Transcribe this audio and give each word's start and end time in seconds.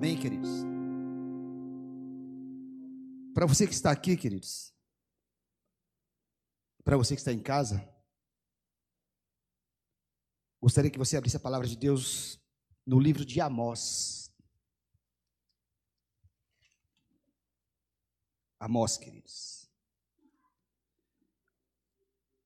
Amém, 0.00 0.18
queridos? 0.18 0.48
Para 3.34 3.44
você 3.44 3.66
que 3.66 3.74
está 3.74 3.90
aqui, 3.90 4.16
queridos, 4.16 4.72
para 6.82 6.96
você 6.96 7.14
que 7.14 7.20
está 7.20 7.34
em 7.34 7.42
casa, 7.42 7.86
gostaria 10.58 10.90
que 10.90 10.98
você 10.98 11.18
abrisse 11.18 11.36
a 11.36 11.40
palavra 11.40 11.68
de 11.68 11.76
Deus 11.76 12.40
no 12.86 12.98
livro 12.98 13.26
de 13.26 13.42
Amós. 13.42 14.34
Amós, 18.58 18.96
queridos. 18.96 19.70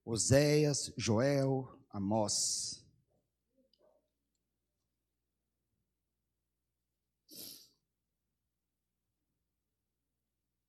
Oséias, 0.04 0.92
Joel, 0.96 1.68
Amós. 1.88 2.83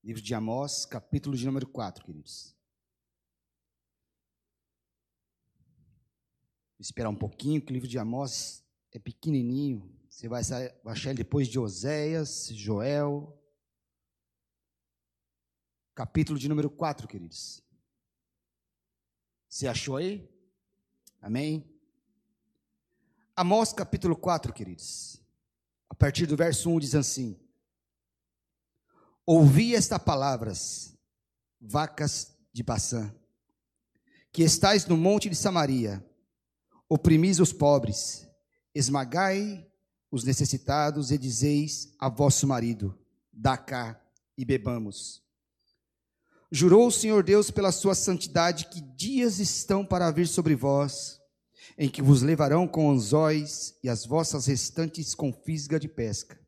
Livro 0.06 0.22
de 0.22 0.36
Amós, 0.36 0.86
capítulo 0.86 1.36
de 1.36 1.48
número 1.48 1.66
4, 1.66 2.06
queridos. 2.06 2.56
Vou 6.78 6.82
esperar 6.82 7.10
um 7.10 7.16
pouquinho, 7.16 7.60
que 7.60 7.72
o 7.72 7.74
livro 7.74 7.90
de 7.90 7.98
Amós 7.98 8.64
é 8.92 9.00
pequenininho. 9.00 9.92
Você 10.08 10.30
vai 10.30 10.44
achar 10.86 11.10
ele 11.10 11.18
depois 11.18 11.48
de 11.48 11.58
Oséias, 11.58 12.50
Joel. 12.52 13.36
Capítulo 15.96 16.38
de 16.38 16.48
número 16.48 16.70
4, 16.70 17.08
queridos. 17.08 17.64
Você 19.50 19.68
achou 19.68 19.96
aí? 19.96 20.30
Amém? 21.20 21.68
Amós 23.36 23.74
capítulo 23.74 24.16
4, 24.16 24.54
queridos. 24.54 25.20
A 25.90 25.96
partir 25.96 26.28
do 26.28 26.38
verso 26.38 26.70
1 26.70 26.80
diz 26.80 26.94
assim: 26.94 27.44
Ouvi 29.28 29.74
estas 29.74 29.98
palavras, 29.98 30.96
vacas 31.60 32.38
de 32.54 32.62
Baçã, 32.62 33.12
que 34.32 34.44
estais 34.44 34.86
no 34.86 34.96
monte 34.96 35.28
de 35.28 35.36
Samaria, 35.36 36.06
oprimis 36.88 37.40
os 37.40 37.52
pobres, 37.52 38.28
esmagai 38.74 39.66
os 40.12 40.24
necessitados 40.24 41.10
e 41.10 41.18
dizeis 41.18 41.96
a 41.98 42.08
vosso 42.08 42.46
marido: 42.46 42.96
dá 43.34 43.58
cá 43.58 44.00
e 44.38 44.46
bebamos. 44.46 45.24
Jurou 46.52 46.86
o 46.86 46.92
Senhor 46.92 47.24
Deus 47.24 47.50
pela 47.50 47.72
sua 47.72 47.96
santidade 47.96 48.68
que 48.68 48.80
dias 48.80 49.40
estão 49.40 49.84
para 49.84 50.12
vir 50.12 50.28
sobre 50.28 50.54
vós, 50.54 51.20
em 51.80 51.90
que 51.90 52.00
vos 52.00 52.22
levarão 52.22 52.68
com 52.68 52.92
anzóis 52.92 53.74
e 53.84 53.90
as 53.90 54.06
vossas 54.06 54.46
restantes 54.46 55.16
com 55.16 55.34
fisga 55.34 55.80
de 55.80 55.88
pesca 55.88 56.45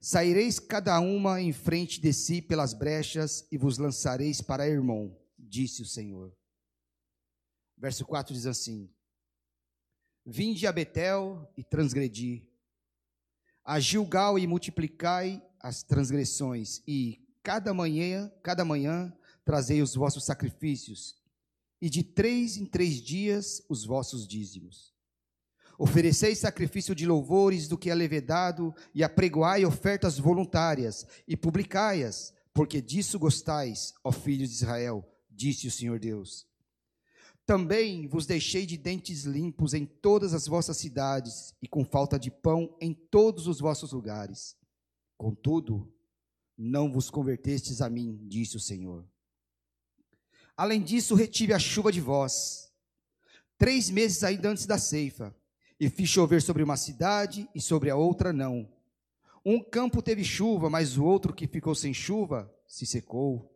Saireis 0.00 0.60
cada 0.60 0.98
uma 1.00 1.40
em 1.40 1.52
frente 1.52 2.00
de 2.00 2.12
si 2.12 2.40
pelas 2.40 2.72
brechas 2.72 3.46
e 3.50 3.58
vos 3.58 3.78
lançareis 3.78 4.40
para 4.40 4.68
Irmão, 4.68 5.16
disse 5.36 5.82
o 5.82 5.86
Senhor. 5.86 6.32
Verso 7.76 8.04
4 8.04 8.32
diz 8.32 8.46
assim: 8.46 8.88
Vinde 10.24 10.66
a 10.66 10.72
Betel 10.72 11.52
e 11.56 11.64
transgredi, 11.64 12.48
a 13.64 13.80
Gilgal 13.80 14.38
e 14.38 14.46
multiplicai 14.46 15.42
as 15.60 15.82
transgressões, 15.82 16.80
e 16.86 17.26
cada 17.42 17.74
manhã, 17.74 18.30
cada 18.42 18.64
manhã 18.64 19.12
trazei 19.44 19.82
os 19.82 19.94
vossos 19.94 20.24
sacrifícios, 20.24 21.20
e 21.80 21.90
de 21.90 22.04
três 22.04 22.56
em 22.56 22.66
três 22.66 23.02
dias 23.02 23.64
os 23.68 23.84
vossos 23.84 24.26
dízimos. 24.28 24.97
Ofereceis 25.78 26.38
sacrifício 26.38 26.92
de 26.92 27.06
louvores 27.06 27.68
do 27.68 27.78
que 27.78 27.88
é 27.88 27.94
levedado, 27.94 28.74
e 28.92 29.04
apregoai 29.04 29.64
ofertas 29.64 30.18
voluntárias, 30.18 31.06
e 31.26 31.36
publicai-as, 31.36 32.34
porque 32.52 32.82
disso 32.82 33.16
gostais, 33.16 33.94
ó 34.02 34.10
filhos 34.10 34.50
de 34.50 34.56
Israel, 34.56 35.08
disse 35.30 35.68
o 35.68 35.70
Senhor 35.70 36.00
Deus. 36.00 36.48
Também 37.46 38.08
vos 38.08 38.26
deixei 38.26 38.66
de 38.66 38.76
dentes 38.76 39.22
limpos 39.22 39.72
em 39.72 39.86
todas 39.86 40.34
as 40.34 40.48
vossas 40.48 40.76
cidades, 40.78 41.54
e 41.62 41.68
com 41.68 41.84
falta 41.84 42.18
de 42.18 42.30
pão 42.30 42.76
em 42.80 42.92
todos 42.92 43.46
os 43.46 43.60
vossos 43.60 43.92
lugares. 43.92 44.56
Contudo, 45.16 45.90
não 46.56 46.90
vos 46.92 47.08
convertestes 47.08 47.80
a 47.80 47.88
mim, 47.88 48.18
disse 48.26 48.56
o 48.56 48.60
Senhor. 48.60 49.08
Além 50.56 50.82
disso, 50.82 51.14
retive 51.14 51.52
a 51.52 51.58
chuva 51.60 51.92
de 51.92 52.00
vós, 52.00 52.72
três 53.56 53.88
meses 53.88 54.24
ainda 54.24 54.50
antes 54.50 54.66
da 54.66 54.76
ceifa, 54.76 55.34
e 55.80 55.88
fiz 55.88 56.08
chover 56.08 56.42
sobre 56.42 56.62
uma 56.62 56.76
cidade 56.76 57.48
e 57.54 57.60
sobre 57.60 57.90
a 57.90 57.96
outra 57.96 58.32
não. 58.32 58.68
Um 59.44 59.62
campo 59.62 60.02
teve 60.02 60.24
chuva, 60.24 60.68
mas 60.68 60.98
o 60.98 61.04
outro 61.04 61.32
que 61.32 61.46
ficou 61.46 61.74
sem 61.74 61.94
chuva 61.94 62.52
se 62.66 62.84
secou. 62.84 63.54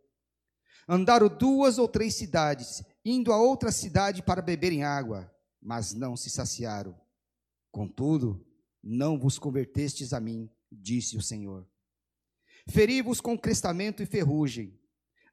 Andaram 0.88 1.28
duas 1.28 1.78
ou 1.78 1.88
três 1.88 2.14
cidades, 2.14 2.82
indo 3.04 3.32
a 3.32 3.36
outra 3.36 3.70
cidade 3.70 4.22
para 4.22 4.42
beberem 4.42 4.84
água, 4.84 5.32
mas 5.60 5.92
não 5.92 6.16
se 6.16 6.30
saciaram. 6.30 6.98
Contudo, 7.70 8.44
não 8.82 9.18
vos 9.18 9.38
convertestes 9.38 10.12
a 10.12 10.20
mim, 10.20 10.50
disse 10.70 11.16
o 11.16 11.22
Senhor. 11.22 11.66
Feri-vos 12.68 13.20
com 13.20 13.38
crestamento 13.38 14.02
e 14.02 14.06
ferrugem, 14.06 14.78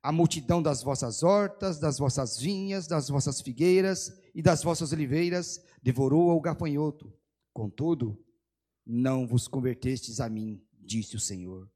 a 0.02 0.12
multidão 0.12 0.62
das 0.62 0.82
vossas 0.82 1.24
hortas, 1.24 1.80
das 1.80 1.98
vossas 1.98 2.38
vinhas, 2.38 2.88
das 2.88 3.10
vossas 3.10 3.42
figueiras 3.42 4.14
e 4.34 4.42
das 4.42 4.64
vossas 4.64 4.94
oliveiras 4.94 5.62
devorou 5.82 6.36
o 6.36 6.42
gafanhoto. 6.42 7.14
Contudo, 7.54 8.18
não 8.86 9.28
vos 9.28 9.48
convertestes 9.48 10.20
a 10.20 10.30
mim, 10.30 10.62
disse 10.80 11.16
o 11.16 11.20
Senhor. 11.20 11.70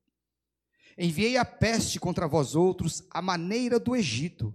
Enviei 0.97 1.37
a 1.37 1.43
peste 1.43 1.99
contra 1.99 2.27
vós 2.27 2.55
outros, 2.55 3.03
à 3.09 3.21
maneira 3.21 3.79
do 3.79 3.95
Egito. 3.95 4.53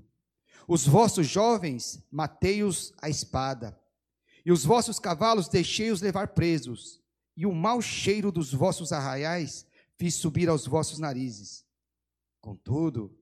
Os 0.67 0.87
vossos 0.87 1.27
jovens 1.27 2.03
matei-os 2.11 2.93
à 3.03 3.09
espada, 3.09 3.79
e 4.45 4.53
os 4.53 4.65
vossos 4.65 4.99
cavalos 4.99 5.49
deixei-os 5.49 6.01
levar 6.01 6.29
presos, 6.29 7.01
e 7.37 7.45
o 7.45 7.55
mau 7.55 7.83
cheiro 7.83 8.31
dos 8.31 8.53
vossos 8.53 8.93
arraiais 8.93 9.67
fiz 9.97 10.15
subir 10.15 10.49
aos 10.49 10.67
vossos 10.67 10.99
narizes. 10.99 11.65
Contudo, 12.41 13.18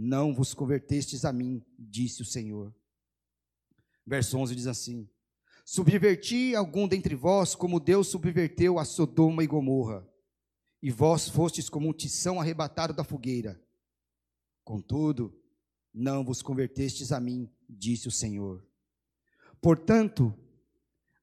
não 0.00 0.32
vos 0.32 0.54
convertestes 0.54 1.24
a 1.24 1.32
mim, 1.32 1.60
disse 1.76 2.22
o 2.22 2.24
Senhor. 2.24 2.72
Verso 4.06 4.38
11 4.38 4.54
diz 4.54 4.68
assim: 4.68 5.10
Subverti 5.64 6.54
algum 6.54 6.86
dentre 6.86 7.16
vós, 7.16 7.56
como 7.56 7.80
Deus 7.80 8.06
subverteu 8.06 8.78
a 8.78 8.84
Sodoma 8.84 9.42
e 9.42 9.46
Gomorra, 9.48 10.08
e 10.80 10.88
vós 10.88 11.28
fostes 11.28 11.68
como 11.68 11.88
um 11.88 11.92
tição 11.92 12.40
arrebatado 12.40 12.92
da 12.92 13.02
fogueira. 13.02 13.60
Contudo, 14.62 15.36
não 15.92 16.24
vos 16.24 16.42
convertestes 16.42 17.10
a 17.10 17.18
mim, 17.18 17.52
disse 17.68 18.06
o 18.06 18.12
Senhor. 18.12 18.64
Portanto, 19.60 20.32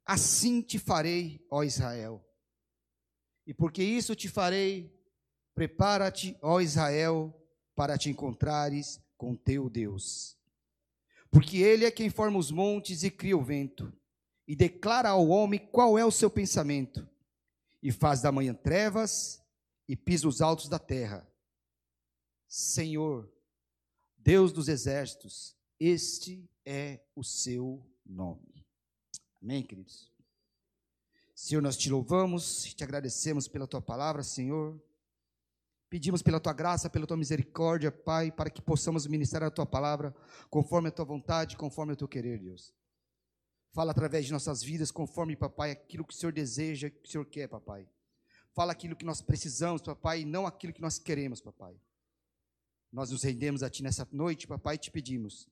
assim 0.06 0.62
te 0.62 0.78
farei, 0.78 1.46
ó 1.50 1.64
Israel. 1.64 2.22
E 3.48 3.54
porque 3.54 3.82
isso 3.82 4.14
te 4.16 4.28
farei, 4.28 4.94
prepara-te, 5.54 6.38
ó 6.42 6.60
Israel, 6.60 7.34
para 7.76 7.98
te 7.98 8.10
encontrares 8.10 9.00
com 9.18 9.36
teu 9.36 9.70
Deus. 9.70 10.38
Porque 11.30 11.58
ele 11.58 11.86
é 11.86 11.92
quem 11.92 12.10
forma 12.10 12.38
os 12.38 12.52
montes 12.52 13.04
e 13.04 13.12
cria 13.12 13.38
o 13.38 13.44
vento, 13.44 13.92
e 14.48 14.56
declara 14.56 15.10
ao 15.10 15.28
homem 15.28 15.60
qual 15.60 15.98
é 15.98 16.06
o 16.06 16.12
seu 16.12 16.30
pensamento, 16.30 17.08
e 17.82 17.92
faz 17.92 18.22
da 18.22 18.32
manhã 18.32 18.54
trevas 18.54 19.44
e 19.88 19.96
pisa 19.96 20.28
os 20.28 20.42
altos 20.42 20.70
da 20.70 20.80
terra. 20.80 21.28
Senhor, 22.48 23.30
Deus 24.18 24.52
dos 24.52 24.68
exércitos, 24.68 25.56
este 25.80 26.50
é 26.66 27.02
o 27.16 27.24
seu 27.24 27.86
nome. 28.06 28.66
Amém, 29.42 29.62
queridos? 29.62 30.12
Senhor, 31.36 31.62
nós 31.62 31.76
te 31.76 31.90
louvamos, 31.90 32.64
te 32.74 32.84
agradecemos 32.84 33.48
pela 33.48 33.68
tua 33.68 33.82
palavra, 33.82 34.24
Senhor. 34.24 34.82
Pedimos 35.90 36.22
pela 36.22 36.40
tua 36.40 36.54
graça, 36.54 36.90
pela 36.90 37.06
tua 37.06 37.18
misericórdia, 37.18 37.92
Pai, 37.92 38.32
para 38.32 38.50
que 38.50 38.62
possamos 38.62 39.06
ministrar 39.06 39.44
a 39.44 39.52
tua 39.52 39.66
palavra 39.66 40.16
conforme 40.50 40.90
a 40.90 40.92
tua 40.92 41.06
vontade, 41.06 41.56
conforme 41.56 41.94
o 41.94 41.96
teu 41.96 42.08
querer, 42.08 42.40
Deus. 42.40 42.74
Fala 43.72 43.92
através 43.92 44.26
de 44.26 44.32
nossas 44.32 44.64
vidas, 44.64 44.90
conforme, 44.90 45.36
papai, 45.36 45.72
aquilo 45.72 46.06
que 46.06 46.14
o 46.14 46.16
Senhor 46.16 46.32
deseja, 46.32 46.90
que 46.90 47.08
o 47.08 47.12
Senhor 47.12 47.26
quer, 47.26 47.48
papai. 47.48 47.88
Fala 48.54 48.72
aquilo 48.72 48.96
que 48.96 49.06
nós 49.06 49.22
precisamos, 49.22 49.82
papai, 49.82 50.22
e 50.22 50.26
não 50.26 50.48
aquilo 50.48 50.74
que 50.74 50.82
nós 50.82 50.98
queremos, 50.98 51.42
papai. 51.42 51.80
Nós 52.92 53.12
nos 53.12 53.22
rendemos 53.22 53.62
a 53.62 53.70
Ti 53.70 53.84
nessa 53.84 54.08
noite, 54.12 54.48
papai, 54.48 54.76
e 54.76 54.78
te 54.80 54.90
pedimos. 54.90 55.50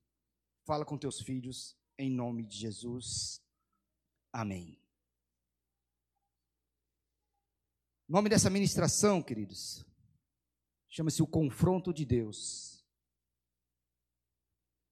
Fala 0.65 0.85
com 0.85 0.97
teus 0.97 1.19
filhos, 1.19 1.75
em 1.97 2.09
nome 2.09 2.43
de 2.43 2.57
Jesus. 2.57 3.41
Amém. 4.31 4.79
O 8.07 8.13
nome 8.13 8.29
dessa 8.29 8.49
ministração, 8.49 9.21
queridos, 9.21 9.85
Chama-se 10.95 11.23
o 11.23 11.27
confronto 11.27 11.91
de 11.91 12.05
Deus. 12.05 12.85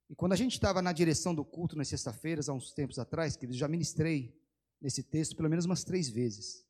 E 0.09 0.15
quando 0.15 0.33
a 0.33 0.35
gente 0.35 0.53
estava 0.53 0.81
na 0.81 0.91
direção 0.91 1.35
do 1.35 1.45
culto 1.45 1.75
nas 1.75 1.89
sexta-feiras, 1.89 2.49
há 2.49 2.53
uns 2.53 2.71
tempos 2.71 2.97
atrás, 2.97 3.37
que 3.37 3.45
já 3.53 3.67
ministrei 3.67 4.35
nesse 4.81 5.03
texto 5.03 5.35
pelo 5.35 5.47
menos 5.47 5.65
umas 5.65 5.83
três 5.83 6.09
vezes. 6.09 6.65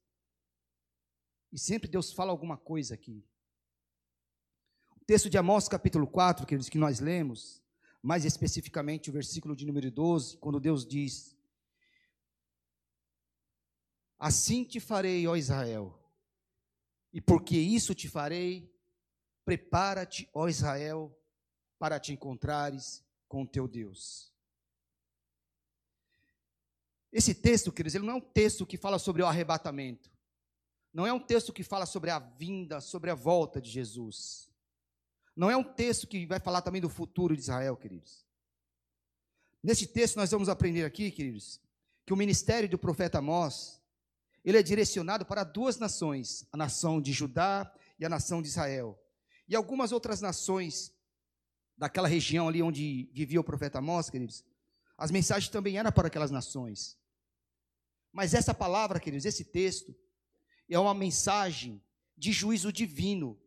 E 1.50 1.58
sempre 1.58 1.90
Deus 1.90 2.12
fala 2.12 2.30
alguma 2.30 2.58
coisa 2.58 2.94
aqui. 2.94 3.26
O 4.98 5.06
texto 5.06 5.30
de 5.30 5.38
Amós, 5.38 5.70
capítulo 5.70 6.06
4, 6.08 6.46
que, 6.46 6.58
que 6.70 6.78
nós 6.78 7.00
lemos, 7.00 7.64
mais 8.04 8.26
especificamente 8.26 9.10
o 9.10 9.14
versículo 9.14 9.56
de 9.56 9.66
número 9.66 9.90
12, 9.90 10.40
quando 10.40 10.60
Deus 10.60 10.86
diz: 10.86 11.38
Assim 14.20 14.66
te 14.66 14.82
farei, 14.82 15.26
ó 15.26 15.38
Israel, 15.38 15.98
e 17.14 17.22
porque 17.22 17.58
isso 17.58 17.96
te 17.96 18.10
farei, 18.10 18.71
prepara-te, 19.46 20.30
ó 20.34 20.48
Israel, 20.48 21.18
para 21.80 22.00
te 22.00 22.14
encontrares 22.14 23.04
com 23.28 23.44
o 23.44 23.48
teu 23.48 23.68
Deus. 23.68 24.32
Esse 27.12 27.36
texto, 27.36 27.72
queridos, 27.72 27.96
ele 27.96 28.06
não 28.06 28.14
é 28.14 28.18
um 28.18 28.22
texto 28.22 28.66
que 28.66 28.78
fala 28.78 28.98
sobre 28.98 29.22
o 29.22 29.26
arrebatamento. 29.26 30.10
Não 30.94 31.06
é 31.06 31.12
um 31.12 31.20
texto 31.20 31.52
que 31.52 31.64
fala 31.64 31.86
sobre 31.86 32.10
a 32.10 32.20
vinda, 32.20 32.80
sobre 32.80 33.10
a 33.10 33.16
volta 33.16 33.62
de 33.62 33.70
Jesus. 33.70 34.50
Não 35.36 35.50
é 35.50 35.58
um 35.58 35.64
texto 35.64 36.08
que 36.08 36.26
vai 36.26 36.40
falar 36.40 36.62
também 36.62 36.82
do 36.82 36.90
futuro 36.90 37.36
de 37.36 37.42
Israel, 37.42 37.76
queridos. 37.76 38.26
Nesse 39.64 39.88
texto 39.88 40.18
nós 40.18 40.32
vamos 40.32 40.50
aprender 40.50 40.84
aqui, 40.86 41.12
queridos, 41.12 41.60
que 42.06 42.14
o 42.14 42.18
ministério 42.18 42.70
do 42.70 42.78
profeta 42.78 43.20
Amós, 43.20 43.82
ele 44.44 44.58
é 44.58 44.64
direcionado 44.64 45.26
para 45.26 45.44
duas 45.44 45.78
nações, 45.78 46.48
a 46.52 46.58
nação 46.58 47.02
de 47.02 47.14
Judá 47.14 47.74
e 48.00 48.06
a 48.06 48.10
nação 48.10 48.42
de 48.42 48.48
Israel. 48.48 49.01
E 49.52 49.56
algumas 49.56 49.92
outras 49.92 50.22
nações 50.22 50.94
daquela 51.78 52.08
região 52.08 52.48
ali 52.48 52.64
onde 52.64 53.10
vivia 53.12 53.42
o 53.42 53.44
profeta 53.44 53.80
Amós, 53.80 54.10
queridos, 54.10 54.46
as 54.98 55.12
mensagens 55.12 55.52
também 55.52 55.78
eram 55.78 55.92
para 55.92 56.08
aquelas 56.08 56.32
nações. 56.32 56.98
Mas 58.14 58.34
essa 58.34 58.54
palavra, 58.54 58.98
queridos, 58.98 59.26
esse 59.26 59.44
texto, 59.44 59.94
é 60.70 60.80
uma 60.80 60.94
mensagem 60.94 61.84
de 62.16 62.32
juízo 62.32 62.72
divino 62.72 63.38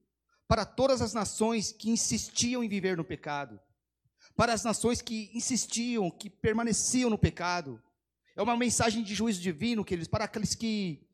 para 0.47 0.67
todas 0.67 1.01
as 1.01 1.15
nações 1.15 1.73
que 1.73 1.89
insistiam 1.89 2.63
em 2.63 2.69
viver 2.69 2.99
no 2.99 3.05
pecado, 3.05 3.59
para 4.37 4.53
as 4.53 4.63
nações 4.63 5.01
que 5.01 5.31
insistiam, 5.33 6.11
que 6.11 6.29
permaneciam 6.29 7.09
no 7.09 7.17
pecado. 7.17 7.83
É 8.37 8.43
uma 8.43 8.59
mensagem 8.59 9.03
de 9.03 9.15
juízo 9.15 9.41
divino, 9.41 9.83
queridos, 9.83 10.09
para 10.09 10.27
aqueles 10.27 10.55
que 10.55 11.09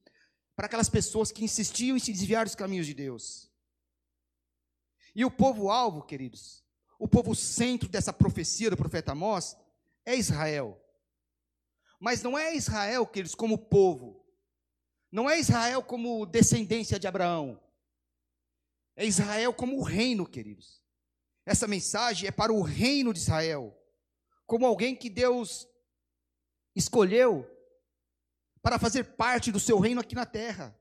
para 0.56 0.66
aquelas 0.66 0.88
pessoas 0.88 1.30
que 1.30 1.44
insistiam 1.44 1.96
em 1.96 2.00
se 2.00 2.10
desviar 2.10 2.44
dos 2.44 2.56
caminhos 2.56 2.88
de 2.88 2.92
Deus. 2.92 3.49
E 5.14 5.24
o 5.24 5.30
povo 5.30 5.70
alvo, 5.70 6.02
queridos, 6.02 6.64
o 6.98 7.08
povo 7.08 7.34
centro 7.34 7.88
dessa 7.88 8.12
profecia 8.12 8.70
do 8.70 8.76
profeta 8.76 9.12
Amós 9.12 9.56
é 10.04 10.14
Israel. 10.14 10.80
Mas 11.98 12.22
não 12.22 12.38
é 12.38 12.54
Israel, 12.54 13.06
queridos, 13.06 13.34
como 13.34 13.58
povo. 13.58 14.24
Não 15.10 15.28
é 15.28 15.38
Israel 15.38 15.82
como 15.82 16.24
descendência 16.24 16.98
de 16.98 17.06
Abraão. 17.06 17.60
É 18.96 19.04
Israel 19.04 19.52
como 19.52 19.82
reino, 19.82 20.26
queridos. 20.26 20.82
Essa 21.44 21.66
mensagem 21.66 22.28
é 22.28 22.30
para 22.30 22.52
o 22.52 22.62
reino 22.62 23.12
de 23.12 23.18
Israel, 23.18 23.76
como 24.46 24.66
alguém 24.66 24.94
que 24.94 25.10
Deus 25.10 25.66
escolheu 26.76 27.48
para 28.62 28.78
fazer 28.78 29.04
parte 29.16 29.50
do 29.50 29.58
seu 29.58 29.78
reino 29.78 30.00
aqui 30.00 30.14
na 30.14 30.26
terra. 30.26 30.78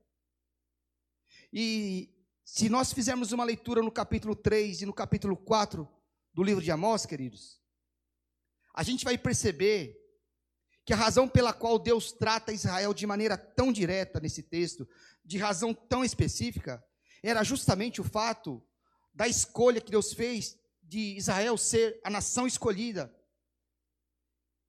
E 1.52 2.14
se 2.52 2.68
nós 2.68 2.92
fizermos 2.92 3.30
uma 3.30 3.44
leitura 3.44 3.80
no 3.80 3.92
capítulo 3.92 4.34
3 4.34 4.82
e 4.82 4.86
no 4.86 4.92
capítulo 4.92 5.36
4 5.36 5.88
do 6.34 6.42
livro 6.42 6.60
de 6.60 6.72
Amós, 6.72 7.06
queridos, 7.06 7.60
a 8.74 8.82
gente 8.82 9.04
vai 9.04 9.16
perceber 9.16 9.96
que 10.84 10.92
a 10.92 10.96
razão 10.96 11.28
pela 11.28 11.52
qual 11.52 11.78
Deus 11.78 12.10
trata 12.10 12.52
Israel 12.52 12.92
de 12.92 13.06
maneira 13.06 13.38
tão 13.38 13.70
direta 13.70 14.18
nesse 14.18 14.42
texto, 14.42 14.86
de 15.24 15.38
razão 15.38 15.72
tão 15.72 16.04
específica, 16.04 16.84
era 17.22 17.44
justamente 17.44 18.00
o 18.00 18.04
fato 18.04 18.60
da 19.14 19.28
escolha 19.28 19.80
que 19.80 19.92
Deus 19.92 20.12
fez 20.12 20.58
de 20.82 21.16
Israel 21.16 21.56
ser 21.56 22.00
a 22.02 22.10
nação 22.10 22.48
escolhida. 22.48 23.16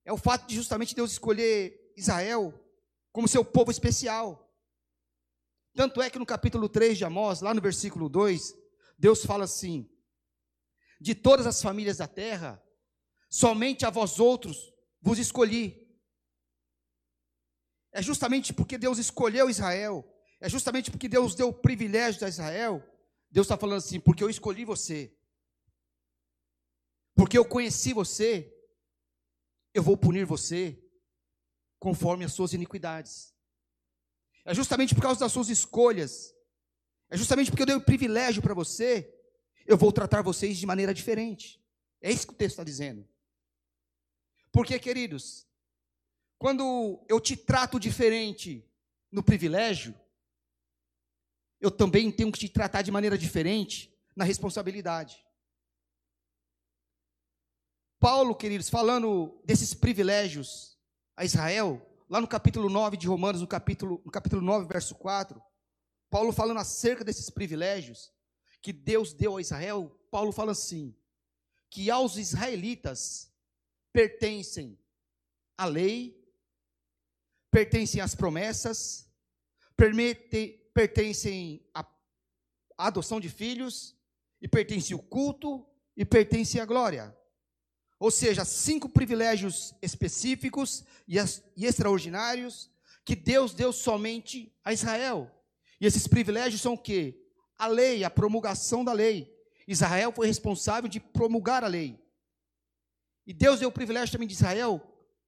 É 0.05 0.13
o 0.13 0.17
fato 0.17 0.47
de 0.47 0.53
justamente 0.53 0.93
Deus 0.93 1.13
escolher 1.13 1.93
Israel 1.97 2.53
como 3.11 3.27
seu 3.27 3.43
povo 3.43 3.71
especial. 3.71 4.40
Tanto 5.73 6.01
é 6.01 6.09
que 6.09 6.19
no 6.19 6.25
capítulo 6.25 6.67
3 6.67 6.97
de 6.97 7.05
Amós, 7.05 7.41
lá 7.41 7.53
no 7.53 7.61
versículo 7.61 8.09
2, 8.09 8.53
Deus 8.97 9.25
fala 9.25 9.45
assim: 9.45 9.89
De 10.99 11.15
todas 11.15 11.47
as 11.47 11.61
famílias 11.61 11.97
da 11.97 12.07
terra, 12.07 12.61
somente 13.29 13.85
a 13.85 13.89
vós 13.89 14.19
outros 14.19 14.71
vos 15.01 15.17
escolhi 15.17 15.81
é 17.91 18.01
justamente 18.01 18.53
porque 18.53 18.77
Deus 18.77 18.97
escolheu 18.97 19.49
Israel, 19.49 20.07
é 20.39 20.47
justamente 20.47 20.89
porque 20.89 21.09
Deus 21.09 21.35
deu 21.35 21.49
o 21.49 21.53
privilégio 21.53 22.25
a 22.25 22.29
Israel. 22.29 22.81
Deus 23.29 23.45
está 23.45 23.57
falando 23.57 23.77
assim: 23.79 23.99
porque 23.99 24.23
eu 24.23 24.29
escolhi 24.29 24.63
você, 24.63 25.13
porque 27.13 27.37
eu 27.37 27.45
conheci 27.45 27.93
você, 27.93 28.53
eu 29.73 29.83
vou 29.83 29.97
punir 29.97 30.25
você 30.25 30.81
conforme 31.79 32.23
as 32.23 32.33
suas 32.33 32.53
iniquidades. 32.53 33.30
É 34.45 34.53
justamente 34.53 34.95
por 34.95 35.01
causa 35.01 35.19
das 35.19 35.31
suas 35.31 35.49
escolhas, 35.49 36.33
é 37.09 37.17
justamente 37.17 37.51
porque 37.51 37.63
eu 37.63 37.67
dei 37.67 37.75
o 37.75 37.81
privilégio 37.81 38.41
para 38.41 38.53
você, 38.53 39.13
eu 39.65 39.77
vou 39.77 39.91
tratar 39.91 40.21
vocês 40.21 40.57
de 40.57 40.65
maneira 40.65 40.93
diferente. 40.93 41.61
É 42.01 42.11
isso 42.11 42.25
que 42.25 42.33
o 42.33 42.37
texto 42.37 42.53
está 42.53 42.63
dizendo. 42.63 43.07
Porque, 44.51 44.77
queridos, 44.79 45.47
quando 46.37 47.05
eu 47.07 47.19
te 47.19 47.35
trato 47.37 47.79
diferente 47.79 48.67
no 49.11 49.21
privilégio, 49.21 49.93
eu 51.59 51.69
também 51.69 52.11
tenho 52.11 52.31
que 52.31 52.39
te 52.39 52.49
tratar 52.49 52.81
de 52.81 52.91
maneira 52.91 53.17
diferente 53.17 53.95
na 54.15 54.25
responsabilidade. 54.25 55.23
Paulo, 57.99 58.35
queridos, 58.35 58.67
falando 58.67 59.39
desses 59.45 59.75
privilégios 59.75 60.75
a 61.15 61.23
Israel, 61.23 61.79
lá 62.11 62.19
no 62.19 62.27
capítulo 62.27 62.69
9 62.69 62.97
de 62.97 63.07
Romanos, 63.07 63.39
no 63.39 63.47
capítulo, 63.47 64.01
no 64.03 64.11
capítulo 64.11 64.41
9, 64.41 64.67
verso 64.67 64.93
4, 64.95 65.41
Paulo 66.09 66.33
falando 66.33 66.57
acerca 66.57 67.05
desses 67.05 67.29
privilégios 67.29 68.11
que 68.61 68.73
Deus 68.73 69.13
deu 69.13 69.37
a 69.37 69.41
Israel, 69.41 69.97
Paulo 70.11 70.33
fala 70.33 70.51
assim: 70.51 70.93
que 71.69 71.89
aos 71.89 72.17
israelitas 72.17 73.33
pertencem 73.93 74.77
a 75.57 75.63
lei, 75.63 76.21
pertencem 77.49 78.01
às 78.01 78.13
promessas, 78.13 79.09
pertencem 80.73 81.65
à 81.73 81.87
adoção 82.77 83.21
de 83.21 83.29
filhos, 83.29 83.95
e 84.41 84.49
pertencem 84.49 84.97
o 84.97 85.01
culto, 85.01 85.65
e 85.95 86.03
pertencem 86.03 86.59
a 86.59 86.65
glória. 86.65 87.17
Ou 88.01 88.11
seja, 88.11 88.43
cinco 88.43 88.89
privilégios 88.89 89.73
específicos 89.81 90.83
e, 91.07 91.17
e 91.55 91.65
extraordinários 91.65 92.69
que 93.05 93.15
Deus 93.15 93.53
deu 93.53 93.71
somente 93.71 94.53
a 94.65 94.73
Israel. 94.73 95.31
E 95.79 95.85
esses 95.85 96.05
privilégios 96.05 96.61
são 96.61 96.73
o 96.73 96.77
quê? 96.77 97.17
A 97.57 97.67
lei, 97.67 98.03
a 98.03 98.09
promulgação 98.09 98.83
da 98.83 98.91
lei. 98.91 99.33
Israel 99.67 100.11
foi 100.11 100.27
responsável 100.27 100.89
de 100.89 100.99
promulgar 100.99 101.63
a 101.63 101.67
lei. 101.67 101.97
E 103.25 103.33
Deus 103.33 103.59
deu 103.59 103.69
o 103.69 103.71
privilégio 103.71 104.11
também 104.11 104.27
de 104.27 104.33
Israel 104.33 104.81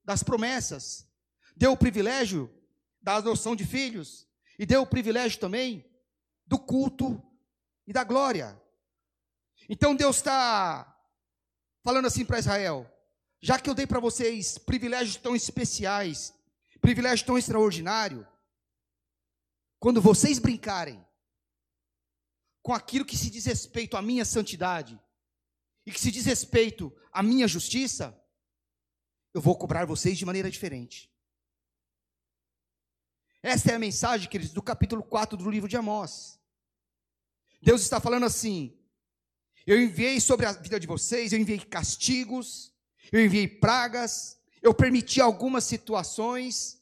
das 0.04 0.22
promessas 0.22 1.08
deu 1.56 1.72
o 1.72 1.78
privilégio 1.78 2.52
da 3.02 3.16
adoção 3.16 3.56
de 3.56 3.66
filhos 3.66 4.28
e 4.58 4.66
deu 4.66 4.82
o 4.82 4.88
privilégio 4.88 5.40
também 5.40 5.86
do 6.46 6.58
culto 6.58 7.22
e 7.86 7.94
da 7.94 8.04
glória. 8.04 8.60
Então 9.70 9.96
Deus 9.96 10.18
está 10.18 10.93
falando 11.84 12.06
assim 12.06 12.26
para 12.26 12.40
Israel: 12.40 12.90
já 13.42 13.60
que 13.60 13.70
eu 13.70 13.76
dei 13.76 13.86
para 13.86 14.00
vocês 14.00 14.58
privilégios 14.58 15.18
tão 15.18 15.36
especiais, 15.36 16.34
privilégio 16.82 17.26
tão 17.26 17.38
extraordinário, 17.38 18.28
quando 19.80 20.02
vocês 20.02 20.40
brincarem 20.40 21.06
com 22.62 22.74
aquilo 22.74 23.06
que 23.06 23.18
se 23.18 23.30
diz 23.30 23.46
respeito 23.46 23.98
à 23.98 24.02
minha 24.02 24.24
santidade 24.24 25.00
e 25.86 25.92
que 25.92 26.00
se 26.00 26.12
diz 26.12 26.26
respeito 26.26 26.94
à 27.12 27.22
minha 27.22 27.48
justiça, 27.48 28.18
eu 29.34 29.42
vou 29.42 29.58
cobrar 29.58 29.86
vocês 29.86 30.18
de 30.18 30.26
maneira 30.26 30.50
diferente. 30.50 31.10
Esta 33.42 33.72
é 33.72 33.76
a 33.76 33.80
mensagem, 33.80 34.30
queridos, 34.30 34.54
do 34.54 34.62
capítulo 34.62 35.04
4 35.04 35.38
do 35.38 35.50
livro 35.50 35.68
de 35.68 35.76
Amós. 35.76 36.40
Deus 37.62 37.82
está 37.82 38.00
falando 38.00 38.26
assim: 38.26 38.78
eu 39.66 39.82
enviei 39.82 40.20
sobre 40.20 40.46
a 40.46 40.52
vida 40.52 40.80
de 40.80 40.88
vocês, 40.88 41.32
eu 41.32 41.40
enviei 41.40 41.60
castigos, 41.60 42.74
eu 43.12 43.24
enviei 43.24 43.48
pragas, 43.48 44.38
eu 44.62 44.74
permiti 44.74 45.22
algumas 45.22 45.64
situações 45.64 46.82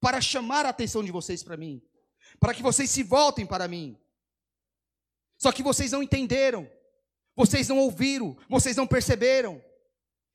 para 0.00 0.20
chamar 0.20 0.66
a 0.66 0.70
atenção 0.70 1.04
de 1.04 1.10
vocês 1.10 1.42
para 1.42 1.56
mim, 1.56 1.82
para 2.38 2.54
que 2.54 2.62
vocês 2.62 2.90
se 2.90 3.02
voltem 3.02 3.46
para 3.46 3.68
mim. 3.68 3.98
Só 5.38 5.52
que 5.52 5.62
vocês 5.62 5.92
não 5.92 6.02
entenderam, 6.02 6.70
vocês 7.34 7.68
não 7.68 7.78
ouviram, 7.78 8.36
vocês 8.48 8.76
não 8.76 8.86
perceberam. 8.86 9.62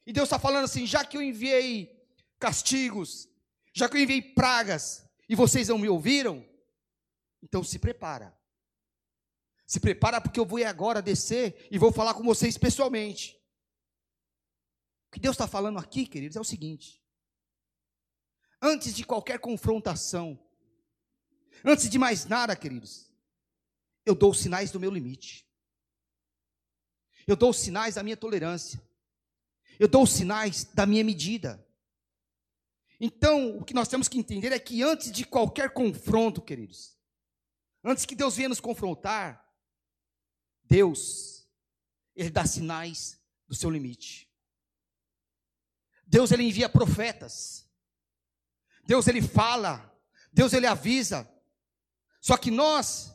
E 0.05 0.13
Deus 0.13 0.27
está 0.27 0.37
falando 0.37 0.65
assim: 0.65 0.85
já 0.85 1.03
que 1.03 1.17
eu 1.17 1.21
enviei 1.21 1.99
castigos, 2.39 3.27
já 3.73 3.87
que 3.87 3.97
eu 3.97 4.01
enviei 4.01 4.21
pragas, 4.21 5.03
e 5.27 5.35
vocês 5.35 5.69
não 5.69 5.77
me 5.77 5.89
ouviram, 5.89 6.45
Então 7.41 7.63
se 7.63 7.79
prepara. 7.79 8.37
Se 9.71 9.79
prepara 9.79 10.19
porque 10.19 10.37
eu 10.37 10.45
vou 10.45 10.61
agora 10.65 11.01
descer 11.01 11.65
e 11.71 11.77
vou 11.77 11.93
falar 11.93 12.13
com 12.13 12.23
vocês 12.23 12.57
pessoalmente. 12.57 13.41
O 15.07 15.11
que 15.13 15.19
Deus 15.21 15.33
está 15.33 15.47
falando 15.47 15.79
aqui, 15.79 16.05
queridos, 16.05 16.35
é 16.35 16.41
o 16.41 16.43
seguinte: 16.43 17.01
antes 18.61 18.93
de 18.93 19.05
qualquer 19.05 19.39
confrontação, 19.39 20.37
antes 21.63 21.89
de 21.89 21.97
mais 21.97 22.25
nada, 22.25 22.53
queridos, 22.53 23.09
eu 24.05 24.13
dou 24.13 24.31
os 24.31 24.41
sinais 24.41 24.71
do 24.71 24.79
meu 24.79 24.91
limite, 24.91 25.49
eu 27.25 27.37
dou 27.37 27.51
os 27.51 27.59
sinais 27.61 27.95
da 27.95 28.03
minha 28.03 28.17
tolerância, 28.17 28.77
eu 29.79 29.87
dou 29.87 30.03
os 30.03 30.11
sinais 30.11 30.65
da 30.65 30.85
minha 30.85 31.03
medida. 31.05 31.65
Então, 32.99 33.57
o 33.57 33.63
que 33.63 33.73
nós 33.73 33.87
temos 33.87 34.09
que 34.09 34.19
entender 34.19 34.51
é 34.51 34.59
que 34.59 34.83
antes 34.83 35.13
de 35.13 35.23
qualquer 35.23 35.73
confronto, 35.73 36.41
queridos, 36.41 36.99
antes 37.81 38.05
que 38.05 38.15
Deus 38.15 38.35
venha 38.35 38.49
nos 38.49 38.59
confrontar, 38.59 39.49
Deus, 40.71 41.45
Ele 42.15 42.29
dá 42.29 42.45
sinais 42.45 43.21
do 43.45 43.53
seu 43.53 43.69
limite. 43.69 44.31
Deus, 46.07 46.31
Ele 46.31 46.43
envia 46.43 46.69
profetas. 46.69 47.69
Deus, 48.85 49.05
Ele 49.05 49.21
fala. 49.21 49.93
Deus, 50.31 50.53
Ele 50.53 50.65
avisa. 50.65 51.29
Só 52.21 52.37
que 52.37 52.49
nós, 52.49 53.13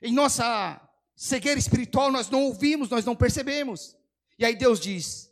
em 0.00 0.14
nossa 0.14 0.80
cegueira 1.14 1.60
espiritual, 1.60 2.10
nós 2.10 2.30
não 2.30 2.44
ouvimos, 2.44 2.88
nós 2.88 3.04
não 3.04 3.14
percebemos. 3.14 3.94
E 4.38 4.46
aí 4.46 4.56
Deus 4.56 4.80
diz: 4.80 5.30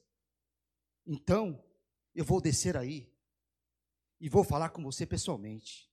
então, 1.07 1.65
eu 2.15 2.23
vou 2.27 2.39
descer 2.39 2.77
aí 2.77 3.11
e 4.21 4.29
vou 4.29 4.45
falar 4.45 4.69
com 4.69 4.83
você 4.83 5.07
pessoalmente. 5.07 5.91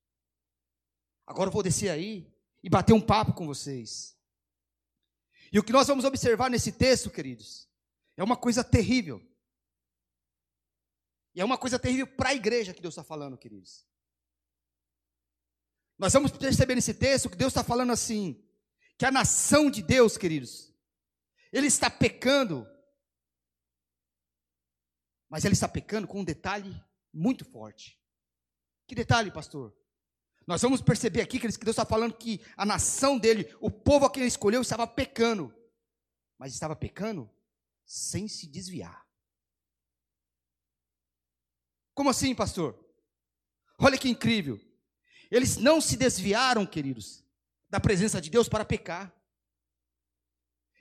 Agora 1.25 1.47
eu 1.47 1.53
vou 1.53 1.63
descer 1.63 1.89
aí 1.89 2.29
e 2.61 2.69
bater 2.69 2.91
um 2.91 2.99
papo 2.99 3.31
com 3.31 3.47
vocês. 3.47 4.12
E 5.53 5.59
o 5.59 5.63
que 5.63 5.71
nós 5.71 5.87
vamos 5.87 6.03
observar 6.03 6.49
nesse 6.49 6.71
texto, 6.71 7.11
queridos, 7.11 7.69
é 8.17 8.23
uma 8.23 8.35
coisa 8.35 8.63
terrível. 8.63 9.21
E 11.35 11.41
é 11.41 11.45
uma 11.45 11.59
coisa 11.59 11.77
terrível 11.77 12.07
para 12.07 12.29
a 12.29 12.33
igreja 12.33 12.73
que 12.73 12.81
Deus 12.81 12.93
está 12.93 13.03
falando, 13.03 13.37
queridos. 13.37 13.87
Nós 15.95 16.11
vamos 16.11 16.31
perceber 16.31 16.73
nesse 16.73 16.95
texto 16.95 17.29
que 17.29 17.37
Deus 17.37 17.51
está 17.51 17.63
falando 17.63 17.91
assim: 17.91 18.43
que 18.97 19.05
a 19.05 19.11
nação 19.11 19.69
de 19.69 19.83
Deus, 19.83 20.17
queridos, 20.17 20.73
ele 21.51 21.67
está 21.67 21.87
pecando, 21.87 22.67
mas 25.29 25.45
ele 25.45 25.53
está 25.53 25.67
pecando 25.67 26.07
com 26.07 26.21
um 26.21 26.25
detalhe 26.25 26.83
muito 27.13 27.45
forte. 27.45 28.01
Que 28.87 28.95
detalhe, 28.95 29.31
pastor? 29.31 29.71
Nós 30.45 30.61
vamos 30.61 30.81
perceber 30.81 31.21
aqui 31.21 31.39
que 31.39 31.47
Deus 31.47 31.67
está 31.67 31.85
falando 31.85 32.13
que 32.13 32.41
a 32.57 32.65
nação 32.65 33.17
dele, 33.17 33.55
o 33.61 33.71
povo 33.71 34.05
a 34.05 34.11
quem 34.11 34.21
ele 34.21 34.27
escolheu, 34.27 34.61
estava 34.61 34.85
pecando. 34.85 35.53
Mas 36.37 36.53
estava 36.53 36.75
pecando 36.75 37.29
sem 37.85 38.27
se 38.27 38.47
desviar. 38.47 39.05
Como 41.93 42.09
assim, 42.09 42.33
pastor? 42.33 42.77
Olha 43.79 43.97
que 43.97 44.09
incrível. 44.09 44.59
Eles 45.31 45.57
não 45.57 45.79
se 45.79 45.95
desviaram, 45.95 46.65
queridos, 46.65 47.23
da 47.69 47.79
presença 47.79 48.19
de 48.19 48.29
Deus 48.29 48.49
para 48.49 48.65
pecar. 48.65 49.13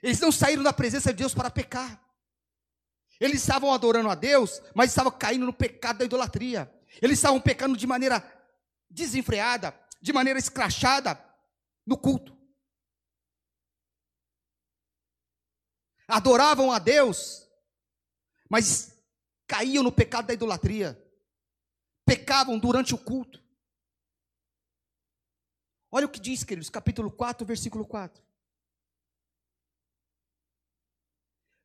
Eles 0.01 0.19
não 0.19 0.31
saíram 0.31 0.63
da 0.63 0.73
presença 0.73 1.11
de 1.13 1.19
Deus 1.19 1.33
para 1.33 1.49
pecar. 1.49 2.03
Eles 3.19 3.41
estavam 3.41 3.71
adorando 3.71 4.09
a 4.09 4.15
Deus, 4.15 4.61
mas 4.75 4.89
estavam 4.89 5.11
caindo 5.11 5.45
no 5.45 5.53
pecado 5.53 5.99
da 5.99 6.05
idolatria. 6.05 6.71
Eles 7.01 7.19
estavam 7.19 7.39
pecando 7.39 7.77
de 7.77 7.87
maneira 7.87 8.19
desenfreada, 8.93 9.77
de 10.01 10.13
maneira 10.13 10.39
escrachada 10.39 11.19
no 11.85 11.97
culto. 11.97 12.37
Adoravam 16.07 16.71
a 16.71 16.79
Deus, 16.79 17.47
mas 18.49 18.95
caíam 19.47 19.83
no 19.83 19.91
pecado 19.91 20.27
da 20.27 20.33
idolatria. 20.33 20.99
Pecavam 22.05 22.59
durante 22.59 22.93
o 22.93 22.97
culto. 22.97 23.41
Olha 25.89 26.05
o 26.05 26.11
que 26.11 26.19
diz, 26.19 26.43
queridos, 26.43 26.69
capítulo 26.69 27.11
4, 27.11 27.45
versículo 27.45 27.85
4. 27.85 28.21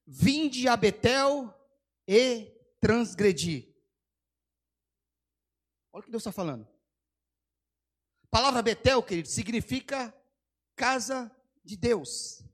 Vinde 0.07 0.69
a 0.69 0.77
Betel 0.77 1.53
e 2.07 2.47
transgredi. 2.81 3.75
Olha 5.93 6.01
o 6.01 6.05
que 6.05 6.11
Deus 6.11 6.23
está 6.23 6.33
falando. 6.33 6.78
A 8.31 8.37
palavra 8.37 8.61
Betel, 8.61 9.03
querido, 9.03 9.29
significa 9.29 10.15
casa 10.77 11.35
de 11.65 11.77
Deus. 11.77 12.45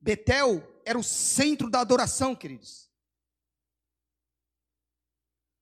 Betel 0.00 0.62
era 0.84 0.96
o 0.96 1.02
centro 1.02 1.68
da 1.68 1.80
adoração, 1.80 2.36
queridos. 2.36 2.88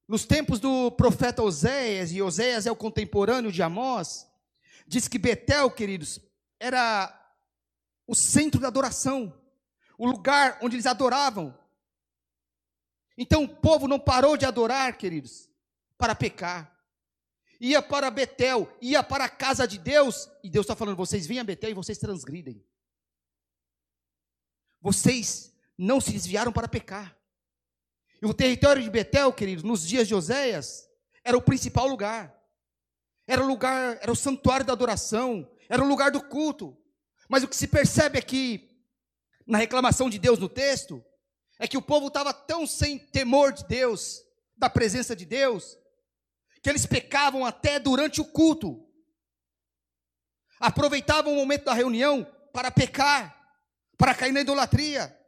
Nos 0.07 0.27
tempos 0.27 0.61
do 0.61 0.91
profeta 0.91 1.43
Oséias, 1.43 2.13
e 2.13 2.21
Oséias 2.21 2.67
é 2.67 2.71
o 2.71 2.77
contemporâneo 2.77 3.51
de 3.51 3.63
Amós, 3.63 4.31
diz 4.87 5.09
que 5.09 5.19
Betel, 5.19 5.71
queridos, 5.71 6.21
era 6.61 7.19
o 8.07 8.15
centro 8.15 8.61
da 8.61 8.69
adoração, 8.69 9.41
o 9.97 10.07
lugar 10.07 10.59
onde 10.61 10.77
eles 10.77 10.85
adoravam. 10.85 11.59
Então 13.17 13.45
o 13.45 13.49
povo 13.49 13.89
não 13.89 13.99
parou 13.99 14.37
de 14.37 14.45
adorar, 14.45 14.99
queridos, 14.99 15.49
para 15.97 16.15
pecar 16.15 16.73
ia 17.63 17.81
para 17.81 18.11
Betel, 18.11 18.77
ia 18.81 19.05
para 19.05 19.27
a 19.27 19.29
casa 19.29 19.69
de 19.69 19.79
Deus, 19.79 20.29
e 20.43 20.51
Deus 20.51 20.65
está 20.65 20.75
falando: 20.75 20.97
vocês 20.97 21.29
vêm 21.29 21.39
a 21.39 21.45
Betel 21.45 21.71
e 21.71 21.75
vocês 21.75 21.97
transgridem. 21.97 22.67
Vocês 24.81 25.55
não 25.79 26.01
se 26.01 26.11
desviaram 26.11 26.53
para 26.53 26.67
pecar. 26.67 27.17
E 28.21 28.27
o 28.27 28.35
território 28.35 28.83
de 28.83 28.91
Betel, 28.91 29.33
queridos, 29.33 29.63
nos 29.63 29.87
dias 29.87 30.09
de 30.09 30.15
Oséias, 30.15 30.89
era 31.25 31.39
o 31.39 31.43
principal 31.43 31.87
lugar. 31.87 32.37
Era 33.29 33.43
o 33.43 33.47
lugar, 33.47 33.97
era 34.03 34.11
o 34.11 34.17
santuário 34.17 34.67
da 34.67 34.73
adoração, 34.73 35.49
era 35.69 35.83
o 35.83 35.87
lugar 35.87 36.11
do 36.11 36.21
culto. 36.21 36.77
Mas 37.29 37.45
o 37.45 37.49
que 37.49 37.55
se 37.55 37.69
percebe 37.69 38.19
aqui, 38.19 38.69
na 39.47 39.59
reclamação 39.59 40.11
de 40.11 40.19
Deus 40.19 40.41
no 40.41 40.49
texto, 40.49 41.03
é 41.61 41.69
que 41.69 41.79
o 41.79 41.83
povo 41.83 42.09
estava 42.09 42.35
tão 42.35 42.67
sem 42.67 42.99
temor 42.99 43.53
de 43.53 43.65
Deus, 43.67 44.21
da 44.57 44.69
presença 44.69 45.15
de 45.15 45.25
Deus, 45.25 45.79
que 46.63 46.71
eles 46.71 46.87
pecavam 46.87 47.45
até 47.45 47.79
durante 47.81 48.21
o 48.21 48.25
culto. 48.25 48.89
Aproveitavam 50.61 51.33
o 51.33 51.37
momento 51.37 51.65
da 51.65 51.75
reunião 51.75 52.25
para 52.53 52.71
pecar, 52.71 53.37
para 53.99 54.15
cair 54.15 54.33
na 54.33 54.43
idolatria. 54.43 55.19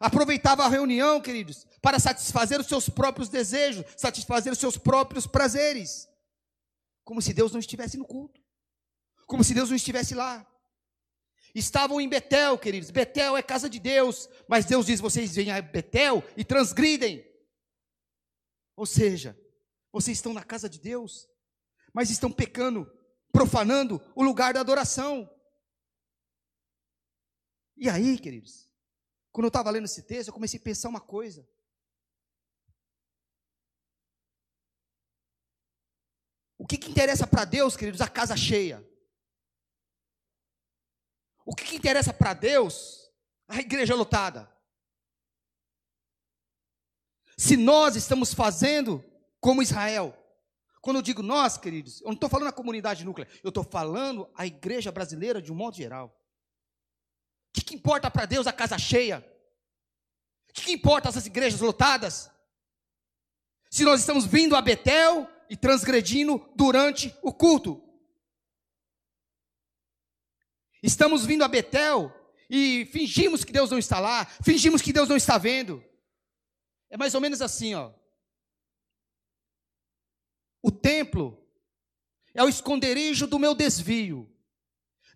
Aproveitava 0.00 0.64
a 0.64 0.68
reunião, 0.68 1.20
queridos, 1.20 1.64
para 1.80 1.98
satisfazer 2.00 2.60
os 2.60 2.66
seus 2.66 2.88
próprios 2.88 3.28
desejos, 3.28 3.84
satisfazer 3.96 4.52
os 4.52 4.58
seus 4.58 4.76
próprios 4.76 5.26
prazeres. 5.26 6.08
Como 7.04 7.22
se 7.22 7.32
Deus 7.32 7.52
não 7.52 7.60
estivesse 7.60 7.96
no 7.96 8.04
culto. 8.04 8.40
Como 9.26 9.44
se 9.44 9.54
Deus 9.54 9.68
não 9.68 9.76
estivesse 9.76 10.14
lá. 10.14 10.46
Estavam 11.54 12.00
em 12.00 12.08
Betel, 12.08 12.58
queridos. 12.58 12.90
Betel 12.90 13.36
é 13.36 13.42
casa 13.42 13.70
de 13.70 13.78
Deus, 13.78 14.28
mas 14.48 14.64
Deus 14.64 14.86
diz: 14.86 15.00
vocês 15.00 15.34
vêm 15.34 15.50
a 15.50 15.60
Betel 15.60 16.22
e 16.36 16.44
transgridem. 16.44 17.24
Ou 18.76 18.86
seja, 18.86 19.36
vocês 20.00 20.16
estão 20.16 20.32
na 20.32 20.44
casa 20.44 20.68
de 20.68 20.78
Deus, 20.78 21.28
mas 21.92 22.08
estão 22.08 22.30
pecando, 22.30 22.88
profanando 23.32 24.00
o 24.14 24.22
lugar 24.22 24.54
da 24.54 24.60
adoração. 24.60 25.28
E 27.76 27.90
aí, 27.90 28.16
queridos, 28.16 28.70
quando 29.32 29.46
eu 29.46 29.48
estava 29.48 29.70
lendo 29.70 29.86
esse 29.86 30.04
texto, 30.04 30.28
eu 30.28 30.34
comecei 30.34 30.60
a 30.60 30.62
pensar 30.62 30.88
uma 30.88 31.00
coisa. 31.00 31.48
O 36.56 36.64
que, 36.64 36.78
que 36.78 36.92
interessa 36.92 37.26
para 37.26 37.44
Deus, 37.44 37.76
queridos, 37.76 38.00
a 38.00 38.08
casa 38.08 38.36
cheia? 38.36 38.88
O 41.44 41.56
que, 41.56 41.64
que 41.64 41.76
interessa 41.76 42.14
para 42.14 42.34
Deus 42.34 43.10
a 43.48 43.58
igreja 43.58 43.96
lotada? 43.96 44.48
Se 47.36 47.56
nós 47.56 47.96
estamos 47.96 48.32
fazendo 48.32 49.04
como 49.40 49.62
Israel. 49.62 50.16
Quando 50.80 50.96
eu 50.96 51.02
digo 51.02 51.22
nós, 51.22 51.58
queridos, 51.58 52.00
eu 52.00 52.06
não 52.06 52.14
estou 52.14 52.28
falando 52.28 52.48
a 52.48 52.52
comunidade 52.52 53.04
núclea, 53.04 53.28
eu 53.42 53.48
estou 53.48 53.64
falando 53.64 54.28
a 54.34 54.46
igreja 54.46 54.92
brasileira 54.92 55.42
de 55.42 55.52
um 55.52 55.56
modo 55.56 55.76
geral. 55.76 56.06
O 57.50 57.52
que, 57.52 57.62
que 57.62 57.74
importa 57.74 58.10
para 58.10 58.26
Deus 58.26 58.46
a 58.46 58.52
casa 58.52 58.78
cheia? 58.78 59.18
O 60.48 60.52
que, 60.52 60.62
que 60.62 60.72
importa 60.72 61.08
essas 61.08 61.26
igrejas 61.26 61.60
lotadas? 61.60 62.30
Se 63.70 63.84
nós 63.84 64.00
estamos 64.00 64.24
vindo 64.24 64.56
a 64.56 64.62
Betel 64.62 65.28
e 65.48 65.56
transgredindo 65.56 66.46
durante 66.54 67.14
o 67.22 67.32
culto. 67.32 67.82
Estamos 70.82 71.26
vindo 71.26 71.42
a 71.42 71.48
Betel 71.48 72.12
e 72.48 72.86
fingimos 72.92 73.44
que 73.44 73.52
Deus 73.52 73.70
não 73.70 73.78
está 73.78 73.98
lá, 73.98 74.24
fingimos 74.42 74.80
que 74.80 74.92
Deus 74.92 75.08
não 75.08 75.16
está 75.16 75.36
vendo. 75.38 75.84
É 76.88 76.96
mais 76.96 77.14
ou 77.14 77.20
menos 77.20 77.42
assim, 77.42 77.74
ó. 77.74 77.92
Templo 80.88 81.38
é 82.34 82.42
o 82.42 82.48
esconderijo 82.48 83.26
do 83.26 83.38
meu 83.38 83.54
desvio. 83.54 84.26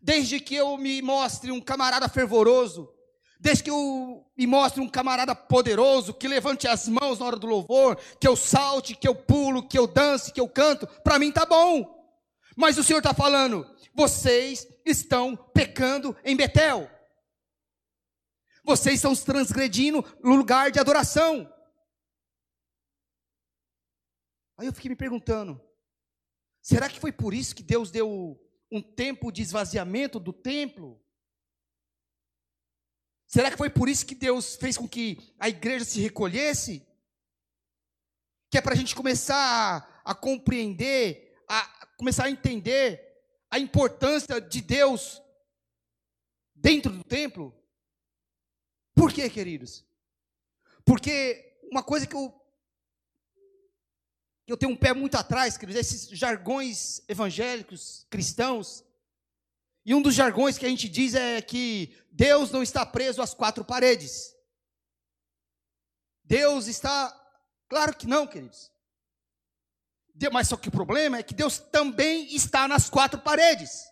Desde 0.02 0.38
que 0.38 0.54
eu 0.54 0.76
me 0.76 1.00
mostre 1.00 1.50
um 1.50 1.62
camarada 1.62 2.10
fervoroso, 2.10 2.92
desde 3.40 3.64
que 3.64 3.70
eu 3.70 4.22
me 4.36 4.46
mostre 4.46 4.82
um 4.82 4.88
camarada 4.88 5.34
poderoso, 5.34 6.12
que 6.12 6.28
levante 6.28 6.68
as 6.68 6.86
mãos 6.88 7.18
na 7.18 7.24
hora 7.24 7.38
do 7.38 7.46
louvor, 7.46 7.98
que 8.20 8.28
eu 8.28 8.36
salte, 8.36 8.94
que 8.94 9.08
eu 9.08 9.14
pulo, 9.14 9.66
que 9.66 9.78
eu 9.78 9.86
dance, 9.86 10.30
que 10.30 10.42
eu 10.42 10.46
canto, 10.46 10.86
para 11.02 11.18
mim 11.18 11.32
tá 11.32 11.46
bom. 11.46 12.06
Mas 12.54 12.76
o 12.76 12.84
Senhor 12.84 12.98
está 12.98 13.14
falando, 13.14 13.66
vocês 13.94 14.66
estão 14.84 15.34
pecando 15.34 16.14
em 16.22 16.36
Betel. 16.36 16.90
Vocês 18.62 18.96
estão 18.96 19.14
transgredindo 19.14 20.04
no 20.22 20.34
lugar 20.34 20.70
de 20.70 20.78
adoração. 20.78 21.50
Aí 24.56 24.66
eu 24.66 24.72
fiquei 24.72 24.88
me 24.88 24.96
perguntando: 24.96 25.60
será 26.60 26.88
que 26.88 27.00
foi 27.00 27.12
por 27.12 27.34
isso 27.34 27.54
que 27.54 27.62
Deus 27.62 27.90
deu 27.90 28.40
um 28.70 28.80
tempo 28.80 29.30
de 29.30 29.42
esvaziamento 29.42 30.18
do 30.18 30.32
templo? 30.32 31.02
Será 33.26 33.50
que 33.50 33.56
foi 33.56 33.70
por 33.70 33.88
isso 33.88 34.04
que 34.04 34.14
Deus 34.14 34.56
fez 34.56 34.76
com 34.76 34.86
que 34.86 35.16
a 35.38 35.48
igreja 35.48 35.84
se 35.84 36.00
recolhesse? 36.00 36.86
Que 38.50 38.58
é 38.58 38.60
para 38.60 38.74
a 38.74 38.76
gente 38.76 38.94
começar 38.94 39.36
a, 40.04 40.10
a 40.12 40.14
compreender, 40.14 41.34
a 41.48 41.86
começar 41.96 42.24
a 42.24 42.30
entender 42.30 43.00
a 43.50 43.58
importância 43.58 44.38
de 44.38 44.60
Deus 44.60 45.22
dentro 46.54 46.92
do 46.92 47.02
templo? 47.02 47.54
Por 48.94 49.10
quê, 49.10 49.30
queridos? 49.30 49.84
Porque 50.84 51.58
uma 51.70 51.82
coisa 51.82 52.06
que 52.06 52.14
eu, 52.14 52.41
que 54.46 54.52
eu 54.52 54.56
tenho 54.56 54.72
um 54.72 54.76
pé 54.76 54.92
muito 54.92 55.16
atrás, 55.16 55.56
queridos, 55.56 55.80
esses 55.80 56.08
jargões 56.18 57.00
evangélicos, 57.08 58.06
cristãos, 58.10 58.84
e 59.84 59.94
um 59.94 60.02
dos 60.02 60.14
jargões 60.14 60.56
que 60.56 60.66
a 60.66 60.68
gente 60.68 60.88
diz 60.88 61.14
é 61.14 61.40
que 61.42 61.96
Deus 62.10 62.50
não 62.50 62.62
está 62.62 62.86
preso 62.86 63.20
às 63.20 63.34
quatro 63.34 63.64
paredes. 63.64 64.34
Deus 66.24 66.66
está. 66.66 67.18
Claro 67.68 67.96
que 67.96 68.06
não, 68.06 68.26
queridos. 68.26 68.70
Mas 70.30 70.48
só 70.48 70.56
que 70.56 70.68
o 70.68 70.72
problema 70.72 71.18
é 71.18 71.22
que 71.22 71.34
Deus 71.34 71.58
também 71.58 72.32
está 72.34 72.68
nas 72.68 72.88
quatro 72.88 73.20
paredes. 73.20 73.90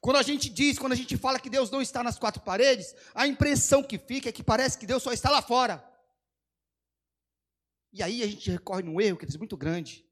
Quando 0.00 0.16
a 0.16 0.22
gente 0.22 0.50
diz, 0.50 0.78
quando 0.78 0.92
a 0.92 0.96
gente 0.96 1.16
fala 1.16 1.38
que 1.38 1.48
Deus 1.48 1.70
não 1.70 1.80
está 1.80 2.02
nas 2.02 2.18
quatro 2.18 2.42
paredes, 2.42 2.94
a 3.14 3.26
impressão 3.26 3.82
que 3.82 3.96
fica 3.96 4.28
é 4.28 4.32
que 4.32 4.42
parece 4.42 4.76
que 4.76 4.86
Deus 4.86 5.02
só 5.02 5.12
está 5.12 5.30
lá 5.30 5.40
fora. 5.40 5.82
E 7.92 8.02
aí 8.02 8.22
a 8.22 8.26
gente 8.26 8.50
recorre 8.50 8.82
num 8.82 9.00
erro, 9.00 9.16
que 9.16 9.26
é 9.26 9.38
muito 9.38 9.56
grande. 9.56 10.06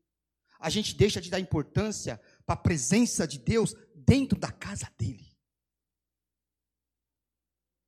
A 0.58 0.68
gente 0.68 0.94
deixa 0.94 1.20
de 1.20 1.30
dar 1.30 1.40
importância 1.40 2.20
para 2.44 2.54
a 2.54 2.62
presença 2.62 3.26
de 3.26 3.38
Deus 3.38 3.74
dentro 3.94 4.38
da 4.38 4.52
casa 4.52 4.92
dele. 4.98 5.36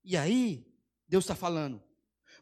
E 0.05 0.17
aí, 0.17 0.67
Deus 1.07 1.25
está 1.25 1.35
falando: 1.35 1.83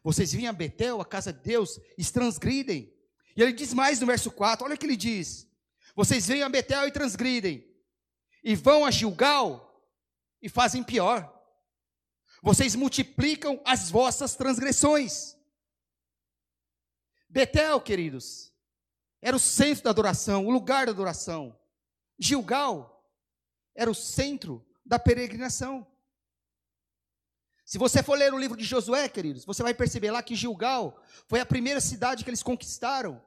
vocês 0.03 0.31
vêm 0.31 0.47
a 0.47 0.53
Betel, 0.53 1.01
a 1.01 1.05
casa 1.05 1.33
de 1.33 1.41
Deus, 1.41 1.79
e 1.97 2.05
transgridem. 2.05 2.93
E 3.35 3.41
ele 3.41 3.53
diz 3.53 3.73
mais 3.73 3.99
no 3.99 4.07
verso 4.07 4.31
4, 4.31 4.65
olha 4.65 4.75
o 4.75 4.77
que 4.77 4.85
ele 4.85 4.95
diz: 4.95 5.47
vocês 5.95 6.27
vêm 6.27 6.43
a 6.43 6.49
Betel 6.49 6.87
e 6.87 6.91
transgridem 6.91 7.69
e 8.43 8.55
vão 8.55 8.85
a 8.85 8.91
Gilgal 8.91 9.85
e 10.41 10.49
fazem 10.49 10.83
pior. 10.83 11.31
Vocês 12.41 12.75
multiplicam 12.75 13.61
as 13.63 13.91
vossas 13.91 14.35
transgressões. 14.35 15.35
Betel, 17.31 17.79
queridos, 17.79 18.51
era 19.21 19.35
o 19.35 19.39
centro 19.39 19.85
da 19.85 19.89
adoração, 19.89 20.45
o 20.45 20.51
lugar 20.51 20.85
da 20.85 20.91
adoração. 20.91 21.57
Gilgal 22.19 23.09
era 23.73 23.89
o 23.89 23.95
centro 23.95 24.67
da 24.85 24.99
peregrinação. 24.99 25.87
Se 27.63 27.77
você 27.77 28.03
for 28.03 28.17
ler 28.17 28.33
o 28.33 28.37
livro 28.37 28.57
de 28.57 28.65
Josué, 28.65 29.07
queridos, 29.07 29.45
você 29.45 29.63
vai 29.63 29.73
perceber 29.73 30.11
lá 30.11 30.21
que 30.21 30.35
Gilgal 30.35 31.01
foi 31.29 31.39
a 31.39 31.45
primeira 31.45 31.79
cidade 31.79 32.25
que 32.25 32.29
eles 32.29 32.43
conquistaram 32.43 33.23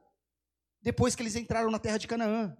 depois 0.83 1.15
que 1.15 1.23
eles 1.23 1.35
entraram 1.35 1.71
na 1.71 1.79
terra 1.79 1.97
de 1.97 2.07
Canaã. 2.07 2.55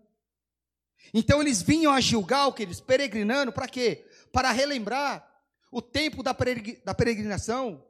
Então 1.13 1.41
eles 1.41 1.62
vinham 1.62 1.93
a 1.93 2.02
Gilgal, 2.02 2.54
queridos, 2.54 2.82
peregrinando, 2.82 3.54
para 3.54 3.67
quê? 3.67 4.10
Para 4.32 4.52
relembrar 4.52 5.32
o 5.72 5.80
tempo 5.80 6.24
da 6.24 6.34
peregrinação 6.34 7.86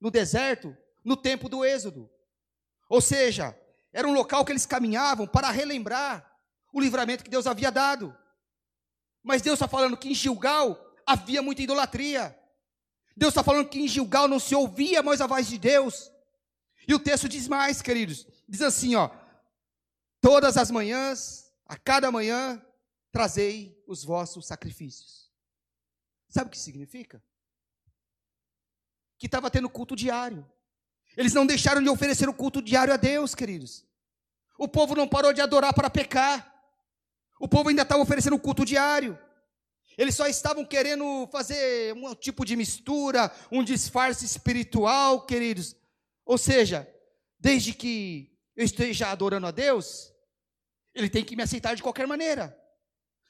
no 0.00 0.10
deserto, 0.10 0.74
no 1.04 1.18
tempo 1.18 1.50
do 1.50 1.62
Êxodo. 1.62 2.10
Ou 2.88 3.00
seja, 3.00 3.58
era 3.92 4.06
um 4.06 4.12
local 4.12 4.44
que 4.44 4.52
eles 4.52 4.66
caminhavam 4.66 5.26
para 5.26 5.50
relembrar 5.50 6.38
o 6.72 6.80
livramento 6.80 7.24
que 7.24 7.30
Deus 7.30 7.46
havia 7.46 7.70
dado. 7.70 8.16
Mas 9.22 9.42
Deus 9.42 9.54
está 9.54 9.66
falando 9.66 9.96
que 9.96 10.08
em 10.08 10.14
Gilgal 10.14 10.78
havia 11.06 11.42
muita 11.42 11.62
idolatria. 11.62 12.38
Deus 13.16 13.30
está 13.30 13.42
falando 13.42 13.68
que 13.68 13.80
em 13.80 13.88
Gilgal 13.88 14.28
não 14.28 14.38
se 14.38 14.54
ouvia 14.54 15.02
mais 15.02 15.20
a 15.20 15.26
voz 15.26 15.46
de 15.46 15.58
Deus. 15.58 16.12
E 16.86 16.94
o 16.94 16.98
texto 16.98 17.28
diz 17.28 17.48
mais, 17.48 17.80
queridos. 17.80 18.26
Diz 18.48 18.62
assim, 18.62 18.94
ó: 18.94 19.10
Todas 20.20 20.56
as 20.56 20.70
manhãs 20.70 21.52
a 21.64 21.76
cada 21.76 22.12
manhã 22.12 22.62
trazei 23.10 23.82
os 23.86 24.04
vossos 24.04 24.46
sacrifícios. 24.46 25.32
Sabe 26.28 26.48
o 26.48 26.50
que 26.50 26.58
significa? 26.58 27.22
Que 29.18 29.26
estava 29.26 29.50
tendo 29.50 29.70
culto 29.70 29.96
diário. 29.96 30.48
Eles 31.16 31.32
não 31.32 31.46
deixaram 31.46 31.82
de 31.82 31.88
oferecer 31.88 32.28
o 32.28 32.34
culto 32.34 32.60
diário 32.60 32.92
a 32.92 32.96
Deus, 32.96 33.34
queridos. 33.34 33.84
O 34.58 34.68
povo 34.68 34.94
não 34.94 35.08
parou 35.08 35.32
de 35.32 35.40
adorar 35.40 35.72
para 35.72 35.88
pecar. 35.88 36.52
O 37.40 37.48
povo 37.48 37.68
ainda 37.68 37.82
estava 37.82 38.02
oferecendo 38.02 38.36
o 38.36 38.40
culto 38.40 38.64
diário. 38.64 39.18
Eles 39.96 40.14
só 40.14 40.26
estavam 40.26 40.64
querendo 40.64 41.26
fazer 41.32 41.94
um 41.94 42.14
tipo 42.14 42.44
de 42.44 42.54
mistura, 42.54 43.32
um 43.50 43.64
disfarce 43.64 44.26
espiritual, 44.26 45.22
queridos. 45.24 45.74
Ou 46.24 46.36
seja, 46.36 46.86
desde 47.38 47.72
que 47.72 48.36
eu 48.54 48.64
esteja 48.64 49.08
adorando 49.08 49.46
a 49.46 49.50
Deus, 49.50 50.12
ele 50.94 51.08
tem 51.08 51.24
que 51.24 51.36
me 51.36 51.42
aceitar 51.42 51.74
de 51.74 51.82
qualquer 51.82 52.06
maneira. 52.06 52.58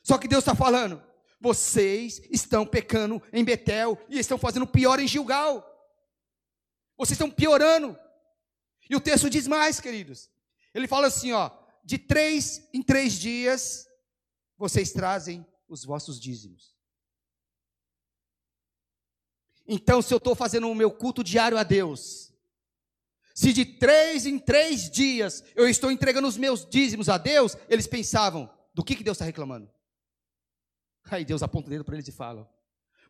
Só 0.03 0.19
que 0.19 0.27
Deus 0.29 0.43
está 0.43 0.55
falando: 0.57 1.03
vocês 1.41 2.21
estão 2.31 2.67
pecando 2.67 3.23
em 3.33 3.45
Betel 3.45 3.99
e 4.09 4.19
estão 4.19 4.39
fazendo 4.39 4.67
pior 4.67 4.99
em 4.99 5.07
Gilgal. 5.07 5.76
Vocês 6.97 7.13
estão 7.13 7.31
piorando. 7.31 7.99
E 8.89 8.97
o 8.97 9.01
texto 9.01 9.29
diz 9.29 9.47
mais, 9.47 9.81
queridos. 9.81 10.31
Ele 10.73 10.87
fala 10.87 11.09
assim: 11.09 11.33
ó, 11.33 11.51
de 11.85 11.99
três 11.99 12.69
em 12.73 12.83
três 12.83 13.15
dias 13.15 13.87
vocês 14.59 14.93
trazem 14.93 15.47
os 15.69 15.85
vossos 15.85 16.19
dízimos. 16.21 16.75
Então, 19.69 20.01
se 20.01 20.15
eu 20.15 20.19
estou 20.19 20.35
fazendo 20.35 20.71
o 20.71 20.75
meu 20.75 20.91
culto 20.91 21.25
diário 21.25 21.59
a 21.59 21.63
Deus, 21.63 22.33
se 23.35 23.53
de 23.53 23.65
três 23.65 24.25
em 24.25 24.39
três 24.39 24.91
dias 24.91 25.45
eu 25.55 25.69
estou 25.69 25.91
entregando 25.91 26.29
os 26.29 26.37
meus 26.37 26.65
dízimos 26.65 27.09
a 27.09 27.19
Deus, 27.19 27.57
eles 27.69 27.87
pensavam: 27.87 28.51
do 28.73 28.85
que, 28.85 28.95
que 28.95 29.05
Deus 29.05 29.17
está 29.17 29.25
reclamando? 29.25 29.71
Aí 31.05 31.25
Deus 31.25 31.43
aponta 31.43 31.69
o 31.69 31.71
dedo 31.71 31.85
para 31.85 31.95
eles 31.95 32.09
e 32.09 32.13
fala: 32.13 32.51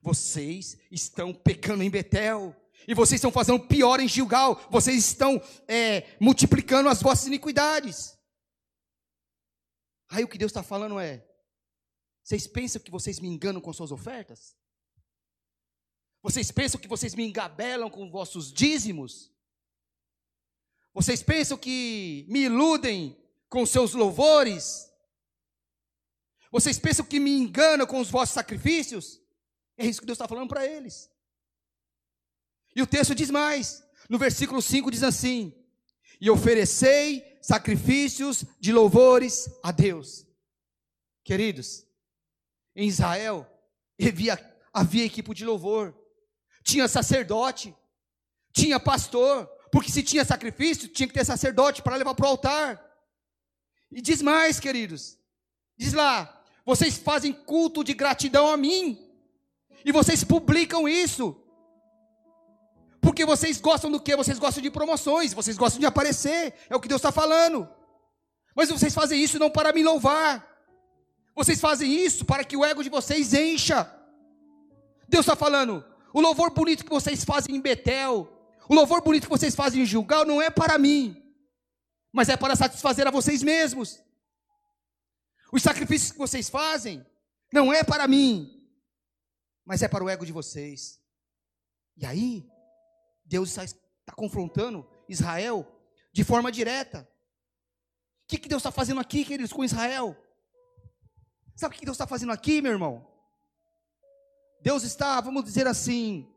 vocês 0.01 0.79
estão 0.90 1.33
pecando 1.33 1.83
em 1.83 1.90
Betel. 1.90 2.55
E 2.89 2.95
vocês 2.95 3.19
estão 3.19 3.33
fazendo 3.33 3.67
pior 3.67 4.01
em 4.01 4.09
Gilgal. 4.09 4.61
Vocês 4.71 4.97
estão 4.97 5.41
é, 5.67 6.17
multiplicando 6.21 6.89
as 6.89 7.03
vossas 7.03 7.27
iniquidades. 7.27 8.17
Aí 10.09 10.23
o 10.23 10.29
que 10.29 10.39
Deus 10.39 10.51
está 10.51 10.62
falando 10.62 10.99
é: 10.99 11.27
vocês 12.23 12.47
pensam 12.47 12.81
que 12.81 12.91
vocês 12.91 13.21
me 13.21 13.29
enganam 13.29 13.61
com 13.61 13.73
suas 13.73 13.93
ofertas? 13.93 14.57
Vocês 16.23 16.51
pensam 16.51 16.81
que 16.81 16.89
vocês 16.89 17.15
me 17.15 17.25
engabelam 17.25 17.89
com 17.89 18.11
vossos 18.11 18.53
dízimos? 18.53 19.33
Vocês 20.93 21.23
pensam 21.23 21.57
que 21.57 22.27
me 22.29 22.45
iludem 22.45 23.17
com 23.49 23.65
seus 23.67 23.93
louvores? 23.93 24.91
Vocês 26.51 26.79
pensam 26.79 27.05
que 27.05 27.21
me 27.21 27.31
enganam 27.31 27.87
com 27.87 28.01
os 28.01 28.11
vossos 28.11 28.35
sacrifícios? 28.35 29.21
É 29.77 29.87
isso 29.87 30.01
que 30.01 30.07
Deus 30.07 30.17
está 30.17 30.27
falando 30.27 30.49
para 30.49 30.67
eles. 30.67 31.11
E 32.77 32.83
o 32.83 32.87
texto 32.87 33.15
diz 33.15 33.31
mais, 33.31 33.83
no 34.07 34.19
versículo 34.19 34.61
5 34.61 34.91
diz 34.91 35.03
assim: 35.03 35.55
E 36.21 36.29
oferecei 36.29 37.39
sacrifícios 37.41 38.45
de 38.61 38.71
louvores 38.71 39.49
a 39.62 39.73
Deus. 39.73 40.27
Queridos, 41.25 41.87
em 42.75 42.87
Israel 42.87 43.51
havia, 43.99 44.57
havia 44.75 45.07
equipe 45.07 45.33
de 45.33 45.47
louvor, 45.47 45.97
tinha 46.62 46.87
sacerdote, 46.87 47.75
tinha 48.53 48.79
pastor, 48.79 49.47
porque 49.73 49.91
se 49.91 50.03
tinha 50.03 50.23
sacrifício, 50.23 50.87
tinha 50.87 51.09
que 51.09 51.15
ter 51.15 51.25
sacerdote 51.25 51.81
para 51.81 51.97
levar 51.97 52.15
para 52.15 52.27
o 52.27 52.29
altar. 52.29 52.85
E 53.91 54.03
diz 54.03 54.21
mais, 54.21 54.61
queridos. 54.61 55.19
Diz 55.79 55.95
lá: 55.95 56.45
vocês 56.62 56.99
fazem 56.99 57.33
culto 57.33 57.83
de 57.83 57.95
gratidão 57.95 58.49
a 58.49 58.57
mim. 58.57 59.03
E 59.83 59.91
vocês 59.91 60.23
publicam 60.23 60.87
isso. 60.87 61.43
Porque 63.07 63.25
vocês 63.25 63.61
gostam 63.61 63.88
do 63.88 64.01
que? 64.01 64.16
Vocês 64.16 64.37
gostam 64.37 64.61
de 64.61 64.69
promoções, 64.69 65.33
vocês 65.33 65.57
gostam 65.57 65.79
de 65.79 65.87
aparecer. 65.87 66.53
É 66.69 66.75
o 66.75 66.81
que 66.81 66.88
Deus 66.88 66.99
está 66.99 67.12
falando. 67.12 67.69
Mas 68.53 68.69
vocês 68.69 68.92
fazem 68.92 69.23
isso 69.23 69.38
não 69.38 69.49
para 69.49 69.73
me 69.73 69.81
louvar. 69.85 70.45
Vocês 71.33 71.61
fazem 71.61 71.88
isso 72.05 72.25
para 72.25 72.42
que 72.42 72.57
o 72.57 72.64
ego 72.64 72.83
de 72.83 72.90
vocês 72.90 73.33
encha. 73.33 73.88
Deus 75.09 75.25
está 75.25 75.37
falando, 75.37 75.85
o 76.12 76.21
louvor 76.21 76.51
bonito 76.51 76.83
que 76.83 76.90
vocês 76.90 77.25
fazem 77.25 77.55
em 77.55 77.61
Betel, 77.61 78.29
o 78.69 78.75
louvor 78.75 79.01
bonito 79.03 79.29
que 79.29 79.37
vocês 79.38 79.55
fazem 79.55 79.83
em 79.83 79.87
Gilgal 79.87 80.25
não 80.25 80.42
é 80.42 80.51
para 80.51 80.77
mim, 80.77 81.23
mas 82.12 82.29
é 82.29 82.37
para 82.37 82.57
satisfazer 82.57 83.07
a 83.07 83.12
vocês 83.12 83.40
mesmos. 83.40 84.03
Os 85.53 85.62
sacrifícios 85.62 86.11
que 86.11 86.19
vocês 86.19 86.51
fazem 86.51 87.07
não 87.53 87.73
é 87.73 87.85
para 87.85 88.09
mim, 88.09 88.69
mas 89.64 89.81
é 89.81 89.87
para 89.87 90.03
o 90.03 90.09
ego 90.09 90.27
de 90.27 90.33
vocês. 90.33 91.01
E 91.97 92.05
aí, 92.05 92.51
Deus 93.27 93.57
está, 93.57 94.15
confrontando 94.15 94.89
Israel 95.09 95.67
de 96.12 96.25
forma 96.25 96.51
direta. 96.51 97.09
O 98.25 98.29
que, 98.29 98.39
que 98.39 98.49
Deus 98.49 98.61
está 98.61 98.71
fazendo 98.71 99.01
aqui, 99.01 99.25
queridos, 99.25 99.53
com 99.53 99.65
Israel? 99.65 100.17
Sabe 101.55 101.75
o 101.75 101.79
que 101.79 101.85
Deus 101.85 101.97
está 101.97 102.07
fazendo 102.07 102.33
aqui, 102.33 102.62
meu 102.62 102.73
irmão? 102.73 103.07
Deus 104.61 104.83
está, 104.83 105.21
vamos 105.21 105.45
dizer 105.45 105.67
assim, 105.67 106.33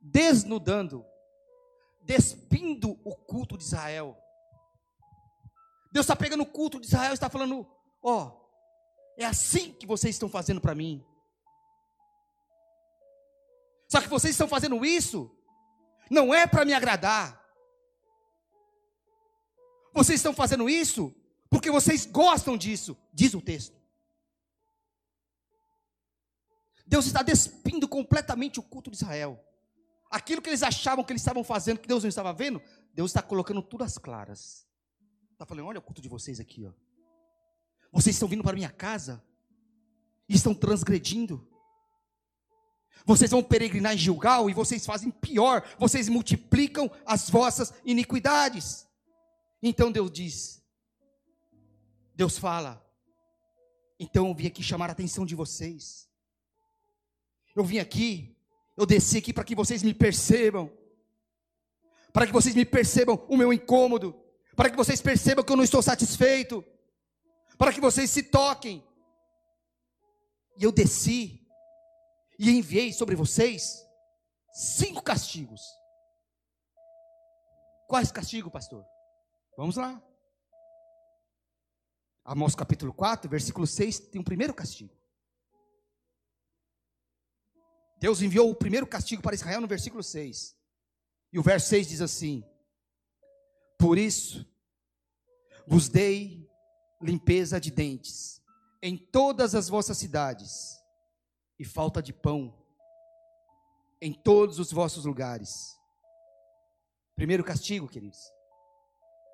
desnudando, 0.00 1.04
despindo 2.02 2.98
o 3.04 3.14
culto 3.16 3.56
de 3.56 3.64
Israel. 3.64 4.16
Deus 5.92 6.04
está 6.04 6.14
pegando 6.14 6.42
o 6.42 6.46
culto 6.46 6.80
de 6.80 6.86
Israel 6.86 7.10
e 7.10 7.14
está 7.14 7.28
falando: 7.28 7.66
ó, 8.02 8.24
oh, 8.24 8.46
é 9.18 9.24
assim 9.24 9.72
que 9.72 9.86
vocês 9.86 10.14
estão 10.14 10.28
fazendo 10.28 10.60
para 10.60 10.74
mim. 10.74 11.04
Só 13.88 14.00
que 14.00 14.08
vocês 14.08 14.32
estão 14.32 14.48
fazendo 14.48 14.84
isso, 14.84 15.35
não 16.10 16.34
é 16.34 16.46
para 16.46 16.64
me 16.64 16.72
agradar. 16.72 17.40
Vocês 19.92 20.18
estão 20.18 20.34
fazendo 20.34 20.68
isso 20.68 21.14
porque 21.48 21.70
vocês 21.70 22.04
gostam 22.04 22.56
disso, 22.56 22.96
diz 23.12 23.34
o 23.34 23.40
texto. 23.40 23.76
Deus 26.86 27.06
está 27.06 27.22
despindo 27.22 27.88
completamente 27.88 28.60
o 28.60 28.62
culto 28.62 28.90
de 28.90 28.96
Israel. 28.96 29.42
Aquilo 30.10 30.40
que 30.40 30.48
eles 30.48 30.62
achavam 30.62 31.04
que 31.04 31.12
eles 31.12 31.22
estavam 31.22 31.42
fazendo, 31.42 31.80
que 31.80 31.88
Deus 31.88 32.04
não 32.04 32.08
estava 32.08 32.32
vendo, 32.32 32.62
Deus 32.94 33.10
está 33.10 33.22
colocando 33.22 33.60
tudo 33.62 33.82
às 33.82 33.98
claras. 33.98 34.66
Está 35.32 35.44
falando, 35.44 35.66
olha 35.66 35.78
o 35.80 35.82
culto 35.82 36.00
de 36.00 36.08
vocês 36.08 36.38
aqui, 36.38 36.64
ó. 36.64 36.72
Vocês 37.92 38.14
estão 38.14 38.28
vindo 38.28 38.42
para 38.42 38.56
minha 38.56 38.70
casa 38.70 39.22
e 40.28 40.34
estão 40.34 40.54
transgredindo. 40.54 41.46
Vocês 43.04 43.30
vão 43.30 43.42
peregrinar 43.42 43.94
em 43.94 43.98
Gilgal 43.98 44.50
e 44.50 44.54
vocês 44.54 44.84
fazem 44.84 45.10
pior, 45.10 45.62
vocês 45.78 46.08
multiplicam 46.08 46.90
as 47.04 47.30
vossas 47.30 47.72
iniquidades. 47.84 48.86
Então 49.62 49.92
Deus 49.92 50.10
diz, 50.10 50.62
Deus 52.14 52.38
fala, 52.38 52.84
então 53.98 54.28
eu 54.28 54.34
vim 54.34 54.46
aqui 54.46 54.62
chamar 54.62 54.88
a 54.88 54.92
atenção 54.92 55.24
de 55.24 55.34
vocês. 55.34 56.08
Eu 57.54 57.64
vim 57.64 57.78
aqui, 57.78 58.36
eu 58.76 58.84
desci 58.84 59.18
aqui 59.18 59.32
para 59.32 59.44
que 59.44 59.54
vocês 59.54 59.82
me 59.82 59.94
percebam, 59.94 60.70
para 62.12 62.26
que 62.26 62.32
vocês 62.32 62.54
me 62.54 62.64
percebam 62.64 63.24
o 63.28 63.36
meu 63.36 63.52
incômodo, 63.52 64.14
para 64.54 64.68
que 64.68 64.76
vocês 64.76 65.00
percebam 65.00 65.44
que 65.44 65.52
eu 65.52 65.56
não 65.56 65.64
estou 65.64 65.80
satisfeito, 65.80 66.64
para 67.56 67.72
que 67.72 67.80
vocês 67.80 68.10
se 68.10 68.22
toquem. 68.22 68.84
E 70.58 70.64
eu 70.64 70.72
desci 70.72 71.45
e 72.38 72.50
enviei 72.50 72.92
sobre 72.92 73.14
vocês 73.14 73.86
cinco 74.52 75.02
castigos. 75.02 75.60
Quais 77.88 78.10
castigos, 78.10 78.52
pastor? 78.52 78.84
Vamos 79.56 79.76
lá. 79.76 80.02
Amós 82.24 82.54
capítulo 82.54 82.92
4, 82.92 83.30
versículo 83.30 83.66
6, 83.66 84.00
tem 84.00 84.20
um 84.20 84.24
primeiro 84.24 84.52
castigo. 84.52 84.94
Deus 87.98 88.20
enviou 88.20 88.50
o 88.50 88.54
primeiro 88.54 88.86
castigo 88.86 89.22
para 89.22 89.34
Israel 89.34 89.60
no 89.60 89.66
versículo 89.66 90.02
6. 90.02 90.56
E 91.32 91.38
o 91.38 91.42
verso 91.42 91.68
6 91.68 91.88
diz 91.88 92.00
assim: 92.00 92.44
Por 93.78 93.96
isso 93.96 94.46
vos 95.66 95.88
dei 95.88 96.48
limpeza 97.00 97.60
de 97.60 97.70
dentes 97.70 98.42
em 98.82 98.96
todas 98.96 99.54
as 99.54 99.68
vossas 99.68 99.98
cidades, 99.98 100.75
e 101.58 101.64
falta 101.64 102.02
de 102.02 102.12
pão 102.12 102.54
em 104.00 104.12
todos 104.12 104.58
os 104.58 104.72
vossos 104.72 105.04
lugares. 105.04 105.76
Primeiro 107.14 107.42
castigo, 107.42 107.88
queridos. 107.88 108.18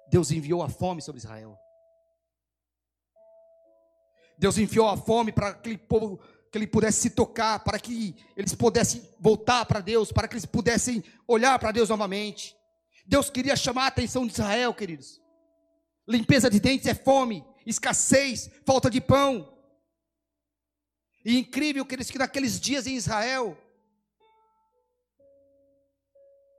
Deus 0.08 0.30
enviou 0.30 0.62
a 0.62 0.68
fome 0.68 1.02
sobre 1.02 1.18
Israel. 1.18 1.58
Deus 4.38 4.56
enviou 4.58 4.88
a 4.88 4.96
fome 4.96 5.32
para 5.32 5.48
aquele 5.48 5.78
povo 5.78 6.18
que 6.50 6.58
ele 6.58 6.66
pudesse 6.66 7.00
se 7.00 7.10
tocar, 7.10 7.64
para 7.64 7.78
que 7.78 8.14
eles 8.36 8.54
pudessem 8.54 9.02
voltar 9.18 9.64
para 9.64 9.80
Deus, 9.80 10.12
para 10.12 10.28
que 10.28 10.34
eles 10.34 10.44
pudessem 10.44 11.02
olhar 11.26 11.58
para 11.58 11.72
Deus 11.72 11.88
novamente. 11.88 12.54
Deus 13.06 13.30
queria 13.30 13.56
chamar 13.56 13.84
a 13.84 13.88
atenção 13.88 14.26
de 14.26 14.32
Israel, 14.32 14.74
queridos. 14.74 15.20
Limpeza 16.06 16.50
de 16.50 16.60
dentes 16.60 16.86
é 16.86 16.94
fome, 16.94 17.44
escassez, 17.64 18.50
falta 18.66 18.90
de 18.90 19.00
pão. 19.00 19.51
E 21.24 21.38
incrível, 21.38 21.84
queridos, 21.86 22.10
que 22.10 22.18
naqueles 22.18 22.58
dias 22.60 22.86
em 22.86 22.96
Israel, 22.96 23.56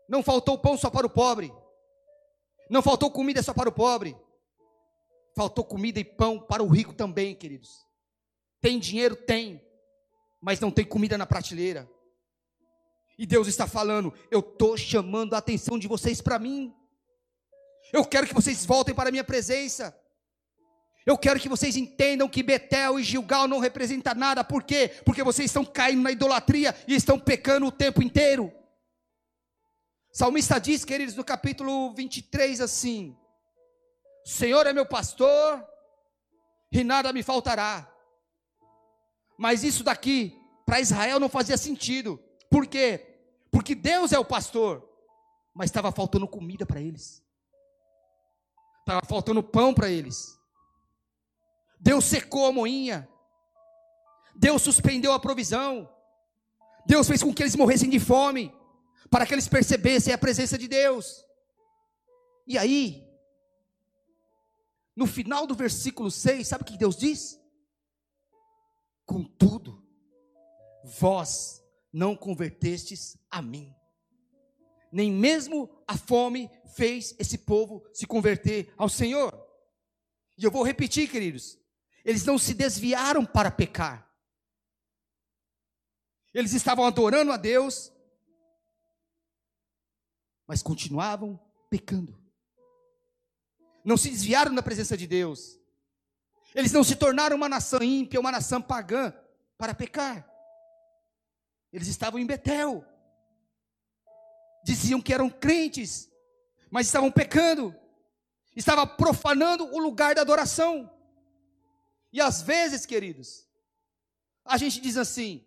não 0.08 0.24
faltou 0.24 0.58
pão 0.58 0.78
só 0.78 0.90
para 0.90 1.06
o 1.06 1.10
pobre, 1.10 1.54
não 2.70 2.82
faltou 2.82 3.12
comida 3.12 3.44
só 3.44 3.54
para 3.54 3.70
o 3.70 3.74
pobre, 3.74 4.16
faltou 5.36 5.66
comida 5.66 6.00
e 6.00 6.06
pão 6.06 6.40
para 6.40 6.64
o 6.64 6.68
rico 6.68 6.94
também, 6.94 7.36
queridos. 7.36 7.86
Tem 8.62 8.80
dinheiro? 8.80 9.16
Tem, 9.16 9.62
mas 10.42 10.60
não 10.60 10.72
tem 10.72 10.86
comida 10.86 11.18
na 11.18 11.26
prateleira. 11.26 11.90
E 13.18 13.26
Deus 13.26 13.48
está 13.48 13.68
falando: 13.68 14.14
eu 14.32 14.40
estou 14.40 14.78
chamando 14.78 15.34
a 15.34 15.38
atenção 15.38 15.78
de 15.78 15.88
vocês 15.88 16.22
para 16.22 16.40
mim. 16.40 16.74
Eu 17.92 18.06
quero 18.06 18.28
que 18.28 18.34
vocês 18.34 18.66
voltem 18.66 18.96
para 18.96 19.10
a 19.10 19.12
minha 19.12 19.24
presença. 19.24 19.98
Eu 21.06 21.18
quero 21.18 21.40
que 21.40 21.50
vocês 21.50 21.76
entendam 21.76 22.30
que 22.30 22.42
Betel 22.42 22.98
e 22.98 23.04
Gilgal 23.04 23.48
não 23.48 23.60
representam 23.60 24.16
nada. 24.16 24.44
Por 24.44 24.64
quê? 24.64 24.90
Porque 25.04 25.24
vocês 25.24 25.50
estão 25.50 25.66
caindo 25.66 26.02
na 26.02 26.12
idolatria 26.12 26.76
e 26.88 26.96
estão 26.96 27.20
pecando 27.20 27.66
o 27.66 27.72
tempo 27.72 28.02
inteiro. 28.02 28.52
Salmista 30.14 30.60
diz, 30.60 30.86
queridos, 30.86 31.16
no 31.16 31.24
capítulo 31.24 31.94
23, 31.94 32.62
assim: 32.62 33.18
O 34.26 34.30
Senhor 34.30 34.66
é 34.66 34.72
meu 34.72 34.86
pastor 34.86 35.66
e 36.72 36.84
nada 36.84 37.12
me 37.12 37.22
faltará. 37.22 37.90
Mas 39.38 39.64
isso 39.64 39.84
daqui, 39.84 40.40
para 40.66 40.80
Israel, 40.80 41.20
não 41.20 41.28
fazia 41.28 41.58
sentido. 41.58 42.18
Por 42.50 42.66
quê? 42.66 43.14
Porque 43.52 43.76
Deus 43.76 44.14
é 44.14 44.20
o 44.20 44.26
pastor, 44.26 44.88
mas 45.54 45.70
estava 45.70 45.92
faltando 45.92 46.28
comida 46.28 46.66
para 46.66 46.80
eles, 46.80 47.24
estava 48.80 49.02
faltando 49.06 49.44
pão 49.44 49.74
para 49.74 49.90
eles. 49.90 50.43
Deus 51.84 52.06
secou 52.06 52.46
a 52.46 52.52
moinha. 52.52 53.10
Deus 54.34 54.62
suspendeu 54.62 55.12
a 55.12 55.20
provisão. 55.20 55.90
Deus 56.86 57.06
fez 57.08 57.22
com 57.22 57.34
que 57.34 57.44
eles 57.44 57.58
morressem 57.58 57.90
de 57.90 58.00
fome, 58.00 58.54
para 59.10 59.26
que 59.26 59.34
eles 59.34 59.50
percebessem 59.50 60.14
a 60.14 60.18
presença 60.18 60.58
de 60.58 60.68
Deus. 60.68 61.26
E 62.48 62.58
aí, 62.58 63.06
no 64.96 65.06
final 65.06 65.46
do 65.46 65.54
versículo 65.56 66.10
6, 66.10 66.48
sabe 66.48 66.64
o 66.64 66.66
que 66.66 66.78
Deus 66.78 66.96
diz? 66.96 67.38
Contudo, 69.06 69.86
vós 70.86 71.62
não 71.92 72.16
convertestes 72.16 73.18
a 73.30 73.42
mim. 73.42 73.76
Nem 74.90 75.12
mesmo 75.12 75.70
a 75.86 75.98
fome 75.98 76.50
fez 76.76 77.14
esse 77.20 77.40
povo 77.40 77.86
se 77.94 78.08
converter 78.08 78.74
ao 78.78 78.88
Senhor. 78.88 79.34
E 80.38 80.46
eu 80.46 80.52
vou 80.52 80.64
repetir, 80.64 81.10
queridos. 81.10 81.62
Eles 82.04 82.26
não 82.26 82.38
se 82.38 82.54
desviaram 82.54 83.26
para 83.26 83.50
pecar. 83.50 84.10
Eles 86.34 86.54
estavam 86.54 86.86
adorando 86.86 87.32
a 87.32 87.38
Deus, 87.38 87.94
mas 90.48 90.62
continuavam 90.62 91.40
pecando. 91.70 92.22
Não 93.84 93.98
se 93.98 94.10
desviaram 94.10 94.54
da 94.54 94.64
presença 94.64 94.98
de 94.98 95.06
Deus. 95.06 95.60
Eles 96.56 96.72
não 96.72 96.84
se 96.84 96.96
tornaram 96.96 97.36
uma 97.36 97.50
nação 97.50 97.82
ímpia, 97.82 98.20
uma 98.20 98.32
nação 98.32 98.62
pagã 98.62 99.14
para 99.58 99.74
pecar. 99.74 100.28
Eles 101.72 101.88
estavam 101.88 102.20
em 102.20 102.26
Betel. 102.26 102.86
Diziam 104.64 105.02
que 105.02 105.14
eram 105.14 105.30
crentes, 105.30 106.10
mas 106.70 106.88
estavam 106.88 107.12
pecando. 107.12 107.76
Estava 108.56 108.86
profanando 108.86 109.66
o 109.66 109.80
lugar 109.80 110.16
da 110.16 110.22
adoração. 110.22 110.90
E 112.14 112.22
às 112.22 112.44
vezes, 112.44 112.86
queridos, 112.86 113.48
a 114.46 114.56
gente 114.56 114.80
diz 114.80 114.98
assim: 114.98 115.44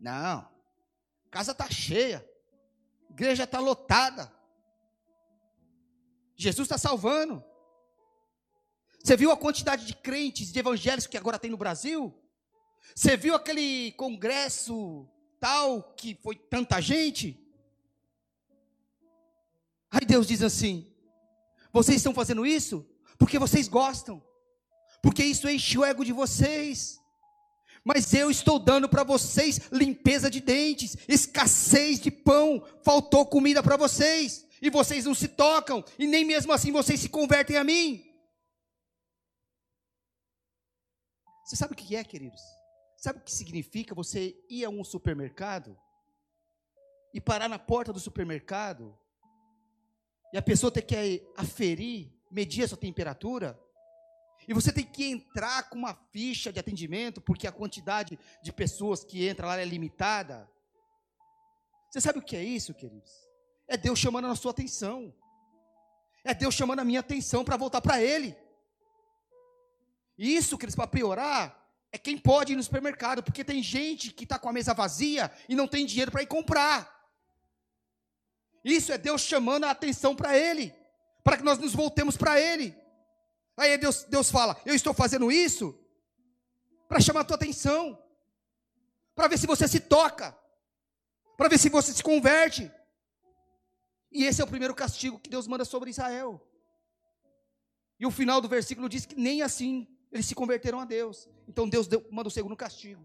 não, 0.00 0.46
casa 1.30 1.52
está 1.52 1.70
cheia, 1.70 2.28
igreja 3.08 3.44
está 3.44 3.60
lotada, 3.60 4.32
Jesus 6.34 6.66
está 6.66 6.76
salvando. 6.76 7.42
Você 9.02 9.16
viu 9.16 9.30
a 9.30 9.36
quantidade 9.36 9.86
de 9.86 9.94
crentes, 9.94 10.52
de 10.52 10.58
evangélicos 10.58 11.06
que 11.06 11.16
agora 11.16 11.38
tem 11.38 11.52
no 11.52 11.56
Brasil? 11.56 12.12
Você 12.92 13.16
viu 13.16 13.36
aquele 13.36 13.92
congresso 13.92 15.08
tal 15.38 15.94
que 15.94 16.16
foi 16.16 16.34
tanta 16.34 16.80
gente? 16.80 17.40
Aí 19.88 20.04
Deus 20.04 20.26
diz 20.26 20.42
assim: 20.42 20.92
vocês 21.72 21.98
estão 21.98 22.12
fazendo 22.12 22.44
isso 22.44 22.84
porque 23.16 23.38
vocês 23.38 23.68
gostam, 23.68 24.22
porque 25.06 25.22
isso 25.22 25.48
enche 25.48 25.78
o 25.78 25.84
ego 25.84 26.04
de 26.04 26.12
vocês. 26.12 27.00
Mas 27.84 28.12
eu 28.12 28.28
estou 28.28 28.58
dando 28.58 28.88
para 28.88 29.04
vocês 29.04 29.60
limpeza 29.70 30.28
de 30.28 30.40
dentes, 30.40 30.96
escassez 31.06 32.00
de 32.00 32.10
pão, 32.10 32.60
faltou 32.82 33.24
comida 33.24 33.62
para 33.62 33.76
vocês, 33.76 34.44
e 34.60 34.68
vocês 34.68 35.04
não 35.04 35.14
se 35.14 35.28
tocam, 35.28 35.84
e 35.96 36.08
nem 36.08 36.24
mesmo 36.24 36.52
assim 36.52 36.72
vocês 36.72 36.98
se 36.98 37.08
convertem 37.08 37.56
a 37.56 37.62
mim. 37.62 38.04
Você 41.44 41.54
sabe 41.54 41.74
o 41.74 41.76
que 41.76 41.94
é, 41.94 42.02
queridos? 42.02 42.42
Sabe 42.96 43.20
o 43.20 43.22
que 43.22 43.30
significa 43.30 43.94
você 43.94 44.36
ir 44.50 44.64
a 44.64 44.68
um 44.68 44.82
supermercado 44.82 45.78
e 47.14 47.20
parar 47.20 47.48
na 47.48 47.60
porta 47.60 47.92
do 47.92 48.00
supermercado 48.00 48.98
e 50.32 50.36
a 50.36 50.42
pessoa 50.42 50.72
ter 50.72 50.82
que 50.82 51.24
aferir, 51.36 52.12
medir 52.28 52.64
a 52.64 52.68
sua 52.68 52.76
temperatura? 52.76 53.56
E 54.48 54.54
você 54.54 54.72
tem 54.72 54.84
que 54.84 55.04
entrar 55.04 55.68
com 55.68 55.76
uma 55.76 55.94
ficha 56.12 56.52
de 56.52 56.60
atendimento, 56.60 57.20
porque 57.20 57.46
a 57.46 57.52
quantidade 57.52 58.18
de 58.42 58.52
pessoas 58.52 59.02
que 59.02 59.26
entra 59.26 59.46
lá 59.46 59.60
é 59.60 59.64
limitada. 59.64 60.48
Você 61.90 62.00
sabe 62.00 62.18
o 62.18 62.22
que 62.22 62.36
é 62.36 62.44
isso, 62.44 62.72
queridos? 62.72 63.10
É 63.66 63.76
Deus 63.76 63.98
chamando 63.98 64.28
a 64.28 64.36
sua 64.36 64.52
atenção. 64.52 65.12
É 66.22 66.32
Deus 66.32 66.54
chamando 66.54 66.80
a 66.80 66.84
minha 66.84 67.00
atenção 67.00 67.44
para 67.44 67.56
voltar 67.56 67.80
para 67.80 68.00
Ele. 68.00 68.36
Isso, 70.16 70.56
queridos, 70.56 70.76
para 70.76 70.86
piorar, 70.86 71.66
é 71.92 71.98
quem 71.98 72.16
pode 72.16 72.52
ir 72.52 72.56
no 72.56 72.62
supermercado, 72.62 73.22
porque 73.22 73.44
tem 73.44 73.62
gente 73.62 74.12
que 74.12 74.24
está 74.24 74.38
com 74.38 74.48
a 74.48 74.52
mesa 74.52 74.74
vazia 74.74 75.30
e 75.48 75.54
não 75.54 75.66
tem 75.66 75.84
dinheiro 75.84 76.10
para 76.10 76.22
ir 76.22 76.26
comprar. 76.26 76.94
Isso 78.64 78.92
é 78.92 78.98
Deus 78.98 79.22
chamando 79.22 79.64
a 79.64 79.70
atenção 79.70 80.14
para 80.14 80.36
Ele, 80.36 80.74
para 81.22 81.36
que 81.36 81.42
nós 81.44 81.58
nos 81.58 81.72
voltemos 81.74 82.16
para 82.16 82.40
Ele. 82.40 82.76
Aí 83.56 83.78
Deus, 83.78 84.04
Deus 84.04 84.30
fala: 84.30 84.60
Eu 84.66 84.74
estou 84.74 84.92
fazendo 84.92 85.32
isso 85.32 85.78
para 86.88 87.00
chamar 87.00 87.20
a 87.20 87.24
tua 87.24 87.36
atenção, 87.36 88.00
para 89.14 89.28
ver 89.28 89.38
se 89.38 89.46
você 89.46 89.66
se 89.66 89.80
toca, 89.80 90.36
para 91.36 91.48
ver 91.48 91.58
se 91.58 91.68
você 91.68 91.92
se 91.92 92.02
converte. 92.02 92.70
E 94.12 94.24
esse 94.24 94.40
é 94.40 94.44
o 94.44 94.48
primeiro 94.48 94.74
castigo 94.74 95.18
que 95.18 95.30
Deus 95.30 95.46
manda 95.46 95.64
sobre 95.64 95.90
Israel. 95.90 96.40
E 97.98 98.06
o 98.06 98.10
final 98.10 98.40
do 98.40 98.48
versículo 98.48 98.88
diz 98.88 99.06
que 99.06 99.14
nem 99.14 99.42
assim 99.42 99.88
eles 100.12 100.26
se 100.26 100.34
converteram 100.34 100.80
a 100.80 100.84
Deus. 100.84 101.28
Então 101.48 101.68
Deus 101.68 101.86
deu, 101.86 102.06
manda 102.10 102.28
o 102.28 102.32
segundo 102.32 102.56
castigo. 102.56 103.02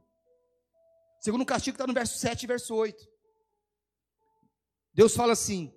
O 1.20 1.24
segundo 1.24 1.46
castigo 1.46 1.76
está 1.76 1.88
no 1.88 1.94
verso 1.94 2.18
7 2.18 2.44
e 2.44 2.48
verso 2.48 2.76
8. 2.76 3.08
Deus 4.94 5.16
fala 5.16 5.34
assim: 5.34 5.74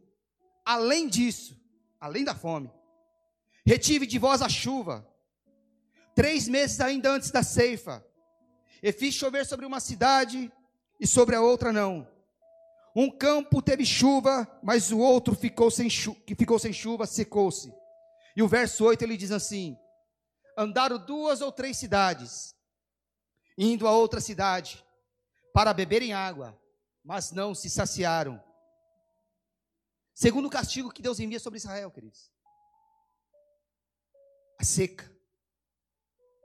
além 0.64 1.08
disso, 1.08 1.56
além 2.00 2.24
da 2.24 2.34
fome, 2.34 2.70
retive 3.64 4.06
de 4.06 4.18
vós 4.18 4.42
a 4.42 4.48
chuva, 4.48 5.06
três 6.14 6.46
meses 6.48 6.80
ainda 6.80 7.10
antes 7.10 7.30
da 7.30 7.42
ceifa, 7.42 8.04
e 8.82 8.92
fiz 8.92 9.14
chover 9.14 9.46
sobre 9.46 9.64
uma 9.64 9.80
cidade 9.80 10.52
e 11.00 11.06
sobre 11.06 11.34
a 11.34 11.40
outra 11.40 11.72
não. 11.72 12.06
Um 12.94 13.10
campo 13.10 13.60
teve 13.62 13.84
chuva, 13.84 14.46
mas 14.62 14.92
o 14.92 14.98
outro 14.98 15.34
ficou 15.34 15.70
sem 15.70 15.88
que 15.88 16.34
ficou 16.34 16.58
sem 16.58 16.72
chuva 16.72 17.06
secou-se. 17.06 17.74
E 18.36 18.42
o 18.42 18.48
verso 18.48 18.84
8 18.84 19.02
ele 19.02 19.16
diz 19.16 19.32
assim: 19.32 19.76
andaram 20.56 20.98
duas 20.98 21.40
ou 21.40 21.50
três 21.50 21.76
cidades, 21.76 22.54
indo 23.58 23.88
a 23.88 23.92
outra 23.92 24.20
cidade, 24.20 24.84
para 25.52 25.74
beberem 25.74 26.12
água, 26.12 26.58
mas 27.02 27.32
não 27.32 27.54
se 27.54 27.68
saciaram. 27.68 28.42
Segundo 30.14 30.46
o 30.46 30.50
castigo 30.50 30.92
que 30.92 31.02
Deus 31.02 31.18
envia 31.18 31.40
sobre 31.40 31.58
Israel, 31.58 31.90
queridos. 31.90 32.33
Seca. 34.64 35.10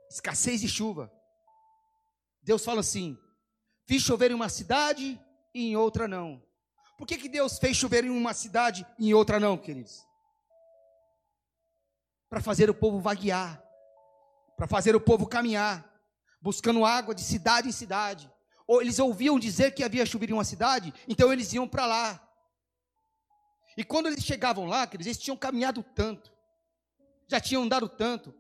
Escassez 0.10 0.62
de 0.62 0.68
chuva. 0.68 1.12
Deus 2.42 2.64
fala 2.64 2.82
assim: 2.82 3.18
fiz 3.86 4.02
chover 4.04 4.32
em 4.32 4.36
uma 4.36 4.50
cidade 4.50 5.20
e 5.54 5.70
em 5.70 5.76
outra 5.76 6.08
não. 6.08 6.44
Por 6.98 7.08
que, 7.08 7.18
que 7.18 7.30
Deus 7.30 7.58
fez 7.58 7.78
chover 7.78 8.04
em 8.04 8.10
uma 8.10 8.34
cidade 8.34 8.86
e 8.98 9.10
em 9.10 9.14
outra 9.14 9.40
não, 9.40 9.58
queridos? 9.58 10.06
Para 12.30 12.42
fazer 12.42 12.70
o 12.70 12.74
povo 12.74 13.00
vaguear 13.00 13.64
para 14.60 14.68
fazer 14.68 14.94
o 14.94 15.00
povo 15.00 15.26
caminhar, 15.26 15.90
buscando 16.42 16.84
água 16.84 17.16
de 17.16 17.22
cidade 17.22 17.70
em 17.70 17.72
cidade. 17.72 18.30
Ou 18.68 18.82
eles 18.82 19.00
ouviam 19.00 19.40
dizer 19.40 19.74
que 19.74 19.86
havia 19.86 20.06
chovido 20.06 20.34
em 20.34 20.36
uma 20.36 20.44
cidade, 20.44 20.94
então 21.08 21.32
eles 21.32 21.54
iam 21.54 21.66
para 21.66 21.86
lá. 21.86 22.30
E 23.78 23.86
quando 23.86 24.08
eles 24.08 24.22
chegavam 24.22 24.66
lá, 24.66 24.86
eles 24.92 25.18
tinham 25.18 25.38
caminhado 25.38 25.82
tanto, 25.96 26.30
já 27.30 27.40
tinham 27.40 27.64
andado 27.64 27.88
tanto, 27.88 28.34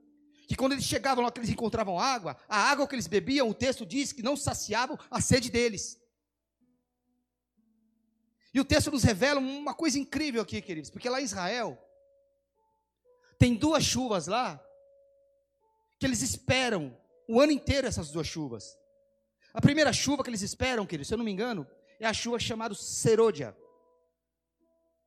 que 0.47 0.55
quando 0.55 0.73
eles 0.73 0.83
chegavam 0.83 1.23
lá, 1.23 1.31
que 1.31 1.39
eles 1.39 1.51
encontravam 1.51 1.99
água, 1.99 2.35
a 2.49 2.57
água 2.57 2.87
que 2.87 2.95
eles 2.95 3.05
bebiam, 3.05 3.47
o 3.47 3.53
texto 3.53 3.85
diz 3.85 4.11
que 4.11 4.23
não 4.23 4.35
saciavam 4.35 4.97
a 5.09 5.21
sede 5.21 5.51
deles. 5.51 6.01
E 8.51 8.59
o 8.59 8.65
texto 8.65 8.89
nos 8.89 9.03
revela 9.03 9.39
uma 9.39 9.75
coisa 9.75 9.99
incrível 9.99 10.41
aqui, 10.41 10.59
queridos, 10.59 10.89
porque 10.89 11.07
lá 11.07 11.21
em 11.21 11.23
Israel, 11.23 11.77
tem 13.37 13.53
duas 13.53 13.83
chuvas 13.83 14.25
lá, 14.25 14.59
que 15.99 16.05
eles 16.05 16.23
esperam 16.23 16.97
o 17.27 17.39
ano 17.39 17.51
inteiro 17.51 17.85
essas 17.85 18.09
duas 18.09 18.25
chuvas. 18.25 18.75
A 19.53 19.61
primeira 19.61 19.93
chuva 19.93 20.23
que 20.23 20.31
eles 20.31 20.41
esperam, 20.41 20.85
queridos, 20.85 21.09
se 21.09 21.13
eu 21.13 21.17
não 21.17 21.25
me 21.25 21.31
engano, 21.31 21.67
é 21.99 22.07
a 22.07 22.13
chuva 22.13 22.39
chamada 22.39 22.73
serôdia. 22.73 23.55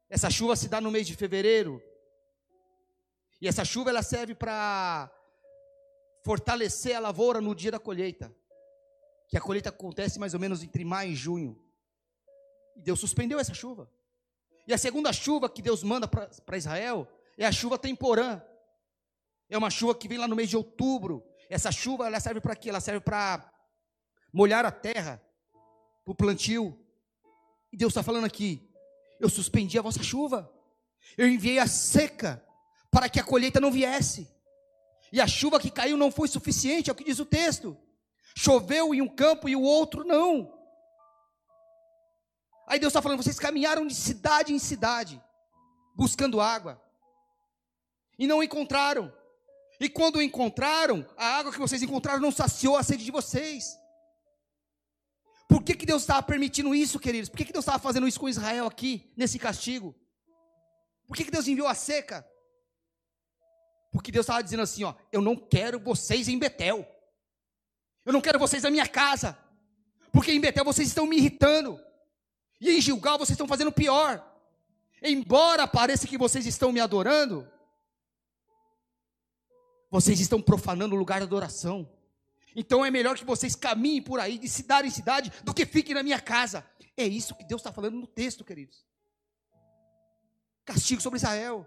Essa 0.09 0.31
chuva 0.31 0.55
se 0.55 0.68
dá 0.68 0.81
no 0.81 0.90
mês 0.90 1.07
de 1.07 1.16
fevereiro. 1.16 1.83
E 3.43 3.49
essa 3.49 3.65
chuva 3.65 3.91
ela 3.91 4.05
serve 4.05 4.37
para 4.37 5.11
fortalecer 6.23 6.95
a 6.97 7.01
lavoura 7.01 7.41
no 7.41 7.57
dia 7.57 7.73
da 7.73 7.81
colheita. 7.81 8.33
Que 9.27 9.37
a 9.37 9.41
colheita 9.41 9.69
acontece 9.69 10.21
mais 10.21 10.33
ou 10.33 10.39
menos 10.39 10.63
entre 10.63 10.85
maio 10.85 11.11
e 11.11 11.17
junho. 11.17 11.61
E 12.77 12.81
Deus 12.81 13.01
suspendeu 13.01 13.41
essa 13.41 13.53
chuva. 13.53 13.91
E 14.65 14.73
a 14.73 14.79
segunda 14.79 15.13
chuva 15.13 15.51
que 15.51 15.61
Deus 15.61 15.83
manda 15.83 16.07
para 16.07 16.57
Israel 16.57 17.09
é 17.37 17.45
a 17.45 17.51
chuva 17.51 17.77
temporã. 17.77 18.41
É 19.51 19.59
uma 19.59 19.71
chuva 19.71 19.93
que 19.93 20.07
vem 20.07 20.19
lá 20.19 20.29
no 20.29 20.37
mês 20.37 20.49
de 20.49 20.57
outubro. 20.57 21.27
Essa 21.51 21.73
chuva 21.73 22.07
ela 22.07 22.21
serve 22.21 22.41
para 22.41 22.55
quê? 22.55 22.69
Ela 22.69 22.81
serve 22.81 23.01
para 23.01 23.53
molhar 24.33 24.65
a 24.65 24.71
terra, 24.71 25.21
para 26.05 26.13
o 26.13 26.15
plantio. 26.15 26.79
E 27.73 27.77
Deus 27.77 27.91
está 27.91 28.05
falando 28.05 28.25
aqui: 28.25 28.71
eu 29.19 29.29
suspendi 29.29 29.81
a 29.81 29.83
vossa 29.83 30.01
chuva, 30.01 30.49
eu 31.19 31.27
enviei 31.27 31.59
a 31.59 31.67
seca 31.67 32.41
para 32.93 33.09
que 33.09 33.19
a 33.19 33.25
colheita 33.25 33.59
não 33.59 33.73
viesse. 33.73 34.29
E 35.11 35.21
a 35.21 35.27
chuva 35.27 35.59
que 35.59 35.71
caiu 35.71 35.97
não 35.97 36.13
foi 36.13 36.29
suficiente, 36.29 36.91
é 36.91 36.93
o 36.93 36.97
que 36.97 37.03
diz 37.03 37.19
o 37.19 37.25
texto. 37.25 37.77
Choveu 38.37 38.95
em 38.95 39.01
um 39.01 39.09
campo 39.09 39.49
e 39.49 39.57
o 39.57 39.63
outro 39.63 40.05
não. 40.05 40.53
Aí 42.69 42.79
Deus 42.79 42.91
está 42.91 43.03
falando: 43.03 43.23
vocês 43.23 43.39
caminharam 43.39 43.87
de 43.87 43.95
cidade 43.95 44.53
em 44.53 44.59
cidade, 44.59 45.21
buscando 45.97 46.41
água, 46.41 46.81
e 48.19 48.27
não 48.27 48.43
encontraram. 48.43 49.13
E 49.81 49.89
quando 49.89 50.23
encontraram, 50.23 51.05
a 51.17 51.27
água 51.39 51.51
que 51.53 51.59
vocês 51.59 51.83
encontraram 51.83 52.21
não 52.21 52.31
saciou 52.31 52.77
a 52.77 52.83
sede 52.83 53.05
de 53.05 53.11
vocês. 53.11 53.77
Por 55.49 55.63
que, 55.63 55.75
que 55.75 55.85
Deus 55.85 56.03
estava 56.03 56.23
permitindo 56.23 56.75
isso, 56.75 57.01
queridos? 57.01 57.29
Por 57.29 57.37
que, 57.37 57.47
que 57.47 57.53
Deus 57.53 57.65
estava 57.65 57.83
fazendo 57.83 58.07
isso 58.07 58.21
com 58.21 58.29
Israel 58.29 58.67
aqui, 58.67 59.13
nesse 59.17 59.39
castigo? 59.39 59.95
Por 61.07 61.17
que, 61.17 61.25
que 61.25 61.31
Deus 61.31 61.49
enviou 61.49 61.67
a 61.67 61.75
seca? 61.75 62.27
Porque 63.93 64.11
Deus 64.11 64.25
estava 64.25 64.43
dizendo 64.43 64.63
assim: 64.63 64.83
ó, 64.83 64.95
eu 65.13 65.21
não 65.21 65.37
quero 65.37 65.79
vocês 65.79 66.27
em 66.27 66.39
Betel. 66.39 66.89
Eu 68.05 68.13
não 68.13 68.21
quero 68.21 68.39
vocês 68.39 68.63
na 68.63 68.71
minha 68.71 68.89
casa. 68.89 69.39
Porque 70.11 70.33
em 70.33 70.41
Betel 70.41 70.65
vocês 70.65 70.89
estão 70.89 71.07
me 71.07 71.19
irritando. 71.19 71.79
E 72.61 72.71
em 72.71 72.81
Gilgal 72.81 73.19
vocês 73.19 73.35
estão 73.35 73.47
fazendo 73.47 73.71
pior. 73.71 74.27
Embora 75.03 75.69
pareça 75.69 76.07
que 76.09 76.17
vocês 76.17 76.47
estão 76.47 76.73
me 76.73 76.81
adorando, 76.81 77.49
vocês 79.91 80.21
estão 80.21 80.41
profanando 80.41 80.95
o 80.95 80.99
lugar 80.99 81.21
da 81.21 81.27
adoração. 81.27 81.89
Então 82.55 82.85
é 82.85 82.91
melhor 82.91 83.17
que 83.17 83.25
vocês 83.25 83.55
caminhem 83.55 84.03
por 84.03 84.21
aí 84.21 84.39
de 84.39 84.49
cidade 84.49 84.89
em 84.89 84.91
cidade 84.91 85.33
do 85.45 85.53
que 85.53 85.67
fiquem 85.67 85.95
na 85.95 86.03
minha 86.03 86.21
casa. 86.21 86.65
É 86.97 87.05
isso 87.05 87.35
que 87.35 87.45
Deus 87.45 87.61
está 87.61 87.73
falando 87.73 87.97
no 87.97 88.07
texto, 88.07 88.45
queridos. 88.45 88.85
Castigo 90.65 91.03
sobre 91.03 91.17
Israel. 91.17 91.67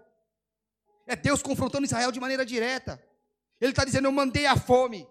É 1.06 1.14
Deus 1.14 1.42
confrontando 1.42 1.86
Israel 1.86 2.10
de 2.10 2.20
maneira 2.20 2.44
direta. 2.44 3.02
Ele 3.60 3.70
está 3.70 3.84
dizendo: 3.84 4.06
Eu 4.06 4.12
mandei 4.12 4.46
a 4.46 4.56
fome. 4.56 5.08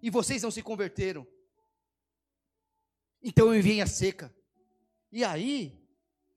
E 0.00 0.08
vocês 0.08 0.42
não 0.42 0.50
se 0.50 0.62
converteram. 0.62 1.26
Então 3.22 3.48
eu 3.48 3.58
enviei 3.58 3.80
a 3.80 3.86
seca. 3.86 4.32
E 5.10 5.24
aí, 5.24 5.76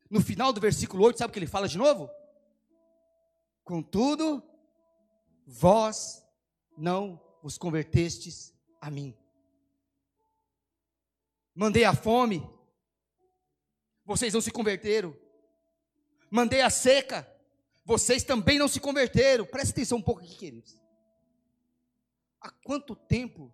no 0.10 0.20
final 0.20 0.52
do 0.52 0.60
versículo 0.60 1.04
8, 1.04 1.20
sabe 1.20 1.30
o 1.30 1.34
que 1.34 1.40
ele 1.40 1.48
fala 1.48 1.68
de 1.68 1.78
novo? 1.78 2.10
Contudo, 3.64 4.44
vós 5.46 6.26
não 6.76 7.22
vos 7.42 7.58
convertestes 7.58 8.54
a 8.80 8.90
mim. 8.90 9.16
Mandei 11.54 11.84
a 11.84 11.94
fome, 11.94 12.50
vocês 14.06 14.34
não 14.34 14.42
se 14.42 14.52
converteram. 14.52 15.16
Mandei 16.30 16.62
a 16.62 16.70
seca, 16.70 17.30
vocês 17.92 18.24
também 18.24 18.58
não 18.58 18.70
se 18.70 18.80
converteram. 18.80 19.46
Presta 19.46 19.72
atenção 19.72 19.98
um 19.98 20.02
pouco 20.02 20.22
aqui, 20.22 20.36
queridos. 20.36 20.82
Há 22.40 22.50
quanto 22.50 22.96
tempo 22.96 23.54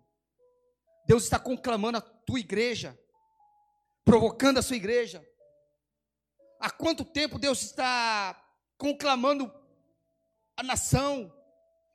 Deus 1.04 1.24
está 1.24 1.40
conclamando 1.40 1.98
a 1.98 2.00
tua 2.00 2.38
igreja, 2.38 2.96
provocando 4.04 4.58
a 4.58 4.62
sua 4.62 4.76
igreja? 4.76 5.28
Há 6.60 6.70
quanto 6.70 7.04
tempo 7.04 7.36
Deus 7.36 7.62
está 7.62 8.40
conclamando 8.76 9.52
a 10.56 10.62
nação, 10.62 11.34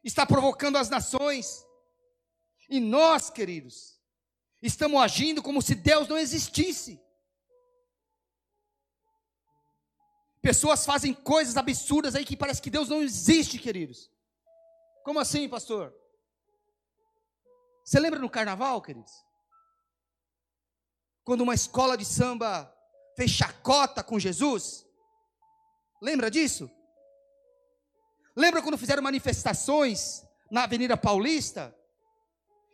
está 0.04 0.26
provocando 0.26 0.78
as 0.78 0.90
nações? 0.90 1.66
E 2.70 2.82
nós, 2.82 3.30
queridos, 3.30 3.98
estamos 4.62 5.02
agindo 5.02 5.42
como 5.42 5.62
se 5.62 5.76
Deus 5.76 6.10
não 6.10 6.18
existisse. 6.18 7.02
Pessoas 10.44 10.86
fazem 10.86 11.14
coisas 11.14 11.56
absurdas 11.56 12.16
aí 12.16 12.26
que 12.26 12.36
parece 12.36 12.62
que 12.62 12.70
Deus 12.70 12.90
não 12.90 13.02
existe, 13.02 13.58
queridos. 13.58 14.12
Como 15.06 15.18
assim, 15.18 15.48
pastor? 15.48 15.96
Você 17.86 17.98
lembra 17.98 18.20
no 18.20 18.30
carnaval, 18.30 18.82
queridos? 18.82 19.14
Quando 21.24 21.42
uma 21.42 21.54
escola 21.54 21.98
de 21.98 22.04
samba 22.04 22.70
fez 23.16 23.32
chacota 23.32 24.04
com 24.04 24.20
Jesus? 24.20 24.86
Lembra 26.02 26.30
disso? 26.30 26.70
Lembra 28.36 28.62
quando 28.62 28.78
fizeram 28.78 29.02
manifestações 29.02 30.28
na 30.52 30.66
Avenida 30.66 30.98
Paulista 30.98 31.74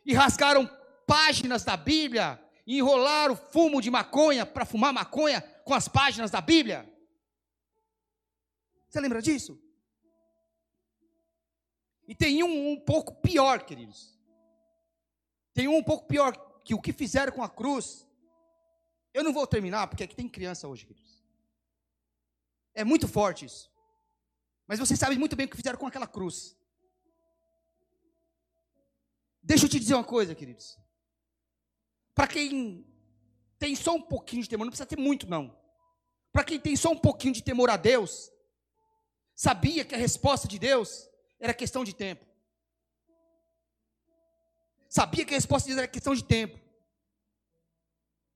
e 0.04 0.12
rasgaram 0.12 0.68
páginas 1.06 1.62
da 1.62 1.76
Bíblia 1.76 2.44
e 2.66 2.78
enrolaram 2.78 3.36
fumo 3.36 3.80
de 3.80 3.92
maconha 3.92 4.44
para 4.44 4.66
fumar 4.66 4.92
maconha 4.92 5.40
com 5.64 5.72
as 5.72 5.86
páginas 5.86 6.32
da 6.32 6.40
Bíblia? 6.40 6.89
Você 8.90 9.00
lembra 9.00 9.22
disso? 9.22 9.56
E 12.08 12.14
tem 12.14 12.42
um 12.42 12.72
um 12.72 12.80
pouco 12.80 13.14
pior, 13.22 13.64
queridos. 13.64 14.18
Tem 15.54 15.68
um 15.68 15.76
um 15.76 15.82
pouco 15.82 16.08
pior 16.08 16.36
que 16.64 16.74
o 16.74 16.80
que 16.80 16.92
fizeram 16.92 17.32
com 17.32 17.42
a 17.42 17.48
cruz. 17.48 18.04
Eu 19.14 19.22
não 19.22 19.32
vou 19.32 19.46
terminar, 19.46 19.86
porque 19.86 20.02
aqui 20.02 20.16
tem 20.16 20.28
criança 20.28 20.66
hoje, 20.66 20.86
queridos. 20.86 21.24
É 22.74 22.82
muito 22.82 23.06
forte 23.06 23.44
isso. 23.44 23.70
Mas 24.66 24.80
vocês 24.80 24.98
sabem 24.98 25.18
muito 25.18 25.36
bem 25.36 25.46
o 25.46 25.48
que 25.48 25.56
fizeram 25.56 25.78
com 25.78 25.86
aquela 25.86 26.06
cruz. 26.06 26.56
Deixa 29.40 29.66
eu 29.66 29.68
te 29.68 29.78
dizer 29.78 29.94
uma 29.94 30.04
coisa, 30.04 30.34
queridos. 30.34 30.78
Para 32.12 32.26
quem 32.26 32.84
tem 33.56 33.76
só 33.76 33.94
um 33.94 34.02
pouquinho 34.02 34.42
de 34.42 34.48
temor, 34.48 34.64
não 34.64 34.70
precisa 34.70 34.86
ter 34.86 34.98
muito, 34.98 35.28
não. 35.28 35.56
Para 36.32 36.44
quem 36.44 36.58
tem 36.58 36.74
só 36.76 36.90
um 36.90 36.98
pouquinho 36.98 37.34
de 37.34 37.42
temor 37.42 37.70
a 37.70 37.76
Deus, 37.76 38.32
sabia 39.40 39.86
que 39.86 39.94
a 39.94 39.98
resposta 39.98 40.46
de 40.46 40.58
Deus 40.58 41.08
era 41.38 41.54
questão 41.54 41.82
de 41.82 41.94
tempo. 41.94 42.26
Sabia 44.86 45.24
que 45.24 45.32
a 45.32 45.38
resposta 45.38 45.66
de 45.66 45.74
Deus 45.74 45.78
era 45.78 45.90
questão 45.90 46.14
de 46.14 46.22
tempo. 46.22 46.58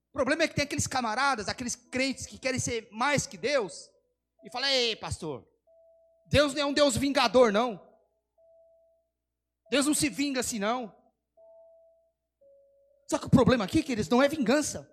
O 0.08 0.12
problema 0.12 0.44
é 0.44 0.48
que 0.48 0.54
tem 0.54 0.64
aqueles 0.64 0.86
camaradas, 0.86 1.46
aqueles 1.46 1.76
crentes 1.76 2.24
que 2.24 2.38
querem 2.38 2.58
ser 2.58 2.88
mais 2.90 3.26
que 3.26 3.36
Deus, 3.36 3.90
e 4.42 4.50
fala: 4.50 4.70
ei, 4.72 4.96
pastor, 4.96 5.46
Deus 6.26 6.54
não 6.54 6.62
é 6.62 6.64
um 6.64 6.72
Deus 6.72 6.96
vingador, 6.96 7.52
não. 7.52 7.78
Deus 9.70 9.84
não 9.84 9.92
se 9.92 10.08
vinga 10.08 10.40
assim, 10.40 10.58
não. 10.58 10.90
Só 13.10 13.18
que 13.18 13.26
o 13.26 13.30
problema 13.30 13.66
aqui, 13.66 13.82
queridos, 13.82 14.08
não 14.08 14.22
é 14.22 14.28
vingança. 14.28 14.90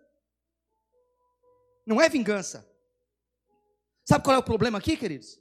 Não 1.86 2.02
é 2.02 2.10
vingança. 2.10 2.69
Sabe 4.04 4.26
qual 4.26 4.36
é 4.36 4.39
o 4.39 4.43
problema 4.43 4.78
aqui, 4.78 4.97
queridos? 4.97 5.40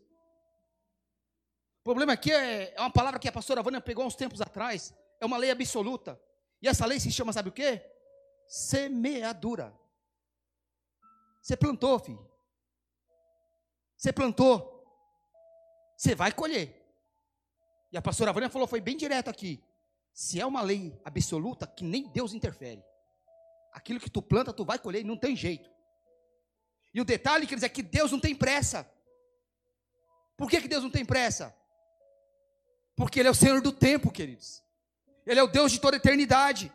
Problema 1.91 2.13
aqui 2.13 2.31
é, 2.31 2.73
é 2.73 2.81
uma 2.81 2.89
palavra 2.89 3.19
que 3.19 3.29
a 3.29 3.33
pastora 3.33 3.65
Vânia 3.65 3.81
pegou 3.81 4.07
uns 4.07 4.15
tempos 4.15 4.41
atrás. 4.41 4.95
É 5.21 5.27
uma 5.27 5.37
lei 5.37 5.51
absoluta. 5.51 6.23
E 6.63 6.69
essa 6.69 6.87
lei 6.87 7.01
se 7.01 7.11
chama, 7.11 7.33
sabe 7.33 7.49
o 7.49 7.53
quê? 7.53 7.85
Semeadura. 8.47 9.77
Você 11.43 11.57
plantou, 11.57 11.99
filho. 11.99 12.31
Você 13.97 14.13
plantou. 14.13 14.87
Você 15.97 16.15
vai 16.15 16.31
colher. 16.31 16.81
E 17.91 17.99
a 17.99 18.03
pastora 18.03 18.33
Vânia 18.33 18.49
falou, 18.49 18.69
foi 18.69 18.81
bem 18.81 18.97
direto 18.97 19.29
aqui. 19.29 19.61
Se 20.13 20.41
é 20.41 20.47
uma 20.47 20.63
lei 20.63 20.97
absoluta, 21.05 21.67
que 21.67 21.83
nem 21.83 22.07
Deus 22.13 22.33
interfere. 22.33 22.85
Aquilo 23.73 23.99
que 23.99 24.09
tu 24.09 24.23
planta, 24.23 24.53
tu 24.53 24.65
vai 24.65 24.79
colher 24.79 25.05
não 25.05 25.17
tem 25.17 25.35
jeito. 25.35 25.69
E 26.95 27.01
o 27.01 27.05
detalhe, 27.05 27.49
quer 27.49 27.57
dizer, 27.57 27.67
é 27.67 27.69
que 27.69 27.83
Deus 27.83 28.13
não 28.13 28.21
tem 28.21 28.33
pressa. 28.33 28.89
Por 30.37 30.49
que, 30.49 30.61
que 30.61 30.69
Deus 30.69 30.85
não 30.85 30.91
tem 30.93 31.05
pressa? 31.05 31.59
Porque 33.01 33.19
Ele 33.19 33.29
é 33.29 33.31
o 33.31 33.35
Senhor 33.35 33.63
do 33.63 33.73
tempo, 33.73 34.13
queridos. 34.13 34.63
Ele 35.27 35.41
é 35.41 35.43
o 35.43 35.47
Deus 35.47 35.73
de 35.73 35.81
toda 35.81 35.97
a 35.97 35.99
eternidade. 35.99 36.71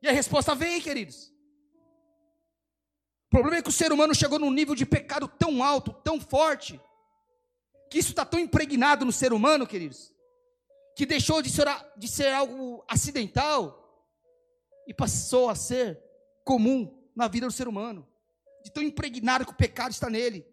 E 0.00 0.06
a 0.06 0.12
resposta 0.12 0.54
vem, 0.54 0.80
queridos. 0.80 1.32
O 3.26 3.30
problema 3.30 3.56
é 3.56 3.62
que 3.62 3.68
o 3.68 3.72
ser 3.72 3.90
humano 3.92 4.14
chegou 4.14 4.38
num 4.38 4.52
nível 4.52 4.76
de 4.76 4.86
pecado 4.86 5.26
tão 5.26 5.64
alto, 5.64 5.92
tão 6.04 6.20
forte, 6.20 6.80
que 7.90 7.98
isso 7.98 8.10
está 8.10 8.24
tão 8.24 8.38
impregnado 8.38 9.04
no 9.04 9.10
ser 9.10 9.32
humano, 9.32 9.66
queridos, 9.66 10.14
que 10.94 11.04
deixou 11.04 11.42
de 11.42 11.50
ser, 11.50 11.66
de 11.96 12.06
ser 12.06 12.32
algo 12.32 12.84
acidental 12.86 13.82
e 14.86 14.94
passou 14.94 15.50
a 15.50 15.56
ser 15.56 16.00
comum 16.44 17.04
na 17.16 17.26
vida 17.26 17.48
do 17.48 17.52
ser 17.52 17.66
humano, 17.66 18.06
de 18.62 18.70
tão 18.70 18.84
impregnado 18.84 19.44
que 19.44 19.50
o 19.50 19.56
pecado 19.56 19.90
está 19.90 20.08
nele. 20.08 20.46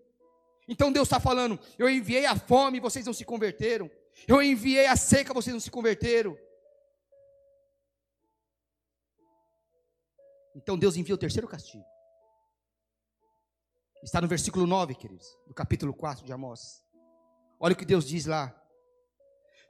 Então 0.68 0.92
Deus 0.92 1.08
está 1.08 1.20
falando: 1.20 1.60
eu 1.78 1.90
enviei 1.90 2.26
a 2.26 2.36
fome 2.38 2.78
e 2.78 2.82
vocês 2.82 3.06
não 3.06 3.14
se 3.14 3.26
converteram. 3.26 3.90
Eu 4.28 4.42
enviei 4.42 4.86
a 4.88 4.96
seca, 4.96 5.34
vocês 5.34 5.54
não 5.54 5.60
se 5.60 5.72
converteram. 5.72 6.38
Então 10.56 10.78
Deus 10.78 10.96
envia 10.96 11.16
o 11.16 11.18
terceiro 11.18 11.48
castigo. 11.48 11.86
Está 14.04 14.20
no 14.20 14.28
versículo 14.28 14.68
9, 14.68 14.96
queridos, 14.96 15.26
do 15.48 15.54
capítulo 15.54 15.94
4 15.94 16.26
de 16.26 16.34
Amós. 16.34 16.84
Olha 17.60 17.74
o 17.74 17.78
que 17.78 17.86
Deus 17.86 18.06
diz 18.06 18.26
lá: 18.26 18.54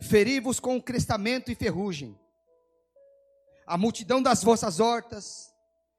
Feri-vos 0.01 0.59
com 0.59 0.81
crestamento 0.81 1.51
e 1.51 1.55
ferrugem, 1.55 2.19
a 3.65 3.77
multidão 3.77 4.21
das 4.21 4.43
vossas 4.43 4.79
hortas 4.79 5.53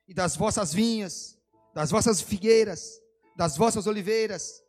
e 0.07 0.13
das 0.13 0.37
vossas 0.37 0.75
vinhas, 0.75 1.39
das 1.73 1.91
vossas 1.91 2.21
figueiras, 2.21 3.01
das 3.37 3.57
vossas 3.57 3.87
oliveiras, 3.87 4.64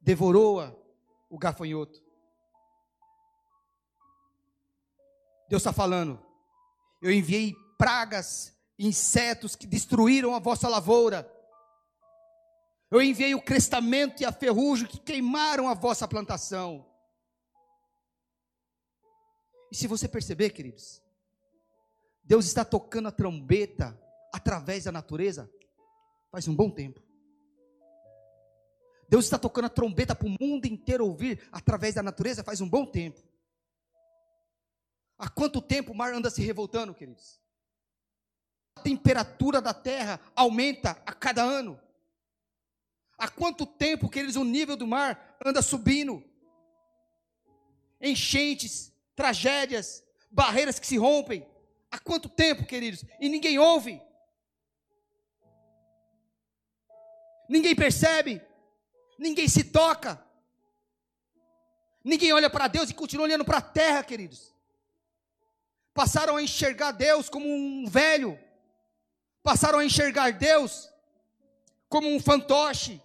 devorou-a 0.00 0.74
o 1.28 1.38
gafanhoto. 1.38 2.02
Deus 5.48 5.62
está 5.62 5.72
falando, 5.72 6.22
eu 7.00 7.10
enviei 7.10 7.54
pragas, 7.78 8.54
insetos 8.78 9.56
que 9.56 9.66
destruíram 9.66 10.34
a 10.34 10.38
vossa 10.38 10.68
lavoura. 10.68 11.30
Eu 12.90 13.02
enviei 13.02 13.34
o 13.34 13.42
crestamento 13.42 14.22
e 14.22 14.26
a 14.26 14.32
ferrugem 14.32 14.86
que 14.86 14.98
queimaram 14.98 15.68
a 15.68 15.74
vossa 15.74 16.06
plantação. 16.06 16.86
E 19.70 19.76
se 19.76 19.86
você 19.86 20.08
perceber, 20.08 20.50
queridos, 20.50 21.02
Deus 22.24 22.46
está 22.46 22.64
tocando 22.64 23.08
a 23.08 23.12
trombeta 23.12 23.98
através 24.32 24.84
da 24.84 24.92
natureza 24.92 25.50
faz 26.30 26.46
um 26.46 26.54
bom 26.54 26.70
tempo. 26.70 27.07
Deus 29.08 29.24
está 29.24 29.38
tocando 29.38 29.64
a 29.64 29.70
trombeta 29.70 30.14
para 30.14 30.26
o 30.26 30.36
mundo 30.38 30.66
inteiro 30.66 31.06
ouvir 31.06 31.48
através 31.50 31.94
da 31.94 32.02
natureza 32.02 32.44
faz 32.44 32.60
um 32.60 32.68
bom 32.68 32.84
tempo. 32.84 33.20
Há 35.16 35.28
quanto 35.30 35.62
tempo 35.62 35.92
o 35.92 35.96
mar 35.96 36.12
anda 36.12 36.30
se 36.30 36.42
revoltando, 36.42 36.94
queridos? 36.94 37.40
A 38.76 38.80
temperatura 38.80 39.62
da 39.62 39.72
terra 39.72 40.20
aumenta 40.36 40.90
a 41.06 41.12
cada 41.12 41.42
ano. 41.42 41.80
Há 43.16 43.28
quanto 43.28 43.66
tempo, 43.66 44.08
queridos, 44.08 44.36
o 44.36 44.44
nível 44.44 44.76
do 44.76 44.86
mar 44.86 45.36
anda 45.44 45.62
subindo? 45.62 46.22
Enchentes, 48.00 48.92
tragédias, 49.16 50.04
barreiras 50.30 50.78
que 50.78 50.86
se 50.86 50.98
rompem. 50.98 51.44
Há 51.90 51.98
quanto 51.98 52.28
tempo, 52.28 52.66
queridos? 52.66 53.04
E 53.18 53.28
ninguém 53.28 53.58
ouve. 53.58 54.00
Ninguém 57.48 57.74
percebe 57.74 58.46
ninguém 59.18 59.48
se 59.48 59.64
toca, 59.64 60.22
ninguém 62.04 62.32
olha 62.32 62.48
para 62.48 62.68
Deus 62.68 62.88
e 62.88 62.94
continua 62.94 63.26
olhando 63.26 63.44
para 63.44 63.58
a 63.58 63.62
terra, 63.62 64.02
queridos. 64.02 64.54
Passaram 65.92 66.36
a 66.36 66.42
enxergar 66.42 66.92
Deus 66.92 67.28
como 67.28 67.46
um 67.46 67.86
velho, 67.88 68.38
passaram 69.42 69.80
a 69.80 69.84
enxergar 69.84 70.30
Deus 70.30 70.88
como 71.88 72.08
um 72.08 72.20
fantoche, 72.20 73.02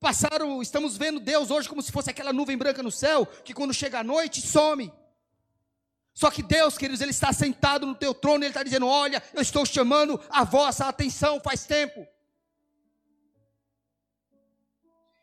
Passaram, 0.00 0.62
estamos 0.62 0.96
vendo 0.96 1.20
Deus 1.20 1.50
hoje 1.50 1.68
como 1.68 1.82
se 1.82 1.92
fosse 1.92 2.08
aquela 2.08 2.32
nuvem 2.32 2.56
branca 2.56 2.82
no 2.82 2.90
céu, 2.90 3.26
que 3.26 3.52
quando 3.52 3.74
chega 3.74 3.98
a 3.98 4.04
noite 4.04 4.40
some. 4.40 4.90
Só 6.14 6.30
que 6.30 6.42
Deus, 6.42 6.78
queridos, 6.78 7.02
Ele 7.02 7.10
está 7.10 7.34
sentado 7.34 7.86
no 7.86 7.94
teu 7.94 8.14
trono, 8.14 8.42
Ele 8.42 8.50
está 8.50 8.62
dizendo: 8.62 8.86
Olha, 8.86 9.22
eu 9.34 9.42
estou 9.42 9.66
chamando 9.66 10.18
a 10.30 10.42
vossa 10.42 10.86
atenção 10.86 11.38
faz 11.38 11.66
tempo. 11.66 12.06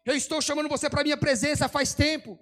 Eu 0.07 0.15
estou 0.15 0.41
chamando 0.41 0.69
você 0.69 0.89
para 0.89 1.01
a 1.01 1.03
minha 1.03 1.17
presença 1.17 1.69
faz 1.69 1.93
tempo. 1.93 2.39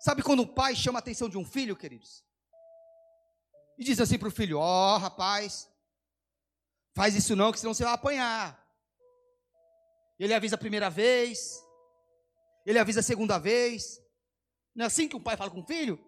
Sabe 0.00 0.22
quando 0.22 0.42
um 0.42 0.52
pai 0.60 0.74
chama 0.74 0.98
a 0.98 1.04
atenção 1.04 1.28
de 1.28 1.38
um 1.38 1.44
filho, 1.44 1.76
queridos? 1.76 2.24
E 3.78 3.84
diz 3.84 4.00
assim 4.00 4.18
para 4.18 4.28
o 4.28 4.32
filho: 4.32 4.58
Ó, 4.58 4.96
oh, 4.96 4.98
rapaz, 4.98 5.68
Faz 6.96 7.14
isso 7.14 7.36
não, 7.36 7.52
que 7.52 7.60
senão 7.60 7.74
você 7.74 7.84
vai 7.84 7.92
apanhar. 7.92 8.58
Ele 10.18 10.32
avisa 10.32 10.54
a 10.54 10.58
primeira 10.58 10.88
vez, 10.88 11.62
ele 12.64 12.78
avisa 12.78 13.00
a 13.00 13.02
segunda 13.02 13.38
vez. 13.38 14.00
Não 14.74 14.84
é 14.84 14.86
assim 14.86 15.06
que 15.06 15.14
um 15.14 15.22
pai 15.22 15.36
fala 15.36 15.50
com 15.50 15.60
o 15.60 15.66
filho? 15.66 16.02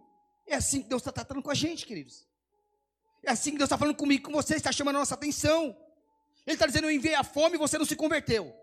É 0.46 0.54
assim 0.54 0.80
que 0.80 0.88
Deus 0.88 1.02
está 1.02 1.12
tratando 1.12 1.42
com 1.42 1.50
a 1.50 1.54
gente, 1.54 1.84
queridos. 1.84 2.26
É 3.22 3.30
assim 3.30 3.50
que 3.50 3.58
Deus 3.58 3.68
está 3.68 3.76
falando 3.76 3.96
comigo, 3.96 4.24
com 4.24 4.32
você, 4.32 4.56
está 4.56 4.72
chamando 4.72 4.96
a 4.96 5.00
nossa 5.00 5.14
atenção. 5.14 5.76
Ele 6.48 6.54
está 6.54 6.66
dizendo: 6.66 6.86
Eu 6.86 6.90
enviei 6.90 7.14
a 7.14 7.22
fome 7.22 7.56
e 7.56 7.58
você 7.58 7.76
não 7.76 7.84
se 7.84 7.94
converteu. 7.94 8.56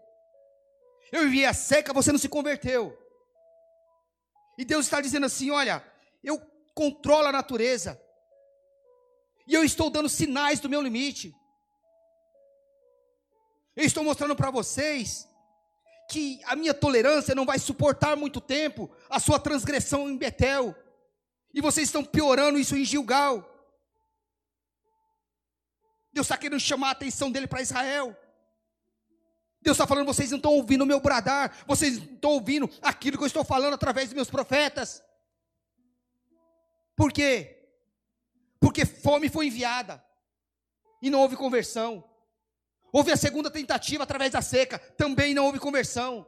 Eu 1.12 1.28
enviei 1.28 1.46
a 1.46 1.54
seca, 1.54 1.94
você 1.94 2.12
não 2.12 2.18
se 2.18 2.28
converteu. 2.28 2.98
E 4.58 4.66
Deus 4.66 4.88
está 4.88 5.00
dizendo 5.00 5.28
assim: 5.28 5.52
Olha, 5.52 5.86
eu 6.24 6.42
controlo 6.74 7.28
a 7.28 7.32
natureza. 7.32 8.02
E 9.48 9.54
eu 9.54 9.64
estou 9.64 9.92
dando 9.92 10.10
sinais 10.10 10.60
do 10.60 10.68
meu 10.68 10.82
limite. 10.82 11.36
Eu 13.76 13.86
estou 13.86 14.04
mostrando 14.04 14.36
para 14.36 14.50
vocês 14.50 15.28
que 16.10 16.42
a 16.46 16.56
minha 16.56 16.74
tolerância 16.74 17.36
não 17.36 17.46
vai 17.46 17.60
suportar 17.60 18.18
muito 18.18 18.42
tempo 18.42 18.90
a 19.08 19.20
sua 19.20 19.40
transgressão 19.40 20.10
em 20.10 20.18
Betel. 20.18 20.74
E 21.54 21.62
vocês 21.62 21.88
estão 21.88 22.04
piorando 22.04 22.58
isso 22.58 22.76
em 22.76 22.84
Gilgal. 22.84 23.48
Deus 26.16 26.28
está 26.28 26.38
querendo 26.38 26.62
chamar 26.62 26.88
a 26.88 26.92
atenção 26.92 27.30
dele 27.30 27.46
para 27.46 27.62
Israel. 27.62 28.18
Deus 29.62 29.76
está 29.76 29.86
falando, 29.86 30.06
vocês 30.06 30.32
não 30.32 30.38
estão 30.38 30.54
ouvindo 30.54 30.84
o 30.84 30.88
meu 30.88 31.02
bradar, 31.02 31.54
vocês 31.68 31.98
não 31.98 32.14
estão 32.14 32.32
ouvindo 32.32 32.70
aquilo 32.82 33.18
que 33.18 33.24
eu 33.24 33.28
estou 33.28 33.44
falando 33.44 33.74
através 33.74 34.08
dos 34.08 34.16
meus 34.16 34.30
profetas. 34.30 35.04
Por 36.96 37.12
quê? 37.12 37.68
Porque 38.62 38.86
fome 38.86 39.28
foi 39.28 39.48
enviada 39.48 40.02
e 41.02 41.10
não 41.10 41.20
houve 41.20 41.36
conversão. 41.36 42.02
Houve 42.94 43.12
a 43.12 43.18
segunda 43.18 43.52
tentativa 43.52 44.04
através 44.04 44.32
da 44.32 44.42
seca, 44.42 44.80
também 44.80 45.34
não 45.34 45.46
houve 45.46 45.60
conversão. 45.60 46.26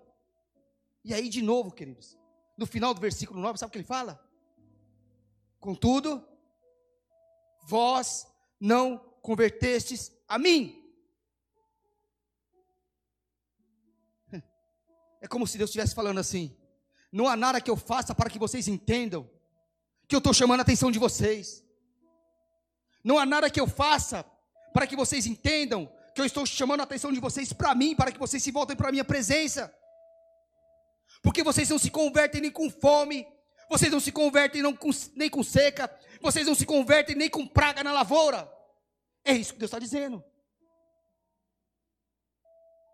E 1.02 1.14
aí, 1.14 1.30
de 1.30 1.42
novo, 1.42 1.72
queridos, 1.72 2.18
no 2.58 2.66
final 2.66 2.94
do 2.94 3.00
versículo 3.00 3.40
9, 3.40 3.58
sabe 3.58 3.70
o 3.70 3.72
que 3.72 3.78
ele 3.78 3.86
fala? 3.86 4.22
Contudo, 5.62 6.28
vós 7.64 8.28
não 8.60 9.07
convertestes 9.28 10.12
a 10.26 10.40
mim. 10.40 10.62
É 15.20 15.28
como 15.28 15.48
se 15.48 15.58
Deus 15.58 15.72
estivesse 15.72 15.94
falando 15.94 16.20
assim: 16.20 16.56
não 17.12 17.28
há 17.28 17.36
nada 17.36 17.60
que 17.60 17.70
eu 17.70 17.76
faça 17.76 18.16
para 18.16 18.30
que 18.30 18.40
vocês 18.40 18.68
entendam 18.68 19.30
que 20.08 20.16
eu 20.16 20.20
estou 20.20 20.34
chamando 20.34 20.60
a 20.62 20.62
atenção 20.62 20.90
de 20.90 21.00
vocês. 21.00 21.64
Não 23.04 23.18
há 23.18 23.26
nada 23.26 23.50
que 23.50 23.60
eu 23.60 23.68
faça 23.68 24.24
para 24.74 24.88
que 24.88 24.96
vocês 24.96 25.26
entendam 25.26 25.92
que 26.14 26.22
eu 26.22 26.26
estou 26.26 26.46
chamando 26.46 26.82
a 26.82 26.84
atenção 26.84 27.12
de 27.12 27.20
vocês 27.20 27.52
para 27.52 27.76
mim, 27.76 27.96
para 27.96 28.12
que 28.12 28.20
vocês 28.20 28.42
se 28.42 28.52
voltem 28.52 28.78
para 28.78 28.90
a 28.90 28.92
minha 28.92 29.04
presença. 29.04 29.74
Porque 31.22 31.44
vocês 31.44 31.70
não 31.70 31.80
se 31.80 31.90
convertem 31.90 32.42
nem 32.42 32.52
com 32.52 32.70
fome, 32.70 33.28
vocês 33.70 33.92
não 33.92 34.00
se 34.00 34.12
convertem 34.12 34.62
nem 34.62 34.76
com, 34.76 34.92
nem 35.16 35.30
com 35.30 35.44
seca, 35.44 35.92
vocês 36.22 36.48
não 36.48 36.56
se 36.56 36.66
convertem 36.66 37.16
nem 37.16 37.30
com 37.30 37.46
praga 37.46 37.84
na 37.84 37.92
lavoura. 37.92 38.57
É 39.28 39.34
isso 39.34 39.52
que 39.52 39.60
Deus 39.60 39.68
está 39.68 39.78
dizendo. 39.78 40.24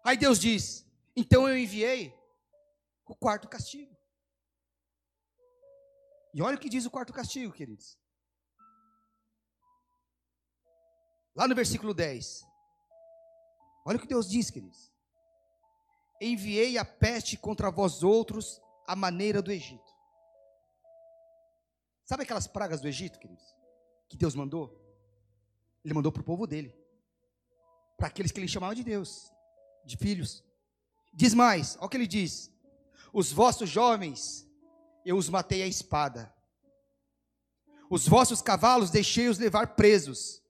Aí 0.04 0.18
Deus 0.18 0.40
diz: 0.40 0.84
então 1.16 1.48
eu 1.48 1.56
enviei 1.56 2.12
o 3.06 3.16
quarto 3.16 3.48
castigo. 3.48 3.96
E 6.34 6.42
olha 6.42 6.58
o 6.58 6.60
que 6.60 6.70
diz 6.70 6.86
o 6.88 6.92
quarto 6.92 7.14
castigo, 7.14 7.54
queridos. 7.54 8.00
Lá 11.36 11.48
no 11.48 11.54
versículo 11.54 11.94
10. 11.94 12.44
Olha 13.86 13.98
o 13.98 14.02
que 14.02 14.08
Deus 14.08 14.28
diz, 14.28 14.50
queridos. 14.50 14.92
Enviei 16.20 16.80
a 16.80 16.86
peste 16.86 17.38
contra 17.38 17.70
vós 17.70 18.02
outros, 18.02 18.60
a 18.88 18.96
maneira 18.96 19.40
do 19.40 19.52
Egito. 19.52 19.94
Sabe 22.06 22.24
aquelas 22.24 22.48
pragas 22.48 22.82
do 22.82 22.88
Egito, 22.88 23.20
queridos? 23.20 23.46
Que 24.10 24.18
Deus 24.18 24.34
mandou? 24.34 24.83
Ele 25.84 25.94
mandou 25.94 26.12
para 26.12 26.22
o 26.22 26.26
povo 26.26 26.48
dele. 26.48 26.74
Para 27.98 28.08
aqueles 28.08 28.32
que 28.32 28.40
ele 28.40 28.48
chamava 28.48 28.76
de 28.76 28.84
Deus, 28.84 29.32
de 29.86 29.98
filhos. 29.98 30.44
Diz 31.14 31.34
mais, 31.34 31.76
olha 31.78 31.86
o 31.86 31.90
que 31.90 31.98
ele 31.98 32.08
diz: 32.08 32.52
Os 33.12 33.32
vossos 33.32 33.70
jovens, 33.70 34.48
eu 35.06 35.18
os 35.18 35.30
matei 35.30 35.62
à 35.62 35.68
espada. 35.68 36.34
Os 37.90 38.08
vossos 38.08 38.42
cavalos 38.42 38.90
deixei-os 38.90 39.38
levar 39.38 39.76
presos 39.76 40.44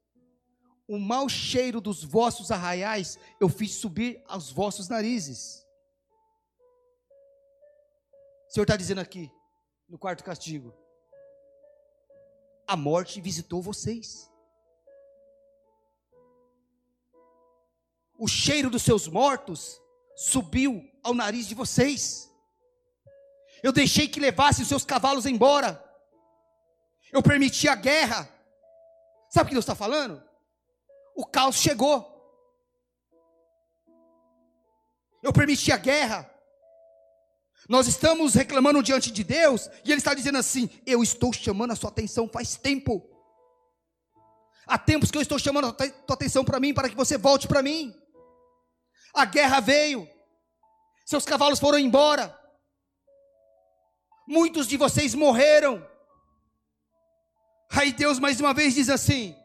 o 0.87 0.99
mau 0.99 1.29
cheiro 1.29 1.79
dos 1.79 2.03
vossos 2.03 2.51
arraiais 2.51 3.17
eu 3.39 3.49
fiz 3.49 3.71
subir 3.71 4.21
aos 4.27 4.51
vossos 4.51 4.87
narizes. 4.89 5.65
O 8.47 8.53
Senhor 8.53 8.63
está 8.63 8.75
dizendo 8.75 9.01
aqui, 9.01 9.31
no 9.87 9.97
quarto 9.97 10.23
castigo: 10.23 10.73
a 12.67 12.75
morte 12.75 13.21
visitou 13.21 13.61
vocês. 13.61 14.31
O 18.23 18.27
cheiro 18.27 18.69
dos 18.69 18.83
seus 18.83 19.05
mortos 19.05 19.81
subiu 20.15 20.81
ao 21.03 21.13
nariz 21.13 21.45
de 21.45 21.53
vocês. 21.53 22.31
Eu 23.61 23.73
deixei 23.73 24.07
que 24.07 24.17
levassem 24.17 24.63
os 24.63 24.69
seus 24.69 24.85
cavalos 24.85 25.25
embora. 25.25 25.83
Eu 27.11 27.21
permiti 27.21 27.67
a 27.67 27.75
guerra. 27.75 28.29
Sabe 29.29 29.47
o 29.47 29.47
que 29.49 29.55
Deus 29.55 29.65
está 29.65 29.75
falando? 29.75 30.23
o 31.15 31.25
caos 31.25 31.57
chegou. 31.57 32.09
Eu 35.21 35.33
permiti 35.33 35.69
a 35.73 35.77
guerra. 35.77 36.29
Nós 37.67 37.87
estamos 37.87 38.35
reclamando 38.35 38.81
diante 38.81 39.11
de 39.11 39.23
Deus 39.23 39.69
e 39.83 39.91
Ele 39.91 39.99
está 39.99 40.13
dizendo 40.13 40.37
assim: 40.37 40.69
Eu 40.85 41.03
estou 41.03 41.33
chamando 41.33 41.71
a 41.71 41.75
sua 41.75 41.89
atenção 41.89 42.29
faz 42.29 42.55
tempo. 42.55 43.05
Há 44.65 44.77
tempos 44.77 45.11
que 45.11 45.17
eu 45.17 45.21
estou 45.21 45.37
chamando 45.37 45.67
a 45.67 45.73
tua 45.73 46.13
atenção 46.15 46.45
para 46.45 46.57
mim, 46.57 46.73
para 46.73 46.87
que 46.87 46.95
você 46.95 47.17
volte 47.17 47.49
para 47.49 47.61
mim. 47.61 47.93
A 49.13 49.25
guerra 49.25 49.59
veio, 49.59 50.09
seus 51.05 51.25
cavalos 51.25 51.59
foram 51.59 51.77
embora, 51.77 52.37
muitos 54.27 54.67
de 54.67 54.77
vocês 54.77 55.13
morreram. 55.13 55.85
Aí 57.69 57.91
Deus 57.91 58.19
mais 58.19 58.39
uma 58.39 58.53
vez 58.53 58.73
diz 58.73 58.89
assim: 58.89 59.35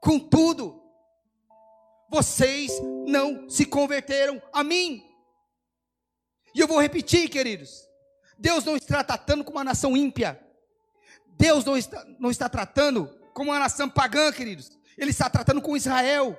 Contudo, 0.00 0.82
vocês 2.08 2.72
não 3.06 3.48
se 3.50 3.64
converteram 3.64 4.40
a 4.52 4.64
mim. 4.64 5.04
E 6.54 6.60
eu 6.60 6.66
vou 6.66 6.80
repetir, 6.80 7.28
queridos: 7.28 7.86
Deus 8.38 8.64
não 8.64 8.76
está 8.76 9.04
tratando 9.04 9.44
como 9.44 9.58
uma 9.58 9.64
nação 9.64 9.96
ímpia. 9.96 10.40
Deus 11.26 11.64
não 11.64 11.76
está, 11.76 12.04
não 12.18 12.30
está 12.30 12.48
tratando 12.48 13.06
como 13.32 13.50
uma 13.50 13.58
nação 13.58 13.88
pagã, 13.88 14.32
queridos. 14.32 14.70
Ele 14.96 15.10
está 15.10 15.30
tratando 15.30 15.62
com 15.62 15.76
Israel, 15.76 16.36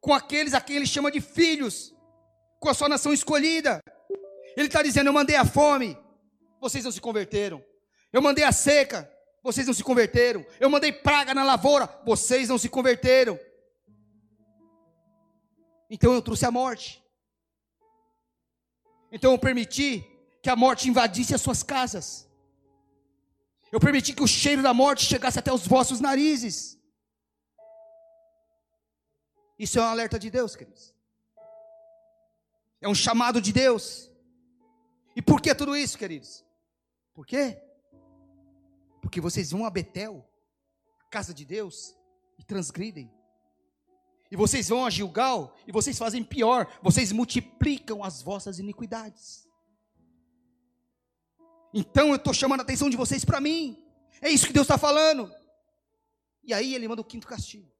com 0.00 0.14
aqueles 0.14 0.54
a 0.54 0.60
quem 0.60 0.76
ele 0.76 0.86
chama 0.86 1.10
de 1.10 1.20
filhos, 1.20 1.94
com 2.58 2.68
a 2.68 2.74
sua 2.74 2.88
nação 2.88 3.12
escolhida. 3.12 3.80
Ele 4.56 4.66
está 4.66 4.82
dizendo: 4.82 5.08
Eu 5.08 5.12
mandei 5.12 5.36
a 5.36 5.44
fome, 5.44 5.96
vocês 6.60 6.84
não 6.84 6.92
se 6.92 7.00
converteram. 7.00 7.62
Eu 8.12 8.20
mandei 8.20 8.44
a 8.44 8.52
seca, 8.52 9.10
vocês 9.42 9.66
não 9.66 9.74
se 9.74 9.84
converteram. 9.84 10.44
Eu 10.58 10.70
mandei 10.70 10.92
praga 10.92 11.34
na 11.34 11.44
lavoura, 11.44 11.88
vocês 12.04 12.48
não 12.48 12.58
se 12.58 12.68
converteram. 12.68 13.38
Então 15.88 16.12
eu 16.12 16.22
trouxe 16.22 16.46
a 16.46 16.50
morte. 16.50 17.02
Então 19.12 19.32
eu 19.32 19.38
permiti 19.38 20.06
que 20.42 20.48
a 20.48 20.56
morte 20.56 20.88
invadisse 20.88 21.34
as 21.34 21.40
suas 21.40 21.62
casas. 21.62 22.28
Eu 23.72 23.80
permiti 23.80 24.12
que 24.12 24.22
o 24.22 24.26
cheiro 24.26 24.62
da 24.62 24.74
morte 24.74 25.04
chegasse 25.04 25.38
até 25.38 25.52
os 25.52 25.66
vossos 25.66 26.00
narizes. 26.00 26.79
Isso 29.60 29.78
é 29.78 29.82
um 29.82 29.84
alerta 29.84 30.18
de 30.18 30.30
Deus, 30.30 30.56
queridos. 30.56 30.94
É 32.80 32.88
um 32.88 32.94
chamado 32.94 33.42
de 33.42 33.52
Deus. 33.52 34.10
E 35.14 35.20
por 35.20 35.38
que 35.42 35.54
tudo 35.54 35.76
isso, 35.76 35.98
queridos? 35.98 36.42
Por 37.12 37.26
quê? 37.26 37.60
Porque 39.02 39.20
vocês 39.20 39.50
vão 39.50 39.66
a 39.66 39.70
Betel, 39.70 40.26
a 41.04 41.08
casa 41.10 41.34
de 41.34 41.44
Deus, 41.44 41.94
e 42.38 42.42
transgridem. 42.42 43.12
E 44.30 44.36
vocês 44.36 44.70
vão 44.70 44.86
a 44.86 44.88
Gilgal 44.88 45.54
e 45.66 45.72
vocês 45.72 45.98
fazem 45.98 46.24
pior, 46.24 46.66
vocês 46.80 47.12
multiplicam 47.12 48.02
as 48.02 48.22
vossas 48.22 48.58
iniquidades. 48.58 49.46
Então 51.74 52.08
eu 52.08 52.16
estou 52.16 52.32
chamando 52.32 52.60
a 52.60 52.62
atenção 52.62 52.88
de 52.88 52.96
vocês 52.96 53.26
para 53.26 53.42
mim. 53.42 53.76
É 54.22 54.30
isso 54.30 54.46
que 54.46 54.54
Deus 54.54 54.64
está 54.64 54.78
falando. 54.78 55.30
E 56.42 56.54
aí 56.54 56.74
ele 56.74 56.88
manda 56.88 57.02
o 57.02 57.04
quinto 57.04 57.26
castigo. 57.26 57.70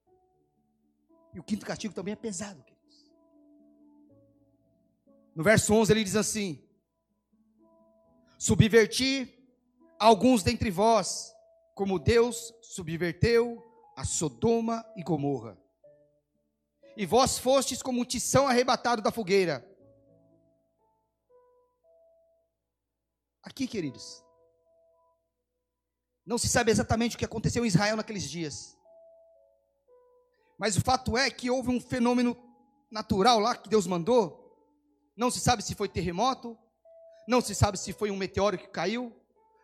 E 1.33 1.39
o 1.39 1.43
quinto 1.43 1.65
castigo 1.65 1.95
também 1.95 2.13
é 2.13 2.17
pesado, 2.17 2.63
queridos. 2.63 3.11
No 5.35 5.45
verso 5.45 5.73
11 5.73 5.93
ele 5.93 6.05
diz 6.05 6.17
assim: 6.17 6.63
Subverti 8.39 9.39
alguns 9.99 10.43
dentre 10.43 10.71
vós, 10.71 11.33
como 11.75 11.99
Deus 11.99 12.53
subverteu 12.63 13.63
a 13.97 14.05
Sodoma 14.05 14.85
e 14.97 15.03
Gomorra. 15.03 15.59
E 16.97 17.07
vós 17.07 17.39
fostes 17.39 17.83
como 17.83 18.01
um 18.01 18.05
tição 18.05 18.49
arrebatado 18.49 19.01
da 19.01 19.13
fogueira. 19.13 19.67
Aqui, 23.43 23.67
queridos, 23.67 24.23
não 26.27 26.39
se 26.39 26.49
sabe 26.49 26.71
exatamente 26.71 27.17
o 27.17 27.19
que 27.19 27.25
aconteceu 27.25 27.65
em 27.65 27.69
Israel 27.69 27.97
naqueles 27.97 28.29
dias. 28.29 28.77
Mas 30.61 30.77
o 30.77 30.83
fato 30.83 31.17
é 31.17 31.31
que 31.31 31.51
houve 31.51 31.71
um 31.71 31.81
fenômeno 31.81 32.37
natural 32.91 33.39
lá 33.39 33.57
que 33.57 33.67
Deus 33.67 33.87
mandou. 33.87 34.55
Não 35.17 35.31
se 35.31 35.41
sabe 35.41 35.63
se 35.63 35.75
foi 35.75 35.89
terremoto, 35.89 36.55
não 37.27 37.41
se 37.41 37.55
sabe 37.55 37.79
se 37.79 37.95
foi 37.95 38.11
um 38.11 38.17
meteoro 38.17 38.59
que 38.59 38.69
caiu, 38.69 39.11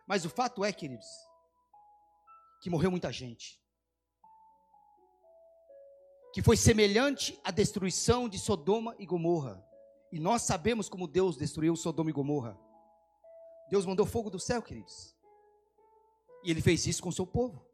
mas 0.07 0.25
o 0.25 0.29
fato 0.29 0.65
é, 0.65 0.73
queridos, 0.73 1.05
que 2.63 2.69
morreu 2.71 2.89
muita 2.89 3.11
gente. 3.11 3.61
Que 6.33 6.41
foi 6.41 6.57
semelhante 6.57 7.39
à 7.43 7.51
destruição 7.51 8.27
de 8.27 8.39
Sodoma 8.39 8.95
e 8.97 9.05
Gomorra. 9.05 9.63
E 10.11 10.19
nós 10.19 10.41
sabemos 10.41 10.89
como 10.89 11.07
Deus 11.07 11.37
destruiu 11.37 11.75
Sodoma 11.75 12.09
e 12.09 12.13
Gomorra. 12.13 12.57
Deus 13.69 13.85
mandou 13.85 14.07
fogo 14.07 14.31
do 14.31 14.39
céu, 14.39 14.63
queridos. 14.63 15.15
E 16.43 16.49
ele 16.49 16.61
fez 16.61 16.87
isso 16.87 17.03
com 17.03 17.09
o 17.09 17.13
seu 17.13 17.27
povo. 17.27 17.66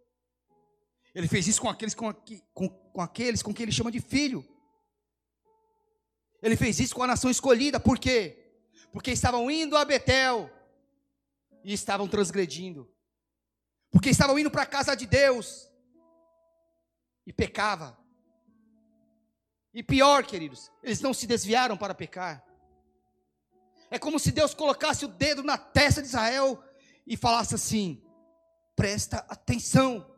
Ele 1.13 1.27
fez 1.27 1.47
isso 1.47 1.61
com 1.61 1.69
aqueles 1.69 1.93
com, 1.93 2.13
com, 2.53 2.69
com 2.69 3.01
aqueles 3.01 3.41
com 3.41 3.53
quem 3.53 3.63
ele 3.63 3.71
chama 3.71 3.91
de 3.91 3.99
filho. 3.99 4.45
Ele 6.41 6.57
fez 6.57 6.79
isso 6.79 6.95
com 6.95 7.03
a 7.03 7.07
nação 7.07 7.29
escolhida, 7.29 7.79
por 7.79 7.97
quê? 7.97 8.39
Porque 8.91 9.11
estavam 9.11 9.49
indo 9.49 9.77
a 9.77 9.85
Betel 9.85 10.51
e 11.63 11.73
estavam 11.73 12.07
transgredindo. 12.07 12.91
Porque 13.89 14.09
estavam 14.09 14.37
indo 14.37 14.51
para 14.51 14.63
a 14.63 14.67
casa 14.67 14.95
de 14.95 15.05
Deus 15.05 15.69
e 17.25 17.31
pecava. 17.31 17.97
E 19.73 19.81
pior, 19.81 20.25
queridos, 20.25 20.71
eles 20.83 20.99
não 20.99 21.13
se 21.13 21.25
desviaram 21.25 21.77
para 21.77 21.95
pecar. 21.95 22.45
É 23.89 23.97
como 23.97 24.19
se 24.19 24.31
Deus 24.31 24.53
colocasse 24.53 25.05
o 25.05 25.07
dedo 25.07 25.43
na 25.43 25.57
testa 25.57 26.01
de 26.01 26.07
Israel 26.07 26.61
e 27.07 27.15
falasse 27.15 27.55
assim: 27.55 28.03
presta 28.75 29.17
atenção, 29.29 30.12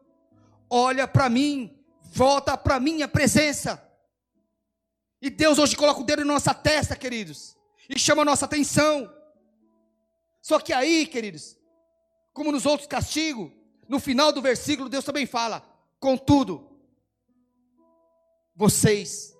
olha 0.69 1.07
para 1.07 1.29
mim, 1.29 1.77
volta 2.01 2.57
para 2.57 2.79
minha 2.79 3.07
presença. 3.07 3.81
E 5.21 5.29
Deus 5.29 5.57
hoje 5.57 5.75
coloca 5.75 6.01
o 6.01 6.03
dedo 6.03 6.23
na 6.23 6.33
nossa 6.33 6.53
testa, 6.53 6.95
queridos, 6.95 7.57
e 7.89 7.97
chama 7.97 8.21
a 8.21 8.25
nossa 8.25 8.45
atenção. 8.45 9.11
Só 10.41 10.59
que 10.59 10.71
aí, 10.71 11.07
queridos, 11.07 11.57
como 12.31 12.51
nos 12.51 12.65
outros 12.65 12.87
castigos, 12.87 13.51
no 13.87 13.99
final 13.99 14.31
do 14.31 14.41
versículo 14.41 14.89
Deus 14.89 15.03
também 15.03 15.25
fala: 15.25 15.65
contudo, 15.99 16.79
vocês 18.55 19.35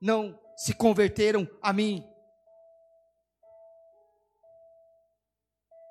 não 0.00 0.38
se 0.56 0.74
converteram 0.74 1.48
a 1.62 1.72
mim. 1.72 2.04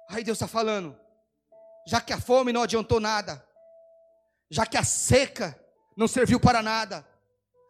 Aí 0.09 0.23
Deus 0.23 0.37
está 0.37 0.47
falando, 0.47 0.97
já 1.87 2.01
que 2.01 2.11
a 2.11 2.19
fome 2.19 2.51
não 2.51 2.63
adiantou 2.63 2.99
nada, 2.99 3.46
já 4.49 4.65
que 4.65 4.77
a 4.77 4.83
seca 4.83 5.59
não 5.95 6.07
serviu 6.07 6.39
para 6.39 6.61
nada, 6.61 7.07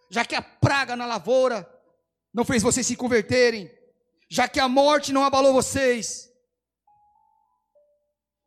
já 0.09 0.23
que 0.25 0.35
a 0.35 0.41
praga 0.41 0.95
na 0.95 1.05
lavoura 1.05 1.67
não 2.33 2.45
fez 2.45 2.61
vocês 2.61 2.85
se 2.85 2.95
converterem, 2.95 3.71
já 4.29 4.47
que 4.47 4.59
a 4.59 4.67
morte 4.67 5.13
não 5.13 5.23
abalou 5.23 5.53
vocês, 5.53 6.31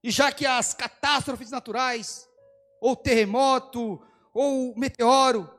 e 0.03 0.11
já 0.11 0.33
que 0.33 0.47
as 0.47 0.73
catástrofes 0.73 1.51
naturais, 1.51 2.29
ou 2.81 2.97
terremoto, 2.97 4.01
ou 4.33 4.75
meteoro, 4.77 5.53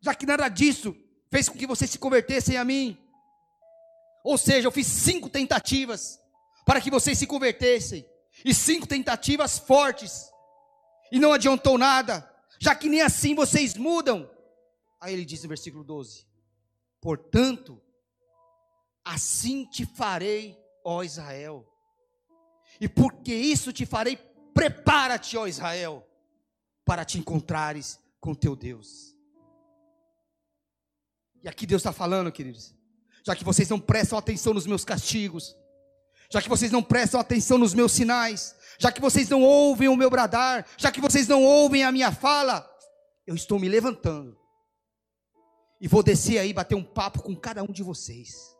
já 0.00 0.14
que 0.14 0.26
nada 0.26 0.48
disso 0.48 0.94
fez 1.30 1.48
com 1.48 1.56
que 1.56 1.66
vocês 1.66 1.90
se 1.90 1.98
convertessem 1.98 2.56
a 2.56 2.64
mim, 2.64 2.98
ou 4.26 4.36
seja, 4.36 4.66
eu 4.66 4.72
fiz 4.72 4.88
cinco 4.88 5.28
tentativas, 5.28 6.20
para 6.64 6.80
que 6.80 6.90
vocês 6.90 7.16
se 7.16 7.28
convertessem. 7.28 8.04
E 8.44 8.52
cinco 8.52 8.84
tentativas 8.84 9.56
fortes. 9.56 10.28
E 11.10 11.18
não 11.18 11.32
adiantou 11.32 11.78
nada, 11.78 12.28
já 12.58 12.74
que 12.74 12.88
nem 12.88 13.00
assim 13.00 13.34
vocês 13.34 13.74
mudam. 13.74 14.30
Aí 15.00 15.12
ele 15.12 15.24
diz 15.24 15.42
no 15.42 15.48
versículo 15.48 15.84
12: 15.84 16.26
Portanto, 17.00 17.80
assim 19.04 19.64
te 19.66 19.86
farei, 19.86 20.58
ó 20.84 21.02
Israel. 21.02 21.66
E 22.80 22.88
porque 22.88 23.34
isso 23.34 23.72
te 23.72 23.86
farei, 23.86 24.16
prepara-te, 24.52 25.36
ó 25.36 25.46
Israel, 25.46 26.06
para 26.84 27.04
te 27.04 27.18
encontrares 27.18 27.98
com 28.20 28.34
teu 28.34 28.56
Deus. 28.56 29.16
E 31.42 31.48
aqui 31.48 31.66
Deus 31.66 31.80
está 31.80 31.92
falando, 31.92 32.32
queridos, 32.32 32.74
já 33.24 33.36
que 33.36 33.44
vocês 33.44 33.68
não 33.68 33.78
prestam 33.78 34.18
atenção 34.18 34.52
nos 34.52 34.66
meus 34.66 34.84
castigos, 34.84 35.56
já 36.30 36.42
que 36.42 36.48
vocês 36.48 36.70
não 36.70 36.82
prestam 36.82 37.20
atenção 37.20 37.58
nos 37.58 37.74
meus 37.74 37.92
sinais, 37.92 38.54
já 38.78 38.92
que 38.92 39.00
vocês 39.00 39.28
não 39.28 39.42
ouvem 39.42 39.88
o 39.88 39.96
meu 39.96 40.10
bradar, 40.10 40.66
já 40.76 40.90
que 40.90 41.00
vocês 41.00 41.26
não 41.28 41.42
ouvem 41.42 41.84
a 41.84 41.92
minha 41.92 42.12
fala, 42.12 42.68
eu 43.26 43.34
estou 43.34 43.58
me 43.58 43.68
levantando 43.68 44.36
e 45.80 45.88
vou 45.88 46.02
descer 46.02 46.38
aí 46.38 46.52
bater 46.52 46.74
um 46.74 46.84
papo 46.84 47.22
com 47.22 47.34
cada 47.34 47.62
um 47.62 47.72
de 47.72 47.82
vocês. 47.82 48.56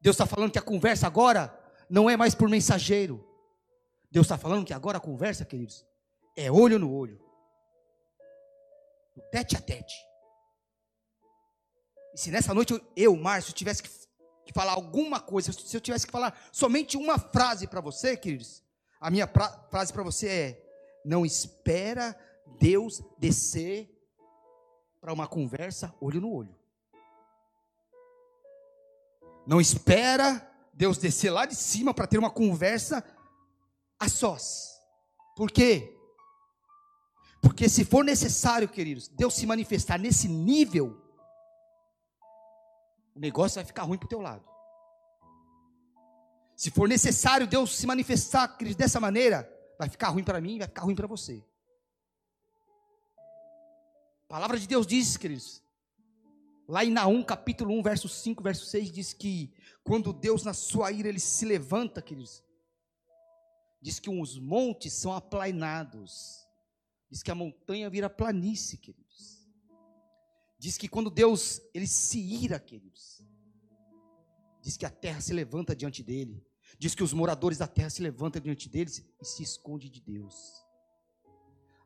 Deus 0.00 0.14
está 0.14 0.26
falando 0.26 0.52
que 0.52 0.58
a 0.58 0.62
conversa 0.62 1.06
agora 1.06 1.58
não 1.88 2.08
é 2.08 2.16
mais 2.16 2.34
por 2.34 2.48
mensageiro. 2.48 3.26
Deus 4.10 4.26
está 4.26 4.36
falando 4.36 4.64
que 4.64 4.74
agora 4.74 4.98
a 4.98 5.00
conversa, 5.00 5.44
queridos, 5.44 5.84
é 6.36 6.50
olho 6.50 6.78
no 6.78 6.92
olho, 6.92 7.20
tete 9.30 9.56
a 9.56 9.60
tete. 9.60 9.94
E 12.14 12.20
se 12.20 12.30
nessa 12.30 12.54
noite 12.54 12.72
eu, 12.72 12.80
eu 12.96 13.16
Márcio, 13.16 13.52
tivesse 13.52 13.82
que 13.82 13.88
que 14.44 14.52
falar 14.52 14.72
alguma 14.72 15.20
coisa, 15.20 15.52
se 15.52 15.76
eu 15.76 15.80
tivesse 15.80 16.06
que 16.06 16.12
falar 16.12 16.38
somente 16.52 16.96
uma 16.96 17.18
frase 17.18 17.66
para 17.66 17.80
você, 17.80 18.16
queridos, 18.16 18.62
a 19.00 19.10
minha 19.10 19.26
pra, 19.26 19.48
frase 19.70 19.92
para 19.92 20.02
você 20.02 20.28
é: 20.28 20.64
não 21.04 21.24
espera 21.24 22.16
Deus 22.58 23.02
descer 23.18 23.90
para 25.00 25.12
uma 25.12 25.26
conversa 25.26 25.94
olho 26.00 26.20
no 26.20 26.32
olho. 26.32 26.54
Não 29.46 29.60
espera 29.60 30.50
Deus 30.72 30.96
descer 30.96 31.30
lá 31.30 31.44
de 31.44 31.54
cima 31.54 31.92
para 31.92 32.06
ter 32.06 32.18
uma 32.18 32.30
conversa 32.30 33.04
a 33.98 34.08
sós. 34.08 34.80
Por 35.36 35.50
quê? 35.50 35.94
Porque 37.42 37.68
se 37.68 37.84
for 37.84 38.02
necessário, 38.02 38.66
queridos, 38.66 39.06
Deus 39.08 39.34
se 39.34 39.46
manifestar 39.46 39.98
nesse 39.98 40.28
nível, 40.28 41.03
o 43.14 43.20
negócio 43.20 43.56
vai 43.56 43.64
ficar 43.64 43.84
ruim 43.84 43.98
para 43.98 44.06
o 44.06 44.08
teu 44.08 44.20
lado. 44.20 44.44
Se 46.56 46.70
for 46.70 46.88
necessário 46.88 47.46
Deus 47.46 47.76
se 47.76 47.86
manifestar 47.86 48.56
dessa 48.76 49.00
maneira, 49.00 49.48
vai 49.78 49.88
ficar 49.88 50.08
ruim 50.08 50.24
para 50.24 50.40
mim, 50.40 50.58
vai 50.58 50.68
ficar 50.68 50.82
ruim 50.82 50.94
para 50.94 51.06
você. 51.06 51.44
A 54.24 54.28
palavra 54.28 54.58
de 54.58 54.66
Deus 54.66 54.86
diz, 54.86 55.16
queridos, 55.16 55.62
lá 56.66 56.84
em 56.84 56.90
Naum, 56.90 57.22
capítulo 57.22 57.72
1, 57.78 57.82
verso 57.82 58.08
5, 58.08 58.42
verso 58.42 58.66
6, 58.66 58.90
diz 58.90 59.12
que 59.12 59.52
quando 59.82 60.12
Deus 60.12 60.42
na 60.44 60.54
sua 60.54 60.90
ira 60.90 61.08
ele 61.08 61.20
se 61.20 61.44
levanta, 61.44 62.00
queridos, 62.00 62.42
diz 63.80 64.00
que 64.00 64.08
os 64.08 64.38
montes 64.38 64.92
são 64.94 65.12
aplainados, 65.12 66.48
diz 67.10 67.22
que 67.22 67.30
a 67.30 67.34
montanha 67.34 67.90
vira 67.90 68.08
planície, 68.08 68.78
queridos. 68.78 69.03
Diz 70.64 70.78
que 70.78 70.88
quando 70.88 71.10
Deus 71.10 71.60
ele 71.74 71.86
se 71.86 72.18
ira, 72.18 72.58
queridos, 72.58 73.22
diz 74.62 74.78
que 74.78 74.86
a 74.86 74.90
terra 74.90 75.20
se 75.20 75.30
levanta 75.34 75.76
diante 75.76 76.02
dele. 76.02 76.42
Diz 76.78 76.94
que 76.94 77.02
os 77.02 77.12
moradores 77.12 77.58
da 77.58 77.66
terra 77.66 77.90
se 77.90 78.00
levantam 78.00 78.40
diante 78.40 78.66
deles 78.66 79.04
e 79.20 79.26
se 79.26 79.42
esconde 79.42 79.90
de 79.90 80.00
Deus. 80.00 80.34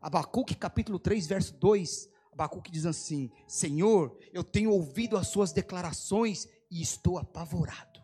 Abacuque 0.00 0.54
capítulo 0.54 1.00
3, 1.00 1.26
verso 1.26 1.54
2, 1.54 2.08
Abacuque 2.32 2.70
diz 2.70 2.86
assim: 2.86 3.32
Senhor, 3.48 4.16
eu 4.32 4.44
tenho 4.44 4.70
ouvido 4.70 5.16
as 5.16 5.26
suas 5.26 5.50
declarações 5.50 6.46
e 6.70 6.80
estou 6.80 7.18
apavorado. 7.18 8.00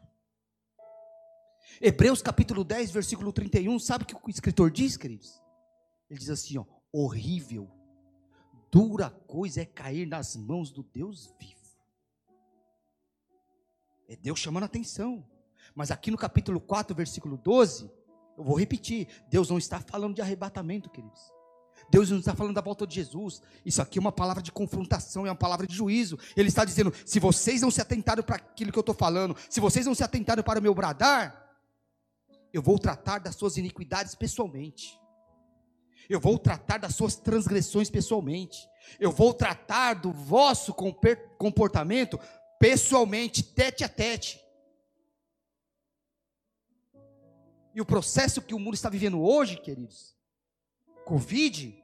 Hebreus 1.80 2.20
capítulo 2.20 2.64
10, 2.64 2.90
versículo 2.90 3.32
31, 3.32 3.78
sabe 3.78 4.02
o 4.02 4.06
que 4.08 4.16
o 4.16 4.28
escritor 4.28 4.72
diz, 4.72 4.96
queridos? 4.96 5.40
Ele 6.10 6.18
diz 6.18 6.30
assim: 6.30 6.58
ó, 6.58 6.64
horrível 6.92 7.70
dura 8.74 9.08
coisa 9.08 9.60
é 9.60 9.64
cair 9.64 10.04
nas 10.04 10.34
mãos 10.34 10.72
do 10.72 10.82
Deus 10.82 11.32
vivo. 11.38 11.54
É 14.08 14.16
Deus 14.16 14.40
chamando 14.40 14.64
a 14.64 14.66
atenção. 14.66 15.24
Mas 15.76 15.92
aqui 15.92 16.10
no 16.10 16.18
capítulo 16.18 16.60
4, 16.60 16.92
versículo 16.92 17.36
12, 17.36 17.88
eu 18.36 18.42
vou 18.42 18.58
repetir: 18.58 19.06
Deus 19.30 19.48
não 19.48 19.58
está 19.58 19.78
falando 19.78 20.16
de 20.16 20.20
arrebatamento, 20.20 20.90
queridos. 20.90 21.20
Deus 21.88 22.10
não 22.10 22.18
está 22.18 22.34
falando 22.34 22.56
da 22.56 22.60
volta 22.60 22.84
de 22.84 22.96
Jesus. 22.96 23.40
Isso 23.64 23.80
aqui 23.80 23.98
é 23.98 24.00
uma 24.00 24.10
palavra 24.10 24.42
de 24.42 24.50
confrontação, 24.50 25.24
é 25.24 25.30
uma 25.30 25.36
palavra 25.36 25.68
de 25.68 25.74
juízo. 25.74 26.18
Ele 26.36 26.48
está 26.48 26.64
dizendo: 26.64 26.92
se 27.06 27.20
vocês 27.20 27.62
não 27.62 27.70
se 27.70 27.80
atentaram 27.80 28.24
para 28.24 28.36
aquilo 28.36 28.72
que 28.72 28.78
eu 28.78 28.80
estou 28.80 28.94
falando, 28.94 29.36
se 29.48 29.60
vocês 29.60 29.86
não 29.86 29.94
se 29.94 30.02
atentaram 30.02 30.42
para 30.42 30.58
o 30.58 30.62
meu 30.62 30.74
bradar, 30.74 31.56
eu 32.52 32.60
vou 32.60 32.76
tratar 32.76 33.18
das 33.18 33.36
suas 33.36 33.56
iniquidades 33.56 34.16
pessoalmente. 34.16 34.98
Eu 36.08 36.20
vou 36.20 36.38
tratar 36.38 36.78
das 36.78 36.94
suas 36.94 37.16
transgressões 37.16 37.90
pessoalmente. 37.90 38.68
Eu 39.00 39.10
vou 39.10 39.32
tratar 39.32 39.94
do 39.94 40.12
vosso 40.12 40.74
comportamento 41.38 42.18
pessoalmente, 42.58 43.42
tete 43.42 43.84
a 43.84 43.88
tete. 43.88 44.40
E 47.74 47.80
o 47.80 47.84
processo 47.84 48.40
que 48.40 48.54
o 48.54 48.58
mundo 48.58 48.74
está 48.74 48.88
vivendo 48.88 49.20
hoje, 49.20 49.56
queridos, 49.56 50.14
Covid, 51.04 51.74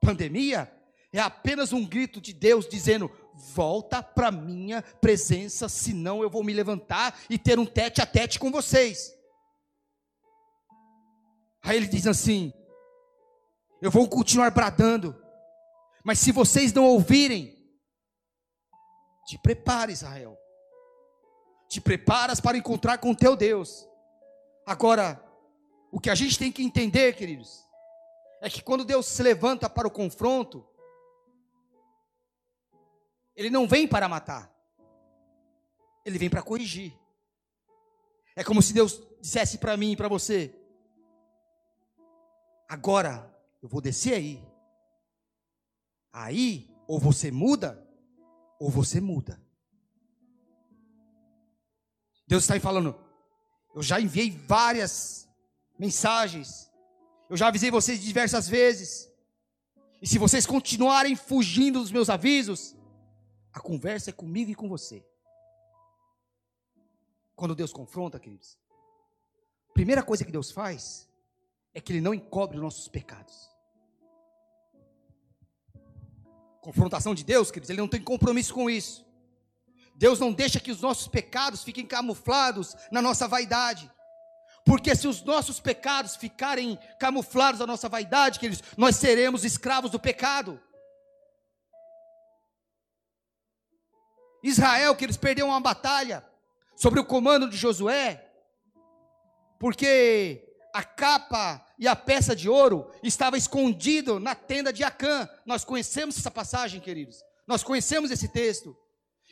pandemia, 0.00 0.70
é 1.12 1.20
apenas 1.20 1.72
um 1.72 1.86
grito 1.86 2.20
de 2.20 2.32
Deus 2.32 2.68
dizendo: 2.68 3.10
volta 3.34 4.02
para 4.02 4.32
minha 4.32 4.82
presença, 4.82 5.68
senão 5.68 6.22
eu 6.22 6.28
vou 6.28 6.42
me 6.42 6.52
levantar 6.52 7.18
e 7.30 7.38
ter 7.38 7.58
um 7.58 7.66
tete 7.66 8.02
a 8.02 8.06
tete 8.06 8.38
com 8.38 8.50
vocês. 8.50 9.14
Aí 11.62 11.76
ele 11.76 11.86
diz 11.86 12.06
assim: 12.06 12.52
eu 13.86 13.90
vou 13.90 14.08
continuar 14.08 14.50
bradando, 14.50 15.16
mas 16.02 16.18
se 16.18 16.32
vocês 16.32 16.72
não 16.72 16.84
ouvirem, 16.84 17.56
te 19.24 19.38
prepara, 19.38 19.92
Israel. 19.92 20.36
Te 21.68 21.80
preparas 21.80 22.40
para 22.40 22.58
encontrar 22.58 22.98
com 22.98 23.12
o 23.12 23.16
teu 23.16 23.36
Deus. 23.36 23.88
Agora, 24.66 25.24
o 25.92 26.00
que 26.00 26.10
a 26.10 26.16
gente 26.16 26.36
tem 26.36 26.50
que 26.50 26.64
entender, 26.64 27.14
queridos, 27.14 27.64
é 28.40 28.50
que 28.50 28.60
quando 28.60 28.84
Deus 28.84 29.06
se 29.06 29.22
levanta 29.22 29.70
para 29.70 29.86
o 29.86 29.90
confronto, 29.90 30.68
Ele 33.36 33.50
não 33.50 33.68
vem 33.68 33.86
para 33.86 34.08
matar, 34.08 34.52
Ele 36.04 36.18
vem 36.18 36.28
para 36.28 36.42
corrigir. 36.42 36.92
É 38.34 38.42
como 38.42 38.60
se 38.60 38.72
Deus 38.72 39.00
dissesse 39.20 39.58
para 39.58 39.76
mim 39.76 39.92
e 39.92 39.96
para 39.96 40.08
você: 40.08 40.52
agora 42.68 43.35
eu 43.62 43.68
vou 43.68 43.80
descer 43.80 44.14
aí. 44.14 44.42
Aí, 46.12 46.74
ou 46.86 46.98
você 46.98 47.30
muda, 47.30 47.86
ou 48.58 48.70
você 48.70 49.00
muda. 49.00 49.40
Deus 52.26 52.42
está 52.42 52.54
aí 52.54 52.60
falando, 52.60 52.98
eu 53.74 53.82
já 53.82 54.00
enviei 54.00 54.30
várias 54.30 55.28
mensagens, 55.78 56.72
eu 57.30 57.36
já 57.36 57.48
avisei 57.48 57.70
vocês 57.70 58.00
diversas 58.00 58.48
vezes, 58.48 59.08
e 60.00 60.06
se 60.06 60.18
vocês 60.18 60.46
continuarem 60.46 61.14
fugindo 61.14 61.80
dos 61.80 61.92
meus 61.92 62.10
avisos, 62.10 62.74
a 63.52 63.60
conversa 63.60 64.10
é 64.10 64.12
comigo 64.12 64.50
e 64.50 64.54
com 64.54 64.68
você. 64.68 65.06
Quando 67.34 67.54
Deus 67.54 67.72
confronta, 67.72 68.18
queridos, 68.18 68.58
primeira 69.72 70.02
coisa 70.02 70.24
que 70.24 70.32
Deus 70.32 70.50
faz 70.50 71.08
é 71.76 71.80
que 71.80 71.92
Ele 71.92 72.00
não 72.00 72.14
encobre 72.14 72.56
os 72.56 72.62
nossos 72.62 72.88
pecados. 72.88 73.54
confrontação 76.66 77.14
de 77.14 77.22
Deus, 77.22 77.48
queridos, 77.48 77.70
ele 77.70 77.80
não 77.80 77.86
tem 77.86 78.02
compromisso 78.02 78.52
com 78.52 78.68
isso. 78.68 79.06
Deus 79.94 80.18
não 80.18 80.32
deixa 80.32 80.58
que 80.58 80.72
os 80.72 80.80
nossos 80.80 81.06
pecados 81.06 81.62
fiquem 81.62 81.86
camuflados 81.86 82.74
na 82.90 83.00
nossa 83.00 83.28
vaidade. 83.28 83.88
Porque 84.64 84.96
se 84.96 85.06
os 85.06 85.22
nossos 85.22 85.60
pecados 85.60 86.16
ficarem 86.16 86.76
camuflados 86.98 87.60
na 87.60 87.68
nossa 87.68 87.88
vaidade, 87.88 88.40
queridos, 88.40 88.64
nós 88.76 88.96
seremos 88.96 89.44
escravos 89.44 89.92
do 89.92 90.00
pecado. 90.00 90.60
Israel, 94.42 94.96
que 94.96 95.04
eles 95.04 95.16
perderam 95.16 95.50
uma 95.50 95.60
batalha 95.60 96.26
sobre 96.74 96.98
o 96.98 97.04
comando 97.04 97.48
de 97.48 97.56
Josué, 97.56 98.28
porque 99.56 100.45
a 100.76 100.84
capa 100.84 101.66
e 101.78 101.88
a 101.88 101.96
peça 101.96 102.36
de 102.36 102.50
ouro 102.50 102.90
estava 103.02 103.38
escondido 103.38 104.20
na 104.20 104.34
tenda 104.34 104.70
de 104.70 104.84
Acã. 104.84 105.26
Nós 105.46 105.64
conhecemos 105.64 106.18
essa 106.18 106.30
passagem, 106.30 106.82
queridos. 106.82 107.24
Nós 107.46 107.62
conhecemos 107.62 108.10
esse 108.10 108.28
texto. 108.28 108.76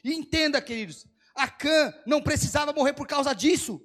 E 0.03 0.15
entenda, 0.15 0.63
queridos, 0.63 1.07
Acã 1.37 1.93
não 2.07 2.23
precisava 2.23 2.73
morrer 2.73 2.95
por 2.95 3.07
causa 3.07 3.35
disso. 3.35 3.79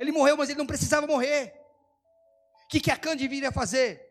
Ele 0.00 0.10
morreu, 0.10 0.36
mas 0.36 0.48
ele 0.48 0.58
não 0.58 0.66
precisava 0.66 1.06
morrer. 1.06 1.54
O 2.64 2.68
que, 2.68 2.80
que 2.80 2.90
Acã 2.90 3.16
deveria 3.16 3.52
fazer? 3.52 4.04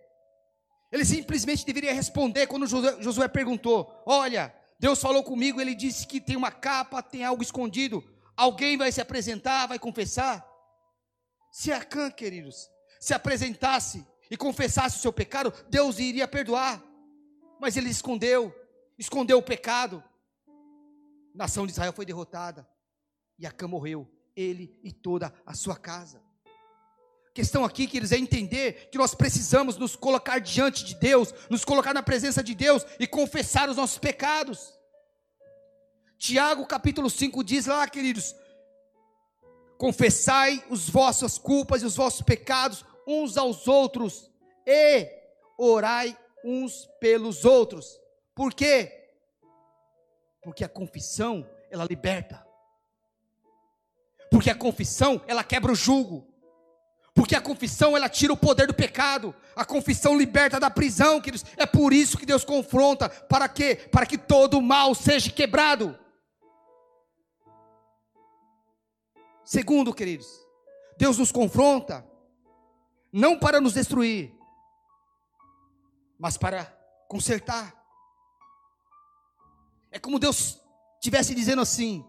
Ele 0.89 1.03
simplesmente 1.03 1.65
deveria 1.65 1.93
responder 1.93 2.47
quando 2.47 2.65
Josué, 2.65 3.01
Josué 3.01 3.27
perguntou: 3.27 3.91
Olha, 4.05 4.55
Deus 4.79 5.01
falou 5.01 5.21
comigo, 5.21 5.59
ele 5.59 5.75
disse 5.75 6.07
que 6.07 6.21
tem 6.21 6.37
uma 6.37 6.51
capa, 6.51 7.03
tem 7.03 7.25
algo 7.25 7.43
escondido. 7.43 8.01
Alguém 8.37 8.77
vai 8.77 8.89
se 8.89 9.01
apresentar, 9.01 9.67
vai 9.67 9.77
confessar? 9.77 10.47
Se 11.57 11.71
Acã, 11.71 12.11
queridos, 12.11 12.69
se 12.99 13.15
apresentasse 13.15 14.05
e 14.29 14.37
confessasse 14.37 14.97
o 14.97 15.01
seu 15.01 15.11
pecado, 15.11 15.51
Deus 15.67 15.97
iria 15.97 16.27
perdoar. 16.27 16.83
Mas 17.59 17.75
ele 17.75 17.89
escondeu, 17.89 18.53
escondeu 18.95 19.39
o 19.39 19.41
pecado. 19.41 20.03
A 21.33 21.37
nação 21.39 21.65
de 21.65 21.71
Israel 21.71 21.91
foi 21.91 22.05
derrotada. 22.05 22.69
E 23.39 23.47
Acã 23.47 23.67
morreu, 23.67 24.07
ele 24.35 24.79
e 24.83 24.91
toda 24.91 25.33
a 25.47 25.55
sua 25.55 25.75
casa. 25.75 26.21
A 27.27 27.31
questão 27.33 27.65
aqui, 27.65 27.87
queridos, 27.87 28.11
é 28.11 28.19
entender 28.19 28.91
que 28.91 28.97
nós 28.99 29.15
precisamos 29.15 29.77
nos 29.77 29.95
colocar 29.95 30.37
diante 30.37 30.85
de 30.85 30.93
Deus, 30.93 31.33
nos 31.49 31.65
colocar 31.65 31.91
na 31.91 32.03
presença 32.03 32.43
de 32.43 32.53
Deus 32.53 32.85
e 32.99 33.07
confessar 33.07 33.67
os 33.67 33.77
nossos 33.77 33.97
pecados. 33.97 34.77
Tiago 36.19 36.67
capítulo 36.67 37.09
5 37.09 37.43
diz 37.43 37.65
lá, 37.65 37.87
queridos: 37.87 38.35
confessai 39.77 40.63
as 40.71 40.89
vossas 40.89 41.37
culpas 41.37 41.81
e 41.81 41.85
os 41.85 41.95
vossos 41.95 42.21
pecados 42.21 42.83
uns 43.07 43.37
aos 43.37 43.67
outros 43.67 44.29
e 44.65 45.09
orai 45.57 46.17
uns 46.43 46.87
pelos 46.99 47.45
outros. 47.45 47.99
Por 48.35 48.53
quê? 48.53 49.09
Porque 50.41 50.63
a 50.63 50.69
confissão, 50.69 51.47
ela 51.71 51.85
liberta. 51.85 52.45
Porque 54.29 54.49
a 54.49 54.55
confissão, 54.55 55.21
ela 55.27 55.43
quebra 55.43 55.71
o 55.71 55.75
jugo. 55.75 56.27
Porque 57.13 57.35
a 57.35 57.41
confissão, 57.41 57.97
ela 57.97 58.07
tira 58.07 58.31
o 58.31 58.37
poder 58.37 58.67
do 58.67 58.73
pecado. 58.73 59.33
A 59.55 59.65
confissão 59.65 60.17
liberta 60.17 60.59
da 60.59 60.69
prisão, 60.69 61.19
queridos. 61.19 61.45
É 61.57 61.65
por 61.65 61.91
isso 61.91 62.17
que 62.17 62.25
Deus 62.25 62.43
confronta. 62.43 63.09
Para 63.09 63.49
quê? 63.49 63.75
Para 63.91 64.05
que 64.05 64.17
todo 64.17 64.61
mal 64.61 64.93
seja 64.93 65.31
quebrado. 65.31 65.97
Segundo, 69.47 69.93
queridos, 69.93 70.45
Deus 70.97 71.17
nos 71.17 71.31
confronta 71.31 72.05
não 73.13 73.39
para 73.39 73.61
nos 73.61 73.71
destruir, 73.71 74.35
mas 76.19 76.35
para 76.35 76.65
consertar. 77.07 77.73
É 79.89 79.97
como 79.97 80.19
Deus 80.19 80.61
estivesse 80.95 81.33
dizendo 81.33 81.61
assim: 81.61 82.05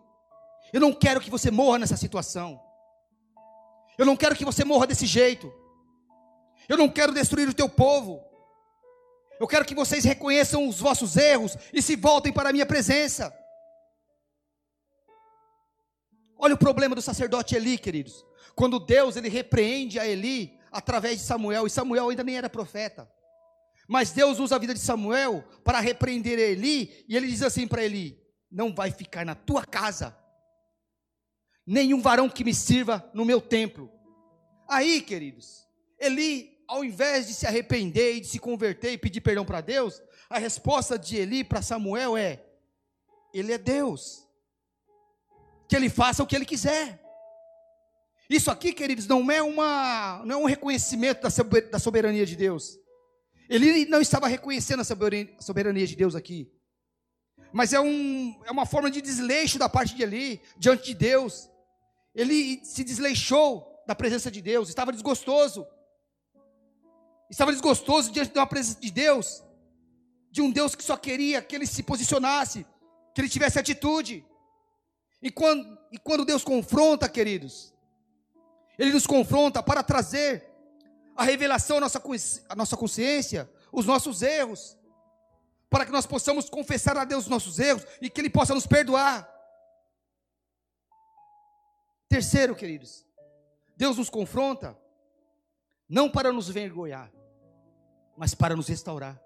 Eu 0.73 0.81
não 0.81 0.93
quero 0.93 1.21
que 1.21 1.31
você 1.31 1.49
morra 1.49 1.79
nessa 1.79 1.97
situação. 1.97 2.61
Eu 3.97 4.05
não 4.05 4.17
quero 4.17 4.35
que 4.35 4.45
você 4.45 4.65
morra 4.65 4.89
desse 4.89 5.07
jeito. 5.07 5.55
Eu 6.69 6.77
não 6.77 6.89
quero 6.89 7.15
destruir 7.15 7.49
o 7.49 7.55
teu 7.55 7.69
povo. 7.69 8.21
Eu 9.39 9.47
quero 9.47 9.65
que 9.65 9.77
vocês 9.77 10.03
reconheçam 10.05 10.69
os 10.69 10.81
vossos 10.81 11.17
erros 11.17 11.57
e 11.73 11.81
se 11.81 11.95
voltem 11.95 12.33
para 12.33 12.49
a 12.49 12.53
minha 12.53 12.67
presença. 12.67 13.33
Olha 16.39 16.55
o 16.55 16.59
problema 16.59 16.95
do 16.95 17.03
sacerdote 17.03 17.57
Eli, 17.57 17.77
queridos. 17.77 18.25
Quando 18.55 18.79
Deus 18.79 19.17
ele 19.17 19.29
repreende 19.29 19.99
a 19.99 20.07
Eli, 20.07 20.59
através 20.71 21.19
de 21.19 21.25
Samuel, 21.25 21.67
e 21.67 21.71
Samuel 21.71 22.09
ainda 22.09 22.25
nem 22.25 22.37
era 22.37 22.49
profeta. 22.49 23.11
Mas 23.89 24.13
Deus 24.13 24.39
usa 24.39 24.57
a 24.57 24.59
vida 24.59 24.75
de 24.75 24.81
Samuel 24.81 25.45
para 25.65 25.81
repreender 25.81 26.39
Eli, 26.39 27.05
e 27.09 27.17
ele 27.17 27.27
diz 27.27 27.43
assim 27.43 27.67
para 27.67 27.85
Eli: 27.85 28.19
Não 28.51 28.75
vai 28.75 28.91
ficar 28.91 29.25
na 29.25 29.35
tua 29.35 29.65
casa 29.65 30.17
nenhum 31.69 32.01
varão 32.01 32.31
que 32.31 32.45
me 32.45 32.55
sirva 32.55 33.11
no 33.13 33.27
meu 33.27 33.43
templo. 33.43 33.93
Aí, 34.67 35.03
queridos, 35.03 35.67
Eli, 36.01 36.59
ao 36.67 36.83
invés 36.83 37.27
de 37.27 37.35
se 37.35 37.47
arrepender 37.47 38.17
e 38.17 38.21
de 38.21 38.27
se 38.27 38.39
converter 38.39 38.93
e 38.93 38.99
pedir 38.99 39.21
perdão 39.21 39.45
para 39.45 39.61
Deus, 39.61 40.01
a 40.31 40.39
resposta 40.39 40.99
de 40.99 41.17
Eli 41.17 41.45
para 41.45 41.61
Samuel 41.61 42.17
é: 42.17 42.43
Ele 43.35 43.53
é 43.53 43.59
Deus, 43.59 44.27
que 45.69 45.77
ele 45.77 45.91
faça 45.91 46.23
o 46.23 46.27
que 46.27 46.35
ele 46.35 46.47
quiser. 46.47 47.01
Isso 48.29 48.51
aqui, 48.51 48.73
queridos, 48.73 49.07
não 49.07 49.31
é, 49.31 49.43
uma, 49.43 50.23
não 50.25 50.37
é 50.37 50.39
um 50.43 50.47
reconhecimento 50.47 51.23
da 51.23 51.79
soberania 51.79 52.27
de 52.27 52.37
Deus. 52.37 52.79
Ele 53.49 53.87
não 53.87 54.01
estava 54.01 54.29
reconhecendo 54.29 54.81
a 54.81 55.43
soberania 55.43 55.87
de 55.87 55.97
Deus 55.97 56.15
aqui. 56.15 56.51
Mas 57.53 57.73
é, 57.73 57.81
um, 57.81 58.39
é 58.45 58.51
uma 58.51 58.67
forma 58.67 58.91
de 58.91 59.01
desleixo 59.01 59.59
da 59.59 59.69
parte 59.69 59.95
de 59.95 60.03
Eli, 60.03 60.43
diante 60.59 60.87
de 60.87 60.95
Deus. 60.95 61.49
Ele 62.15 62.63
se 62.65 62.85
desleixou 62.85 63.83
da 63.87 63.95
presença 63.95 64.31
de 64.31 64.43
Deus, 64.43 64.69
estava 64.69 64.93
desgostoso. 64.93 65.67
Estava 67.31 67.53
desgostoso 67.53 68.11
diante 68.13 68.33
de 68.33 68.39
uma 68.39 68.47
presença 68.47 68.81
de 68.81 68.91
Deus, 68.91 69.43
de 70.31 70.43
um 70.43 70.51
Deus 70.51 70.75
que 70.75 70.85
só 70.85 70.97
queria 70.97 71.41
que 71.41 71.55
ele 71.55 71.67
se 71.67 71.83
posicionasse, 71.83 72.67
que 73.15 73.21
ele 73.21 73.29
tivesse 73.29 73.59
atitude. 73.59 74.25
E 75.21 75.31
quando, 75.31 75.79
e 75.91 75.99
quando 75.99 76.25
Deus 76.25 76.45
confronta, 76.45 77.09
queridos, 77.09 77.75
Ele 78.79 78.93
nos 78.93 79.07
confronta 79.07 79.63
para 79.63 79.83
trazer 79.83 80.49
a 81.17 81.25
revelação 81.25 81.79
à 81.79 81.81
nossa, 81.81 82.03
à 82.49 82.55
nossa 82.55 82.77
consciência, 82.77 83.51
os 83.73 83.85
nossos 83.85 84.23
erros, 84.23 84.77
para 85.69 85.85
que 85.85 85.93
nós 85.93 86.07
possamos 86.07 86.49
confessar 86.49 86.97
a 86.97 87.05
Deus 87.05 87.25
os 87.25 87.31
nossos 87.31 87.59
erros 87.59 87.85
e 88.01 88.09
que 88.09 88.21
Ele 88.21 88.31
possa 88.31 88.55
nos 88.55 88.67
perdoar. 88.67 89.29
Terceiro, 92.09 92.55
queridos, 92.55 93.05
Deus 93.77 93.97
nos 93.99 94.09
confronta 94.09 94.79
não 95.89 96.09
para 96.09 96.33
nos 96.33 96.49
envergonhar, 96.49 97.11
mas 98.17 98.35
para 98.35 98.55
nos 98.55 98.69
restaurar. 98.69 99.21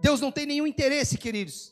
Deus 0.00 0.20
não 0.20 0.32
tem 0.32 0.46
nenhum 0.46 0.66
interesse, 0.66 1.16
queridos, 1.16 1.71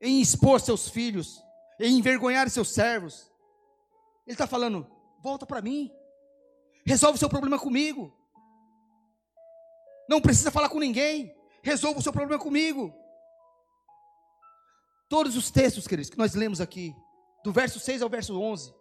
em 0.00 0.20
expor 0.20 0.60
seus 0.60 0.88
filhos, 0.88 1.42
em 1.80 1.98
envergonhar 1.98 2.48
seus 2.50 2.72
servos. 2.72 3.30
Ele 4.26 4.34
está 4.34 4.46
falando: 4.46 4.86
volta 5.22 5.46
para 5.46 5.62
mim, 5.62 5.90
resolve 6.84 7.16
o 7.16 7.18
seu 7.18 7.28
problema 7.28 7.58
comigo. 7.58 8.12
Não 10.08 10.20
precisa 10.20 10.50
falar 10.50 10.68
com 10.68 10.78
ninguém, 10.78 11.34
resolva 11.62 11.98
o 11.98 12.02
seu 12.02 12.12
problema 12.12 12.42
comigo. 12.42 12.94
Todos 15.08 15.36
os 15.36 15.50
textos, 15.50 15.86
queridos, 15.86 16.10
que 16.10 16.18
nós 16.18 16.34
lemos 16.34 16.60
aqui, 16.60 16.94
do 17.44 17.52
verso 17.52 17.78
6 17.78 18.02
ao 18.02 18.08
verso 18.08 18.40
11, 18.40 18.74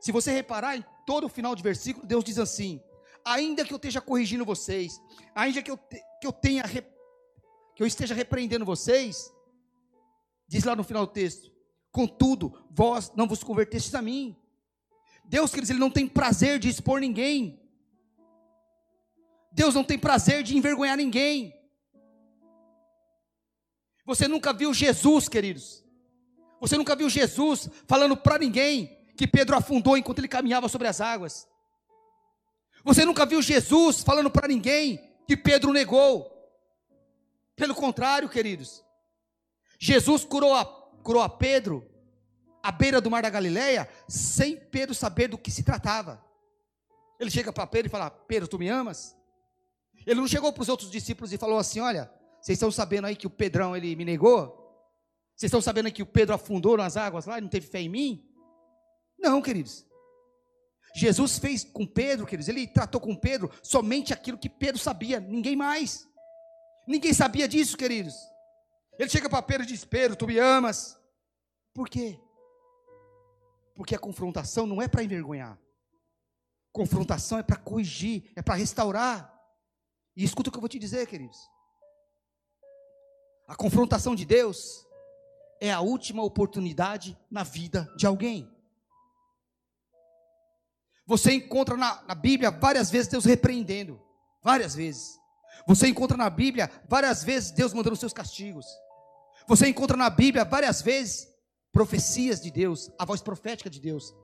se 0.00 0.10
você 0.10 0.32
reparar 0.32 0.76
em 0.76 0.84
todo 1.06 1.24
o 1.24 1.28
final 1.28 1.54
de 1.54 1.62
versículo, 1.62 2.06
Deus 2.06 2.24
diz 2.24 2.38
assim: 2.38 2.82
ainda 3.24 3.64
que 3.64 3.72
eu 3.72 3.76
esteja 3.76 4.00
corrigindo 4.00 4.44
vocês, 4.44 5.00
ainda 5.34 5.62
que 5.62 5.70
eu, 5.70 5.76
te, 5.76 6.02
que 6.20 6.26
eu 6.26 6.32
tenha 6.32 6.64
que 7.74 7.82
eu 7.82 7.86
esteja 7.86 8.14
repreendendo 8.14 8.64
vocês, 8.64 9.32
Diz 10.50 10.64
lá 10.64 10.74
no 10.74 10.82
final 10.82 11.06
do 11.06 11.12
texto: 11.12 11.48
Contudo, 11.92 12.66
vós 12.68 13.12
não 13.14 13.28
vos 13.28 13.44
convertestes 13.44 13.94
a 13.94 14.02
mim. 14.02 14.36
Deus, 15.24 15.50
queridos, 15.52 15.70
Ele 15.70 15.78
não 15.78 15.92
tem 15.92 16.08
prazer 16.08 16.58
de 16.58 16.68
expor 16.68 17.00
ninguém. 17.00 17.62
Deus 19.52 19.76
não 19.76 19.84
tem 19.84 19.96
prazer 19.96 20.42
de 20.42 20.56
envergonhar 20.56 20.96
ninguém. 20.96 21.54
Você 24.04 24.26
nunca 24.26 24.52
viu 24.52 24.74
Jesus, 24.74 25.28
queridos. 25.28 25.84
Você 26.60 26.76
nunca 26.76 26.96
viu 26.96 27.08
Jesus 27.08 27.70
falando 27.86 28.16
para 28.16 28.38
ninguém 28.38 28.98
que 29.16 29.28
Pedro 29.28 29.56
afundou 29.56 29.96
enquanto 29.96 30.18
ele 30.18 30.26
caminhava 30.26 30.68
sobre 30.68 30.88
as 30.88 31.00
águas. 31.00 31.46
Você 32.82 33.04
nunca 33.04 33.24
viu 33.24 33.40
Jesus 33.40 34.02
falando 34.02 34.32
para 34.32 34.48
ninguém 34.48 34.98
que 35.28 35.36
Pedro 35.36 35.72
negou. 35.72 36.28
Pelo 37.54 37.74
contrário, 37.74 38.28
queridos. 38.28 38.82
Jesus 39.82 40.26
curou 40.26 40.54
a, 40.54 40.64
curou 41.02 41.22
a 41.22 41.28
Pedro 41.28 41.90
à 42.62 42.70
beira 42.70 43.00
do 43.00 43.10
mar 43.10 43.22
da 43.22 43.30
Galileia, 43.30 43.88
sem 44.06 44.54
Pedro 44.54 44.94
saber 44.94 45.28
do 45.28 45.38
que 45.38 45.50
se 45.50 45.62
tratava. 45.62 46.22
Ele 47.18 47.30
chega 47.30 47.50
para 47.50 47.66
Pedro 47.66 47.88
e 47.88 47.90
fala: 47.90 48.10
Pedro, 48.10 48.46
tu 48.46 48.58
me 48.58 48.68
amas? 48.68 49.16
Ele 50.06 50.20
não 50.20 50.28
chegou 50.28 50.52
para 50.52 50.62
os 50.62 50.68
outros 50.68 50.90
discípulos 50.90 51.32
e 51.32 51.38
falou 51.38 51.58
assim: 51.58 51.80
Olha, 51.80 52.12
vocês 52.42 52.56
estão 52.56 52.70
sabendo 52.70 53.06
aí 53.06 53.16
que 53.16 53.26
o 53.26 53.30
Pedrão 53.30 53.74
ele 53.74 53.96
me 53.96 54.04
negou? 54.04 54.58
Vocês 55.34 55.48
estão 55.48 55.62
sabendo 55.62 55.86
aí 55.86 55.92
que 55.92 56.02
o 56.02 56.06
Pedro 56.06 56.34
afundou 56.34 56.76
nas 56.76 56.98
águas 56.98 57.24
lá 57.24 57.38
e 57.38 57.40
não 57.40 57.48
teve 57.48 57.66
fé 57.66 57.80
em 57.80 57.88
mim? 57.88 58.30
Não, 59.18 59.40
queridos. 59.40 59.86
Jesus 60.94 61.38
fez 61.38 61.64
com 61.64 61.86
Pedro, 61.86 62.26
queridos, 62.26 62.48
ele 62.48 62.66
tratou 62.66 63.00
com 63.00 63.14
Pedro 63.14 63.50
somente 63.62 64.12
aquilo 64.12 64.36
que 64.36 64.48
Pedro 64.48 64.78
sabia, 64.78 65.20
ninguém 65.20 65.56
mais. 65.56 66.06
Ninguém 66.86 67.14
sabia 67.14 67.48
disso, 67.48 67.76
queridos. 67.76 68.14
Ele 69.00 69.08
chega 69.08 69.30
para 69.30 69.40
Pedro 69.40 69.62
e 69.62 69.66
diz: 69.66 69.82
Pedro, 69.82 70.14
tu 70.14 70.26
me 70.26 70.38
amas. 70.38 71.00
Por 71.72 71.88
quê? 71.88 72.20
Porque 73.74 73.94
a 73.94 73.98
confrontação 73.98 74.66
não 74.66 74.82
é 74.82 74.86
para 74.86 75.02
envergonhar. 75.02 75.58
Confrontação 76.70 77.38
é 77.38 77.42
para 77.42 77.56
corrigir, 77.56 78.30
é 78.36 78.42
para 78.42 78.56
restaurar. 78.56 79.34
E 80.14 80.22
escuta 80.22 80.50
o 80.50 80.52
que 80.52 80.58
eu 80.58 80.60
vou 80.60 80.68
te 80.68 80.78
dizer, 80.78 81.06
queridos. 81.06 81.38
A 83.48 83.56
confrontação 83.56 84.14
de 84.14 84.26
Deus 84.26 84.86
é 85.62 85.72
a 85.72 85.80
última 85.80 86.22
oportunidade 86.22 87.18
na 87.30 87.42
vida 87.42 87.90
de 87.96 88.06
alguém. 88.06 88.54
Você 91.06 91.32
encontra 91.32 91.74
na, 91.74 92.02
na, 92.02 92.14
Bíblia 92.14 92.50
várias 92.50 92.90
vezes 92.90 93.08
Deus 93.08 93.24
repreendendo, 93.24 93.98
várias 94.42 94.74
vezes. 94.74 95.18
Você 95.66 95.88
encontra 95.88 96.18
na 96.18 96.28
Bíblia 96.28 96.70
várias 96.86 97.24
vezes 97.24 97.50
Deus 97.50 97.72
mandando 97.72 97.96
seus 97.96 98.12
castigos. 98.12 98.66
Você 99.50 99.66
encontra 99.66 99.96
na 99.96 100.08
Bíblia 100.08 100.44
várias 100.44 100.80
vezes 100.80 101.28
profecias 101.72 102.40
de 102.40 102.52
Deus, 102.52 102.88
a 102.96 103.04
voz 103.04 103.20
profética 103.20 103.68
de 103.68 103.80
Deus. 103.80 104.14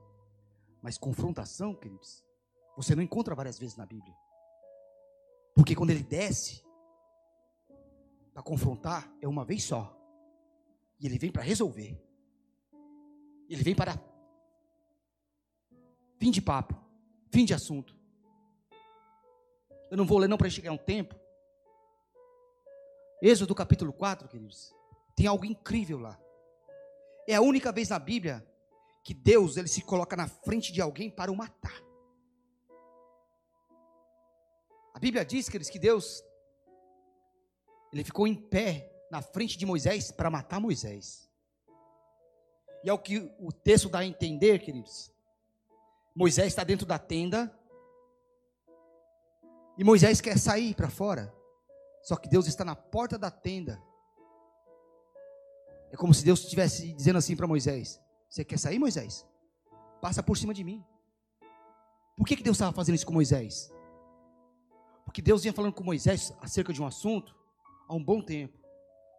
Mas 0.81 0.97
confrontação, 0.97 1.75
queridos, 1.75 2.23
você 2.77 2.95
não 2.95 3.03
encontra 3.03 3.35
várias 3.35 3.59
vezes 3.59 3.75
na 3.75 3.85
Bíblia. 3.85 4.15
Porque 5.53 5.75
quando 5.75 5.89
ele 5.89 6.01
desce 6.01 6.63
para 8.33 8.41
confrontar, 8.41 9.13
é 9.21 9.27
uma 9.27 9.43
vez 9.43 9.65
só. 9.65 9.93
E 10.97 11.05
ele 11.05 11.19
vem 11.19 11.29
para 11.29 11.43
resolver. 11.43 12.01
Ele 13.49 13.63
vem 13.63 13.75
para 13.75 14.01
fim 16.17 16.31
de 16.31 16.41
papo, 16.41 16.73
fim 17.33 17.43
de 17.43 17.53
assunto. 17.53 17.93
Eu 19.91 19.97
não 19.97 20.05
vou 20.05 20.19
ler 20.19 20.29
não 20.29 20.37
para 20.37 20.49
chegar 20.49 20.71
um 20.71 20.77
tempo. 20.77 21.19
Êxodo 23.21 23.53
capítulo 23.53 23.91
4, 23.91 24.29
queridos. 24.29 24.76
Tem 25.17 25.25
algo 25.25 25.43
incrível 25.43 25.97
lá. 25.97 26.17
É 27.27 27.33
a 27.33 27.41
única 27.41 27.71
vez 27.71 27.89
na 27.89 27.97
Bíblia 27.97 28.47
que 29.03 29.15
Deus 29.15 29.57
ele 29.57 29.67
se 29.67 29.81
coloca 29.81 30.15
na 30.15 30.27
frente 30.27 30.71
de 30.71 30.79
alguém 30.79 31.09
para 31.09 31.31
o 31.31 31.35
matar. 31.35 31.83
A 34.93 34.99
Bíblia 34.99 35.25
diz, 35.25 35.49
queridos, 35.49 35.71
que 35.71 35.79
Deus 35.79 36.23
ele 37.91 38.03
ficou 38.03 38.27
em 38.27 38.35
pé 38.35 38.91
na 39.09 39.23
frente 39.23 39.57
de 39.57 39.65
Moisés 39.65 40.11
para 40.11 40.29
matar 40.29 40.59
Moisés. 40.59 41.27
E 42.83 42.89
é 42.89 42.93
o 42.93 42.99
que 42.99 43.35
o 43.39 43.51
texto 43.51 43.89
dá 43.89 43.99
a 43.99 44.05
entender, 44.05 44.59
queridos. 44.59 45.11
Moisés 46.15 46.47
está 46.47 46.63
dentro 46.63 46.85
da 46.85 46.99
tenda 46.99 47.51
e 49.77 49.83
Moisés 49.83 50.21
quer 50.21 50.37
sair 50.37 50.75
para 50.75 50.91
fora. 50.91 51.33
Só 52.03 52.15
que 52.15 52.29
Deus 52.29 52.45
está 52.45 52.63
na 52.63 52.75
porta 52.75 53.17
da 53.17 53.31
tenda 53.31 53.81
é 55.91 55.95
como 55.95 56.13
se 56.13 56.23
Deus 56.23 56.41
estivesse 56.41 56.93
dizendo 56.93 57.17
assim 57.17 57.35
para 57.35 57.47
Moisés: 57.47 58.01
Você 58.29 58.43
quer 58.43 58.59
sair, 58.59 58.79
Moisés? 58.79 59.25
Passa 60.01 60.21
por 60.21 60.37
cima 60.37 60.53
de 60.53 60.63
mim. 60.63 60.83
Por 62.15 62.25
que, 62.25 62.35
que 62.35 62.43
Deus 62.43 62.57
estava 62.57 62.73
fazendo 62.73 62.95
isso 62.95 63.05
com 63.05 63.13
Moisés? 63.13 63.71
Porque 65.05 65.21
Deus 65.21 65.43
vinha 65.43 65.53
falando 65.53 65.73
com 65.73 65.83
Moisés 65.83 66.33
acerca 66.41 66.73
de 66.73 66.81
um 66.81 66.85
assunto 66.85 67.35
há 67.87 67.93
um 67.93 68.03
bom 68.03 68.21
tempo. 68.21 68.57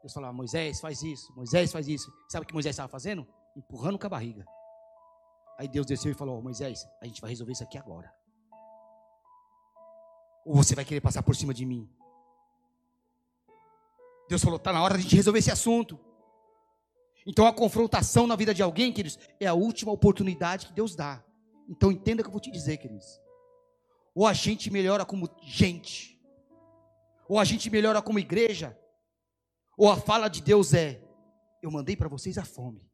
Deus 0.03 0.13
falava: 0.13 0.33
Moisés, 0.33 0.81
faz 0.81 1.03
isso, 1.03 1.33
Moisés, 1.35 1.73
faz 1.73 1.89
isso. 1.89 2.13
Sabe 2.29 2.45
o 2.45 2.47
que 2.47 2.55
Moisés 2.55 2.75
estava 2.75 2.89
fazendo? 2.89 3.27
Empurrando 3.57 3.99
com 3.99 4.07
a 4.07 4.11
barriga. 4.11 4.45
Aí 5.59 5.67
Deus 5.67 5.87
desceu 5.87 6.13
e 6.13 6.15
falou: 6.15 6.43
Moisés, 6.43 6.87
a 7.01 7.07
gente 7.07 7.21
vai 7.21 7.31
resolver 7.31 7.53
isso 7.53 7.65
aqui 7.65 7.79
agora. 7.79 8.13
Ou 10.45 10.55
você 10.55 10.75
vai 10.75 10.85
querer 10.85 11.01
passar 11.01 11.23
por 11.23 11.35
cima 11.35 11.53
de 11.53 11.65
mim? 11.65 11.91
Deus 14.29 14.43
falou: 14.43 14.57
está 14.57 14.73
na 14.73 14.83
hora 14.83 14.95
de 14.95 15.01
a 15.01 15.03
gente 15.03 15.17
resolver 15.17 15.39
esse 15.39 15.51
assunto. 15.51 15.99
Então 17.29 17.47
a 17.47 17.53
confrontação 17.53 18.27
na 18.27 18.35
vida 18.35 18.55
de 18.55 18.63
alguém, 18.63 18.91
queridos, 18.91 19.19
é 19.39 19.47
a 19.47 19.53
última 19.53 19.93
oportunidade 19.93 20.67
que 20.67 20.73
Deus 20.73 20.97
dá. 20.97 21.23
Então 21.69 21.93
entenda 21.93 22.23
o 22.23 22.25
que 22.25 22.29
eu 22.29 22.33
vou 22.33 22.41
te 22.41 22.51
dizer, 22.51 22.79
queridos. 22.79 23.21
Ou 24.15 24.27
a 24.27 24.33
gente 24.33 24.71
melhora 24.71 25.05
como 25.05 25.29
gente, 25.43 26.19
ou 27.29 27.39
a 27.39 27.45
gente 27.45 27.69
melhora 27.69 28.01
como 28.01 28.19
igreja, 28.19 28.77
ou 29.77 29.91
a 29.91 29.97
fala 29.99 30.29
de 30.29 30.41
Deus 30.41 30.73
é: 30.73 31.03
eu 31.63 31.71
mandei 31.71 31.95
para 31.95 32.09
vocês 32.09 32.39
a 32.39 32.47
fome, 32.47 32.91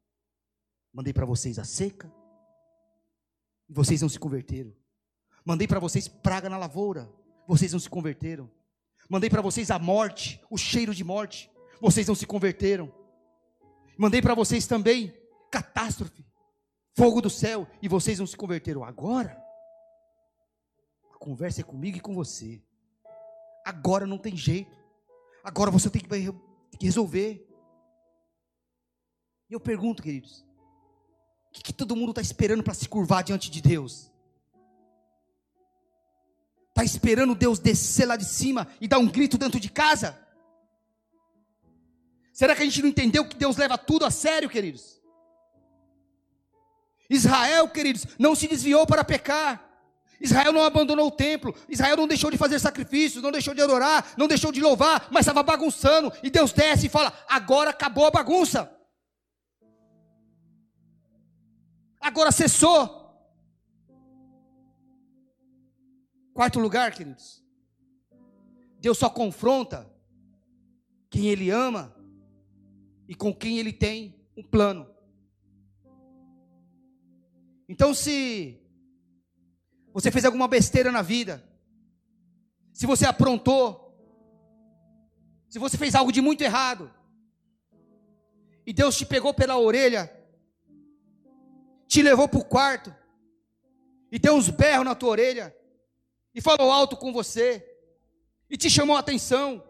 mandei 0.93 1.13
para 1.13 1.25
vocês 1.25 1.57
a 1.57 1.63
seca, 1.63 2.13
e 3.69 3.73
vocês 3.73 4.01
não 4.01 4.09
se 4.09 4.19
converteram. 4.19 4.75
Mandei 5.45 5.65
para 5.65 5.79
vocês 5.79 6.09
praga 6.09 6.49
na 6.49 6.57
lavoura, 6.57 7.09
vocês 7.47 7.71
não 7.71 7.79
se 7.79 7.89
converteram. 7.89 8.51
Mandei 9.09 9.29
para 9.29 9.41
vocês 9.41 9.71
a 9.71 9.79
morte, 9.79 10.41
o 10.49 10.57
cheiro 10.57 10.93
de 10.93 11.05
morte, 11.05 11.49
vocês 11.79 12.05
não 12.05 12.15
se 12.15 12.25
converteram. 12.25 13.04
Mandei 13.97 14.21
para 14.21 14.35
vocês 14.35 14.67
também 14.67 15.13
catástrofe, 15.49 16.25
fogo 16.93 17.21
do 17.21 17.29
céu, 17.29 17.67
e 17.81 17.87
vocês 17.87 18.19
não 18.19 18.27
se 18.27 18.35
converteram. 18.35 18.83
Agora, 18.83 19.41
a 21.13 21.17
conversa 21.17 21.61
é 21.61 21.63
comigo 21.63 21.97
e 21.97 22.01
com 22.01 22.13
você. 22.13 22.61
agora 23.65 24.05
não 24.05 24.17
tem 24.17 24.35
jeito. 24.35 24.75
Agora 25.43 25.71
você 25.71 25.89
tem 25.89 26.01
que, 26.01 26.85
resolver. 26.85 27.47
E 29.49 29.53
eu 29.53 29.59
pergunto, 29.59 30.03
queridos, 30.03 30.45
o 31.49 31.51
que, 31.53 31.63
que 31.63 31.73
todo 31.73 31.95
mundo 31.95 32.09
está 32.09 32.21
esperando 32.21 32.63
para 32.63 32.73
se 32.73 32.89
curvar 32.89 33.23
diante 33.23 33.49
de 33.49 33.61
Deus? 33.61 34.11
Está 36.69 36.83
esperando 36.83 37.33
Deus 37.33 37.59
descer 37.59 38.05
lá 38.05 38.17
de 38.17 38.25
cima 38.25 38.67
e 38.81 38.87
dar 38.87 38.99
um 38.99 39.07
grito 39.07 39.37
dentro 39.37 39.59
de 39.59 39.69
casa? 39.69 40.24
Será 42.35 42.53
que 42.53 42.61
a 42.61 42.65
gente 42.65 42.81
não 42.81 42.89
entendeu 42.89 43.23
que 43.23 43.37
Deus 43.37 43.55
leva 43.55 43.77
tudo 43.77 44.03
a 44.03 44.11
sério, 44.11 44.49
queridos? 44.49 45.01
Israel, 47.09 47.69
queridos, 47.69 48.05
não 48.19 48.35
se 48.35 48.45
desviou 48.45 48.85
para 48.85 49.05
pecar. 49.05 49.63
Israel 50.19 50.51
não 50.51 50.61
abandonou 50.61 51.07
o 51.07 51.11
templo, 51.11 51.55
Israel 51.69 51.95
não 51.95 52.09
deixou 52.09 52.29
de 52.29 52.37
fazer 52.37 52.59
sacrifícios, 52.59 53.23
não 53.23 53.31
deixou 53.31 53.53
de 53.53 53.61
adorar, 53.61 54.13
não 54.17 54.27
deixou 54.27 54.51
de 54.51 54.59
louvar, 54.59 55.07
mas 55.11 55.21
estava 55.21 55.43
bagunçando. 55.43 56.11
E 56.21 56.29
Deus 56.29 56.51
desce 56.51 56.87
e 56.87 56.89
fala: 56.89 57.13
agora 57.25 57.69
acabou 57.69 58.05
a 58.05 58.11
bagunça. 58.11 58.69
Agora 62.01 62.33
cessou. 62.33 63.01
Quarto 66.33 66.59
lugar, 66.59 66.91
queridos. 66.91 67.41
Deus 68.81 68.97
só 68.97 69.09
confronta 69.09 69.89
quem 71.09 71.27
Ele 71.27 71.49
ama 71.49 71.94
e 73.07 73.15
com 73.15 73.33
quem 73.33 73.59
Ele 73.59 73.71
tem 73.71 74.15
um 74.35 74.43
plano. 74.43 74.89
Então, 77.67 77.93
se 77.93 78.61
você 79.93 80.11
fez 80.11 80.25
alguma 80.25 80.47
besteira 80.47 80.91
na 80.91 81.01
vida, 81.01 81.43
se 82.73 82.85
você 82.85 83.05
aprontou, 83.05 83.81
se 85.49 85.57
você 85.57 85.77
fez 85.77 85.95
algo 85.95 86.11
de 86.11 86.21
muito 86.21 86.41
errado, 86.41 86.91
e 88.65 88.73
Deus 88.73 88.97
te 88.97 89.05
pegou 89.05 89.33
pela 89.33 89.57
orelha, 89.57 90.11
te 91.87 92.01
levou 92.01 92.27
para 92.27 92.39
o 92.39 92.45
quarto, 92.45 92.93
e 94.11 94.19
deu 94.19 94.35
uns 94.35 94.49
berros 94.49 94.85
na 94.85 94.95
tua 94.95 95.09
orelha, 95.09 95.55
e 96.33 96.41
falou 96.41 96.71
alto 96.71 96.97
com 96.97 97.13
você, 97.13 97.65
e 98.49 98.57
te 98.57 98.69
chamou 98.69 98.95
a 98.95 98.99
atenção, 98.99 99.63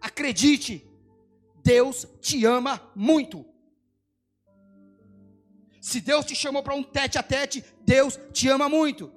acredite, 0.00 0.85
Deus 1.66 2.06
te 2.20 2.44
ama 2.44 2.80
muito. 2.94 3.44
Se 5.80 6.00
Deus 6.00 6.24
te 6.24 6.32
chamou 6.32 6.62
para 6.62 6.76
um 6.76 6.82
tete 6.84 7.18
a 7.18 7.24
tete, 7.24 7.64
Deus 7.84 8.16
te 8.32 8.48
ama 8.48 8.68
muito. 8.68 9.12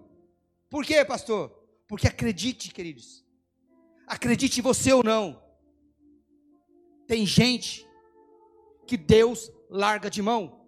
Por 0.68 0.84
quê, 0.84 1.06
pastor? 1.06 1.52
Porque 1.88 2.08
acredite, 2.08 2.74
queridos. 2.74 3.24
Acredite 4.08 4.62
você 4.62 4.91
ou 4.91 5.04
não. 5.04 5.39
Tem 7.06 7.24
gente 7.24 7.88
que 8.88 8.97
Deus 8.97 9.52
larga 9.70 10.10
de 10.10 10.24
mão. 10.24 10.68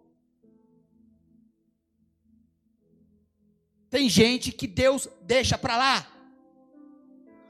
Tem 3.90 4.08
gente 4.08 4.52
que 4.52 4.68
Deus 4.68 5.10
deixa 5.24 5.58
para 5.58 5.78
lá. 5.78 6.08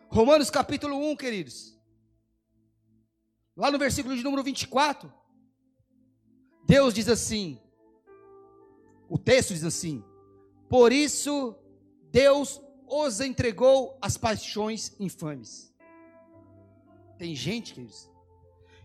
Romanos 0.08 0.50
capítulo 0.50 0.96
1, 1.12 1.18
queridos. 1.18 1.81
Lá 3.62 3.70
no 3.70 3.78
versículo 3.78 4.16
de 4.16 4.24
número 4.24 4.42
24. 4.42 5.14
Deus 6.66 6.96
diz 6.96 7.08
assim: 7.08 7.62
o 9.08 9.20
texto 9.20 9.54
diz 9.54 9.64
assim: 9.64 10.04
Por 10.68 10.92
isso 10.92 11.56
Deus 12.10 12.60
os 12.88 13.22
entregou 13.22 14.00
às 14.02 14.18
paixões 14.18 14.96
infames. 15.00 15.72
Tem 17.20 17.36
gente, 17.36 17.76
queridos, 17.76 18.10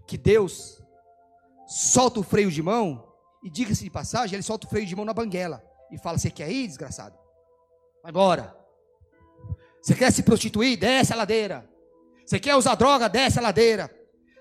que 0.07 0.19
Deus 0.19 0.83
solta 1.67 2.21
o 2.21 2.23
freio 2.23 2.51
de 2.51 2.63
mão, 2.63 3.11
e 3.43 3.49
diga-se 3.49 3.83
de 3.83 3.89
passagem, 3.89 4.37
ele 4.37 4.43
solta 4.43 4.67
o 4.67 4.69
freio 4.71 4.85
de 4.85 4.95
mão 4.95 5.07
na 5.07 5.15
banguela 5.15 5.65
e 5.91 5.97
fala: 5.97 6.19
Você 6.19 6.31
quer 6.31 6.53
ir, 6.53 6.67
desgraçado? 6.67 7.19
Vai 8.03 8.11
embora. 8.11 8.55
Você 9.81 9.95
quer 9.95 10.13
se 10.13 10.23
prostituir? 10.23 10.79
Desce 10.79 11.15
a 11.15 11.17
ladeira. 11.17 11.67
Você 12.27 12.39
quer 12.39 12.57
usar 12.57 12.75
droga? 12.75 13.09
Desce 13.09 13.39
a 13.39 13.43
ladeira. 13.43 13.96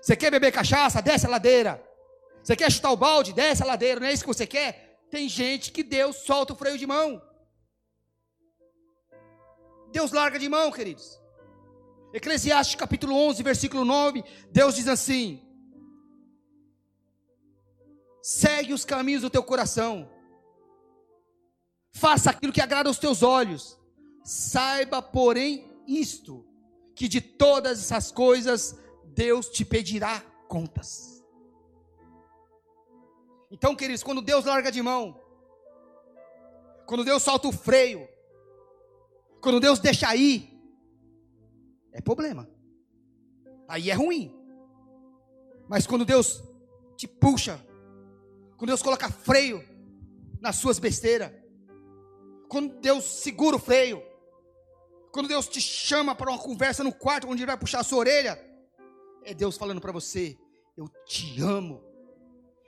Você 0.06 0.14
quer 0.14 0.30
beber 0.30 0.52
cachaça? 0.52 1.02
Desce 1.02 1.26
a 1.26 1.28
ladeira. 1.28 1.84
Você 2.40 2.54
quer 2.54 2.70
chutar 2.70 2.92
o 2.92 2.96
balde? 2.96 3.32
Desce 3.32 3.64
a 3.64 3.66
ladeira. 3.66 3.98
Não 3.98 4.06
é 4.06 4.12
isso 4.12 4.22
que 4.22 4.28
você 4.28 4.46
quer? 4.46 5.04
Tem 5.10 5.28
gente 5.28 5.72
que 5.72 5.82
Deus 5.82 6.18
solta 6.18 6.52
o 6.52 6.56
freio 6.56 6.78
de 6.78 6.86
mão. 6.86 7.20
Deus 9.90 10.12
larga 10.12 10.38
de 10.38 10.48
mão, 10.48 10.70
queridos. 10.70 11.20
Eclesiastes 12.14 12.76
capítulo 12.76 13.16
11, 13.16 13.42
versículo 13.42 13.84
9, 13.84 14.22
Deus 14.52 14.76
diz 14.76 14.86
assim: 14.86 15.44
Segue 18.22 18.72
os 18.72 18.84
caminhos 18.84 19.22
do 19.22 19.30
teu 19.30 19.42
coração. 19.42 20.08
Faça 21.90 22.30
aquilo 22.30 22.52
que 22.52 22.60
agrada 22.60 22.88
aos 22.88 22.98
teus 23.00 23.24
olhos. 23.24 23.76
Saiba, 24.22 25.02
porém, 25.02 25.68
isto, 25.84 26.46
que 26.94 27.08
de 27.08 27.20
todas 27.20 27.80
essas 27.80 28.12
coisas 28.12 28.85
Deus 29.16 29.48
te 29.48 29.64
pedirá 29.64 30.20
contas. 30.46 31.24
Então, 33.50 33.74
queridos, 33.74 34.02
quando 34.02 34.20
Deus 34.20 34.44
larga 34.44 34.70
de 34.70 34.82
mão, 34.82 35.18
quando 36.86 37.02
Deus 37.02 37.22
solta 37.22 37.48
o 37.48 37.52
freio, 37.52 38.06
quando 39.40 39.58
Deus 39.58 39.78
deixa 39.78 40.14
ir, 40.14 40.52
é 41.92 42.00
problema. 42.02 42.46
Aí 43.66 43.90
é 43.90 43.94
ruim. 43.94 44.34
Mas 45.66 45.86
quando 45.86 46.04
Deus 46.04 46.42
te 46.96 47.08
puxa, 47.08 47.58
quando 48.58 48.68
Deus 48.68 48.82
coloca 48.82 49.10
freio 49.10 49.66
nas 50.42 50.56
suas 50.56 50.78
besteiras, 50.78 51.32
quando 52.48 52.78
Deus 52.80 53.02
segura 53.04 53.56
o 53.56 53.58
freio, 53.58 54.02
quando 55.10 55.26
Deus 55.26 55.48
te 55.48 55.60
chama 55.60 56.14
para 56.14 56.30
uma 56.30 56.38
conversa 56.38 56.84
no 56.84 56.92
quarto 56.92 57.26
onde 57.28 57.40
Ele 57.40 57.46
vai 57.46 57.56
puxar 57.56 57.80
a 57.80 57.84
sua 57.84 58.00
orelha, 58.00 58.55
é 59.26 59.34
Deus 59.34 59.56
falando 59.56 59.80
para 59.80 59.92
você: 59.92 60.38
Eu 60.76 60.88
te 61.04 61.40
amo 61.40 61.82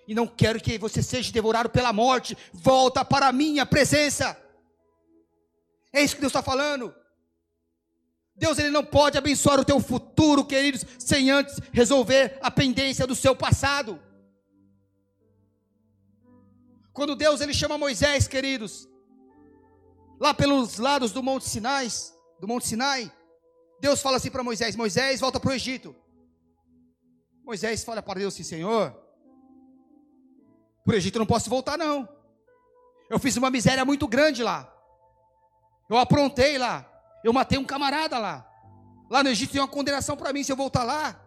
e 0.06 0.14
não 0.14 0.26
quero 0.26 0.60
que 0.60 0.76
você 0.76 1.02
seja 1.02 1.32
devorado 1.32 1.70
pela 1.70 1.92
morte. 1.92 2.36
Volta 2.52 3.04
para 3.04 3.28
a 3.28 3.32
minha 3.32 3.64
presença. 3.64 4.36
É 5.92 6.02
isso 6.02 6.16
que 6.16 6.20
Deus 6.20 6.32
está 6.32 6.42
falando. 6.42 6.94
Deus 8.34 8.58
ele 8.58 8.70
não 8.70 8.84
pode 8.84 9.16
abençoar 9.16 9.58
o 9.58 9.64
teu 9.64 9.80
futuro, 9.80 10.44
queridos, 10.44 10.84
sem 10.98 11.30
antes 11.30 11.58
resolver 11.72 12.38
a 12.42 12.50
pendência 12.50 13.06
do 13.06 13.14
seu 13.14 13.34
passado. 13.34 14.00
Quando 16.92 17.16
Deus 17.16 17.40
ele 17.40 17.54
chama 17.54 17.78
Moisés, 17.78 18.26
queridos, 18.26 18.88
lá 20.20 20.34
pelos 20.34 20.78
lados 20.78 21.12
do 21.12 21.22
Monte 21.22 21.48
Sinai, 21.48 21.88
do 22.40 22.48
Monte 22.48 22.66
Sinai, 22.66 23.12
Deus 23.80 24.00
fala 24.00 24.16
assim 24.16 24.30
para 24.30 24.42
Moisés: 24.42 24.74
Moisés, 24.74 25.20
volta 25.20 25.38
para 25.38 25.50
o 25.50 25.54
Egito. 25.54 25.94
Moisés 27.48 27.82
fala 27.82 28.02
para 28.02 28.20
Deus 28.20 28.34
assim: 28.34 28.42
Senhor, 28.42 28.94
o 30.86 30.92
Egito 30.92 31.14
eu 31.14 31.20
não 31.20 31.26
posso 31.26 31.48
voltar, 31.48 31.78
não. 31.78 32.06
Eu 33.08 33.18
fiz 33.18 33.38
uma 33.38 33.50
miséria 33.50 33.86
muito 33.86 34.06
grande 34.06 34.42
lá. 34.42 34.70
Eu 35.88 35.96
aprontei 35.96 36.58
lá. 36.58 36.86
Eu 37.24 37.32
matei 37.32 37.58
um 37.58 37.64
camarada 37.64 38.18
lá. 38.18 38.46
Lá 39.08 39.22
no 39.22 39.30
Egito 39.30 39.52
tem 39.52 39.62
uma 39.62 39.66
condenação 39.66 40.14
para 40.14 40.30
mim. 40.30 40.44
Se 40.44 40.52
eu 40.52 40.56
voltar 40.56 40.84
lá, 40.84 41.18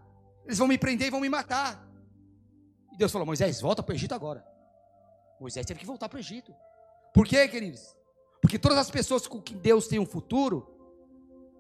eles 0.45 0.59
vão 0.59 0.67
me 0.67 0.77
prender 0.77 1.07
e 1.07 1.09
vão 1.09 1.19
me 1.19 1.27
matar. 1.27 1.83
E 2.93 2.97
Deus 2.97 3.11
falou: 3.11 3.25
Moisés, 3.25 3.59
volta 3.59 3.81
para 3.81 3.93
o 3.93 3.95
Egito 3.95 4.13
agora. 4.13 4.45
Moisés 5.39 5.65
teve 5.65 5.79
que 5.79 5.87
voltar 5.87 6.07
para 6.07 6.17
o 6.17 6.19
Egito. 6.19 6.53
Por 7.15 7.25
quê, 7.25 7.47
queridos? 7.47 7.95
Porque 8.39 8.59
todas 8.59 8.77
as 8.77 8.91
pessoas 8.91 9.25
com 9.25 9.41
que 9.41 9.55
Deus 9.55 9.87
tem 9.87 9.97
um 9.97 10.05
futuro, 10.05 10.71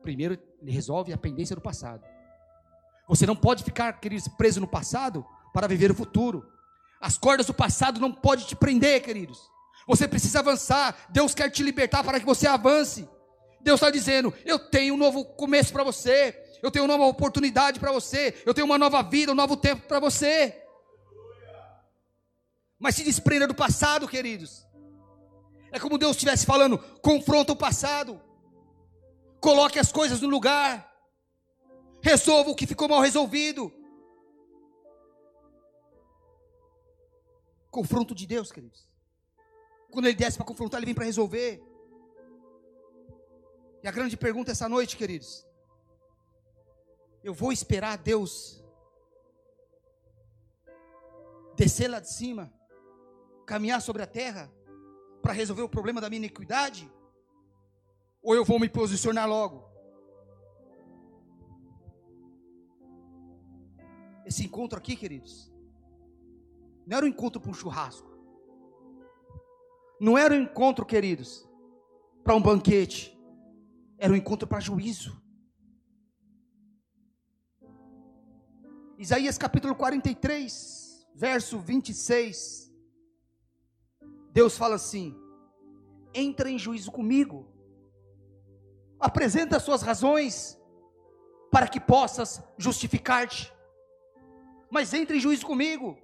primeiro 0.03 0.37
ele 0.61 0.71
resolve 0.71 1.11
a 1.11 1.17
pendência 1.17 1.55
do 1.55 1.61
passado. 1.63 2.10
Você 3.07 3.25
não 3.25 3.35
pode 3.35 3.63
ficar, 3.63 3.99
queridos, 3.99 4.27
preso 4.27 4.59
no 4.59 4.67
passado 4.67 5.25
para 5.53 5.67
viver 5.67 5.91
o 5.91 5.95
futuro. 5.95 6.45
As 6.99 7.17
cordas 7.17 7.47
do 7.47 7.53
passado 7.53 7.99
não 7.99 8.11
podem 8.11 8.45
te 8.45 8.55
prender, 8.55 9.01
queridos. 9.01 9.39
Você 9.87 10.07
precisa 10.07 10.39
avançar. 10.39 10.95
Deus 11.09 11.33
quer 11.33 11.49
te 11.49 11.63
libertar 11.63 12.03
para 12.03 12.19
que 12.19 12.25
você 12.25 12.47
avance. 12.47 13.09
Deus 13.59 13.79
está 13.79 13.89
dizendo: 13.89 14.33
Eu 14.45 14.59
tenho 14.59 14.93
um 14.93 14.97
novo 14.97 15.25
começo 15.25 15.73
para 15.73 15.83
você. 15.83 16.37
Eu 16.61 16.69
tenho 16.69 16.85
uma 16.85 16.95
nova 16.95 17.09
oportunidade 17.09 17.79
para 17.79 17.91
você. 17.91 18.41
Eu 18.45 18.53
tenho 18.53 18.65
uma 18.65 18.77
nova 18.77 19.01
vida, 19.01 19.31
um 19.31 19.35
novo 19.35 19.57
tempo 19.57 19.87
para 19.87 19.99
você. 19.99 20.61
Mas 22.79 22.95
se 22.95 23.03
desprenda 23.03 23.47
do 23.47 23.55
passado, 23.55 24.07
queridos. 24.07 24.65
É 25.71 25.79
como 25.79 25.97
Deus 25.97 26.15
estivesse 26.15 26.45
falando: 26.45 26.77
confronta 27.01 27.53
o 27.53 27.55
passado. 27.55 28.21
Coloque 29.39 29.79
as 29.79 29.91
coisas 29.91 30.21
no 30.21 30.27
lugar. 30.27 30.90
Resolva 32.01 32.49
o 32.49 32.55
que 32.55 32.67
ficou 32.67 32.87
mal 32.89 33.01
resolvido. 33.01 33.71
Confronto 37.69 38.13
de 38.13 38.25
Deus, 38.25 38.51
queridos. 38.51 38.89
Quando 39.91 40.05
ele 40.05 40.17
desce 40.17 40.37
para 40.37 40.45
confrontar, 40.45 40.79
ele 40.79 40.87
vem 40.87 40.95
para 40.95 41.05
resolver. 41.05 41.63
E 43.83 43.87
a 43.87 43.91
grande 43.91 44.17
pergunta 44.17 44.51
essa 44.51 44.67
noite, 44.67 44.97
queridos: 44.97 45.45
Eu 47.23 47.33
vou 47.33 47.51
esperar 47.51 47.97
Deus 47.97 48.63
descer 51.55 51.87
lá 51.87 51.99
de 51.99 52.11
cima, 52.11 52.51
caminhar 53.45 53.81
sobre 53.81 54.01
a 54.01 54.07
terra, 54.07 54.51
para 55.21 55.33
resolver 55.33 55.61
o 55.61 55.69
problema 55.69 56.01
da 56.01 56.09
minha 56.09 56.19
iniquidade? 56.19 56.91
Ou 58.21 58.35
eu 58.35 58.43
vou 58.43 58.59
me 58.59 58.67
posicionar 58.67 59.27
logo? 59.27 59.70
Esse 64.25 64.45
encontro 64.45 64.77
aqui, 64.77 64.95
queridos, 64.95 65.51
não 66.85 66.97
era 66.97 67.05
um 67.05 67.09
encontro 67.09 67.39
para 67.39 67.51
um 67.51 67.53
churrasco. 67.53 68.09
Não 69.99 70.17
era 70.17 70.33
um 70.33 70.41
encontro, 70.41 70.85
queridos, 70.85 71.47
para 72.23 72.35
um 72.35 72.41
banquete. 72.41 73.17
Era 73.97 74.11
um 74.13 74.15
encontro 74.15 74.47
para 74.47 74.59
juízo. 74.59 75.21
Isaías 78.97 79.37
capítulo 79.37 79.75
43, 79.75 81.07
verso 81.15 81.59
26. 81.59 82.71
Deus 84.31 84.57
fala 84.57 84.75
assim: 84.75 85.15
entra 86.13 86.49
em 86.49 86.57
juízo 86.57 86.91
comigo, 86.91 87.51
apresenta 88.99 89.57
as 89.57 89.63
suas 89.63 89.81
razões, 89.81 90.59
para 91.51 91.67
que 91.67 91.79
possas 91.79 92.43
justificar-te. 92.57 93.51
Mas 94.71 94.93
entre 94.93 95.17
em 95.17 95.19
juízo 95.19 95.45
comigo, 95.45 95.97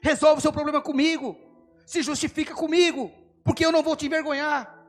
resolve 0.00 0.38
o 0.38 0.40
seu 0.40 0.52
problema 0.52 0.80
comigo, 0.80 1.36
se 1.84 2.02
justifica 2.02 2.54
comigo, 2.54 3.12
porque 3.44 3.64
eu 3.64 3.70
não 3.70 3.82
vou 3.82 3.94
te 3.94 4.06
envergonhar. 4.06 4.82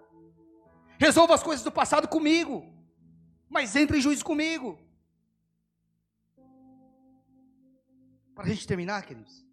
Resolva 0.98 1.36
as 1.36 1.44
coisas 1.44 1.66
do 1.66 1.72
passado 1.72 2.08
comigo, 2.08 2.66
mas 3.50 3.76
entre 3.76 3.98
em 3.98 4.02
juízo 4.02 4.24
comigo. 4.24 4.80
Para 8.34 8.46
a 8.46 8.48
gente 8.48 8.66
terminar, 8.66 9.06
queridos. 9.06 9.46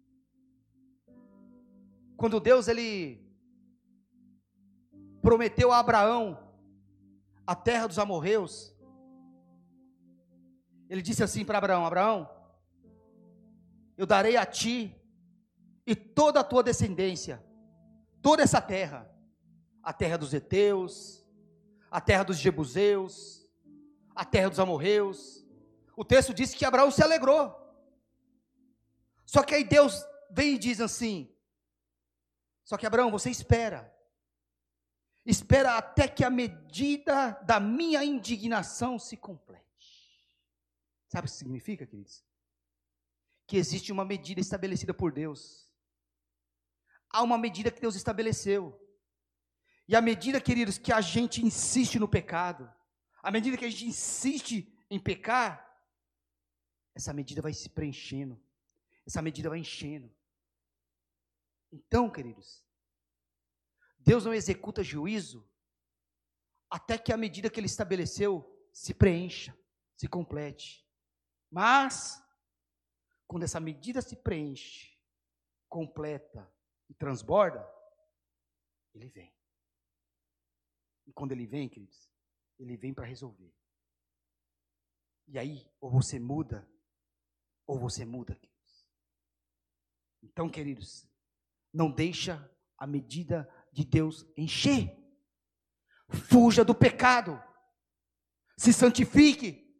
Quando 2.15 2.39
Deus 2.39 2.69
ele 2.69 3.19
prometeu 5.21 5.73
a 5.73 5.79
Abraão 5.79 6.39
a 7.45 7.53
terra 7.53 7.87
dos 7.87 7.99
amorreus, 7.99 8.73
ele 10.89 11.01
disse 11.01 11.21
assim 11.21 11.43
para 11.43 11.57
Abraão: 11.57 11.85
Abraão, 11.85 12.29
eu 14.01 14.07
darei 14.07 14.35
a 14.35 14.47
ti 14.47 14.99
e 15.85 15.95
toda 15.95 16.39
a 16.39 16.43
tua 16.43 16.63
descendência, 16.63 17.39
toda 18.19 18.41
essa 18.41 18.59
terra, 18.59 19.07
a 19.83 19.93
terra 19.93 20.17
dos 20.17 20.33
heteus, 20.33 21.23
a 21.91 22.01
terra 22.01 22.23
dos 22.23 22.39
jebuseus, 22.39 23.47
a 24.15 24.25
terra 24.25 24.49
dos 24.49 24.59
amorreus. 24.59 25.45
O 25.95 26.03
texto 26.03 26.33
diz 26.33 26.51
que 26.51 26.65
Abraão 26.65 26.89
se 26.89 27.03
alegrou. 27.03 27.55
Só 29.23 29.43
que 29.43 29.53
aí 29.53 29.63
Deus 29.63 30.03
vem 30.31 30.55
e 30.55 30.57
diz 30.57 30.81
assim: 30.81 31.31
Só 32.63 32.77
que 32.77 32.87
Abraão, 32.87 33.11
você 33.11 33.29
espera. 33.29 33.95
Espera 35.23 35.77
até 35.77 36.07
que 36.07 36.23
a 36.23 36.29
medida 36.31 37.39
da 37.43 37.59
minha 37.59 38.03
indignação 38.03 38.97
se 38.97 39.15
complete. 39.15 39.61
Sabe 41.07 41.27
o 41.27 41.29
que 41.29 41.37
significa, 41.37 41.85
queridos? 41.85 42.30
Que 43.51 43.57
existe 43.57 43.91
uma 43.91 44.05
medida 44.05 44.39
estabelecida 44.39 44.93
por 44.93 45.11
Deus. 45.11 45.69
Há 47.09 47.21
uma 47.21 47.37
medida 47.37 47.69
que 47.69 47.81
Deus 47.81 47.95
estabeleceu. 47.97 48.79
E 49.89 49.93
à 49.93 49.99
medida, 49.99 50.39
queridos, 50.39 50.77
que 50.77 50.93
a 50.93 51.01
gente 51.01 51.45
insiste 51.45 51.99
no 51.99 52.07
pecado, 52.07 52.73
à 53.21 53.29
medida 53.29 53.57
que 53.57 53.65
a 53.65 53.69
gente 53.69 53.87
insiste 53.87 54.73
em 54.89 54.97
pecar, 54.97 55.69
essa 56.95 57.11
medida 57.11 57.41
vai 57.41 57.53
se 57.53 57.67
preenchendo, 57.67 58.41
essa 59.05 59.21
medida 59.21 59.49
vai 59.49 59.59
enchendo. 59.59 60.09
Então, 61.73 62.09
queridos, 62.09 62.65
Deus 63.99 64.23
não 64.23 64.33
executa 64.33 64.81
juízo 64.81 65.45
até 66.69 66.97
que 66.97 67.11
a 67.11 67.17
medida 67.17 67.49
que 67.49 67.59
ele 67.59 67.67
estabeleceu 67.67 68.49
se 68.71 68.93
preencha, 68.93 69.53
se 69.97 70.07
complete. 70.07 70.87
Mas, 71.49 72.23
quando 73.31 73.43
essa 73.43 73.61
medida 73.61 74.01
se 74.01 74.13
preenche, 74.17 74.93
completa 75.69 76.53
e 76.89 76.93
transborda, 76.93 77.65
ele 78.93 79.07
vem. 79.07 79.33
E 81.07 81.13
quando 81.13 81.31
ele 81.31 81.47
vem, 81.47 81.69
queridos, 81.69 82.11
ele 82.59 82.75
vem 82.75 82.93
para 82.93 83.05
resolver. 83.05 83.55
E 85.29 85.39
aí, 85.39 85.65
ou 85.79 85.89
você 85.89 86.19
muda, 86.19 86.69
ou 87.65 87.79
você 87.79 88.03
muda, 88.03 88.35
queridos. 88.35 88.85
Então, 90.21 90.49
queridos, 90.49 91.09
não 91.73 91.89
deixa 91.89 92.53
a 92.77 92.85
medida 92.85 93.49
de 93.71 93.85
Deus 93.85 94.29
encher. 94.35 94.93
Fuja 96.09 96.65
do 96.65 96.75
pecado. 96.75 97.41
Se 98.57 98.73
santifique. 98.73 99.70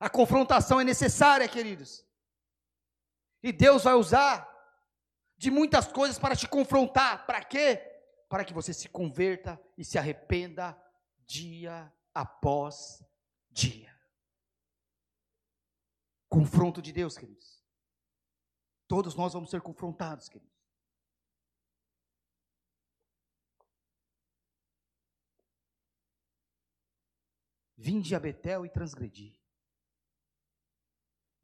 A 0.00 0.08
confrontação 0.08 0.80
é 0.80 0.84
necessária, 0.84 1.46
queridos. 1.46 2.02
E 3.42 3.52
Deus 3.52 3.84
vai 3.84 3.92
usar 3.92 4.48
de 5.36 5.50
muitas 5.50 5.86
coisas 5.92 6.18
para 6.18 6.34
te 6.34 6.48
confrontar. 6.48 7.26
Para 7.26 7.44
quê? 7.44 7.76
Para 8.26 8.42
que 8.42 8.54
você 8.54 8.72
se 8.72 8.88
converta 8.88 9.60
e 9.76 9.84
se 9.84 9.98
arrependa 9.98 10.80
dia 11.26 11.92
após 12.14 13.04
dia. 13.50 13.94
Confronto 16.30 16.80
de 16.80 16.92
Deus, 16.92 17.18
queridos. 17.18 17.62
Todos 18.88 19.14
nós 19.14 19.34
vamos 19.34 19.50
ser 19.50 19.60
confrontados, 19.60 20.28
queridos. 20.28 20.50
Vinde 27.76 28.14
a 28.14 28.20
Betel 28.20 28.66
e 28.66 28.70
transgredi. 28.70 29.39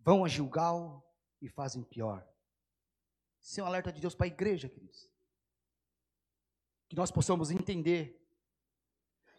Vão 0.06 0.24
a 0.24 0.28
Gilgal 0.28 1.04
e 1.42 1.48
fazem 1.48 1.82
pior. 1.82 2.24
Isso 3.42 3.58
é 3.58 3.64
um 3.64 3.66
alerta 3.66 3.92
de 3.92 4.00
Deus 4.00 4.14
para 4.14 4.26
a 4.26 4.28
igreja, 4.28 4.68
queridos. 4.68 5.10
Que 6.88 6.94
nós 6.94 7.10
possamos 7.10 7.50
entender, 7.50 8.24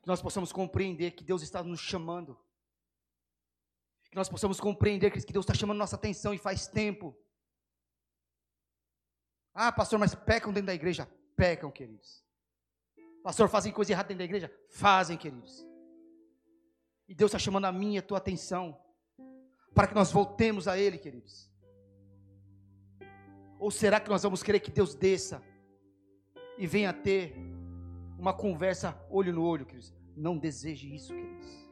que 0.02 0.08
nós 0.10 0.22
possamos 0.22 0.52
compreender 0.52 1.12
que 1.12 1.24
Deus 1.24 1.42
está 1.42 1.64
nos 1.64 1.80
chamando. 1.80 2.38
Que 4.10 4.18
nós 4.18 4.28
possamos 4.28 4.60
compreender 4.60 5.10
que 5.10 5.32
Deus 5.32 5.46
está 5.46 5.54
chamando 5.54 5.78
nossa 5.78 5.96
atenção 5.96 6.34
e 6.34 6.38
faz 6.38 6.68
tempo. 6.68 7.18
Ah, 9.54 9.72
pastor, 9.72 9.98
mas 9.98 10.14
pecam 10.16 10.52
dentro 10.52 10.68
da 10.68 10.76
igreja? 10.76 11.06
Pecam, 11.38 11.72
queridos. 11.72 12.26
Pastor, 13.24 13.48
fazem 13.48 13.72
coisa 13.72 13.94
errada 13.94 14.10
dentro 14.10 14.20
da 14.20 14.26
igreja? 14.26 14.54
Fazem, 14.70 15.18
queridos. 15.18 15.66
E 17.08 17.16
Deus 17.16 17.30
está 17.30 17.40
chamando 17.40 17.66
a 17.66 17.72
minha 17.72 17.96
e 17.96 18.00
a 18.00 18.06
tua 18.06 18.18
atenção 18.18 18.78
para 19.78 19.86
que 19.86 19.94
nós 19.94 20.12
voltemos 20.12 20.68
a 20.68 20.76
Ele, 20.76 20.98
queridos. 20.98 21.48
Ou 23.60 23.70
será 23.70 24.00
que 24.00 24.10
nós 24.10 24.24
vamos 24.24 24.42
querer 24.42 24.60
que 24.60 24.72
Deus 24.72 24.96
desça 24.96 25.40
e 26.58 26.66
venha 26.66 26.92
ter 26.92 27.36
uma 28.18 28.34
conversa 28.34 29.00
olho 29.08 29.32
no 29.32 29.44
olho, 29.44 29.68
queridos? 29.68 29.94
Não 30.16 30.36
deseje 30.36 30.92
isso, 30.96 31.14
queridos. 31.14 31.70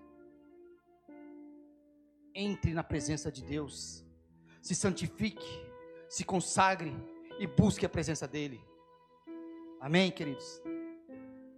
Entre 2.35 2.75
na 2.75 2.83
presença 2.83 3.31
de 3.31 3.43
Deus, 3.43 4.05
se 4.61 4.75
santifique, 4.75 5.65
se 6.07 6.23
consagre 6.23 6.93
e 7.39 7.47
busque 7.47 7.87
a 7.87 7.89
presença 7.89 8.27
dEle. 8.27 8.63
Amém, 9.81 10.11
queridos? 10.11 10.61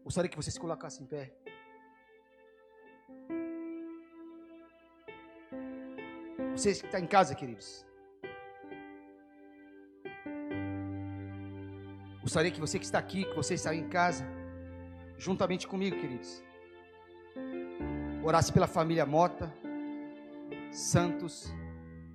Gostaria 0.01 0.29
que 0.29 0.37
você 0.37 0.49
se 0.49 0.59
em 1.03 1.05
pé. 1.07 1.46
Você 6.57 6.73
que 6.73 6.87
está 6.87 6.99
em 6.99 7.05
casa, 7.05 7.35
queridos. 7.35 7.85
Gostaria 12.19 12.49
que 12.49 12.59
você 12.59 12.79
que 12.79 12.85
está 12.85 12.97
aqui, 12.97 13.25
que 13.25 13.35
você 13.35 13.53
está 13.53 13.75
em 13.75 13.87
casa, 13.87 14.25
juntamente 15.19 15.67
comigo, 15.67 15.95
queridos, 15.95 16.43
orasse 18.23 18.51
pela 18.51 18.65
família 18.65 19.05
Mota, 19.05 19.53
Santos, 20.71 21.53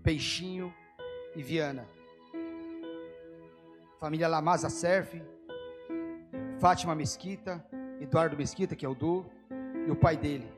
Peixinho 0.03 0.75
e 1.37 1.43
Viana. 1.43 1.87
Família 4.01 4.27
Lamaza 4.27 4.69
Serve, 4.69 5.23
Fátima 6.59 6.97
Mesquita, 6.97 7.65
Eduardo 8.01 8.37
Mesquita, 8.37 8.75
que 8.75 8.85
é 8.85 8.89
o 8.89 8.95
Du, 8.95 9.25
e 9.87 9.91
o 9.91 9.95
pai 9.95 10.17
dele 10.17 10.51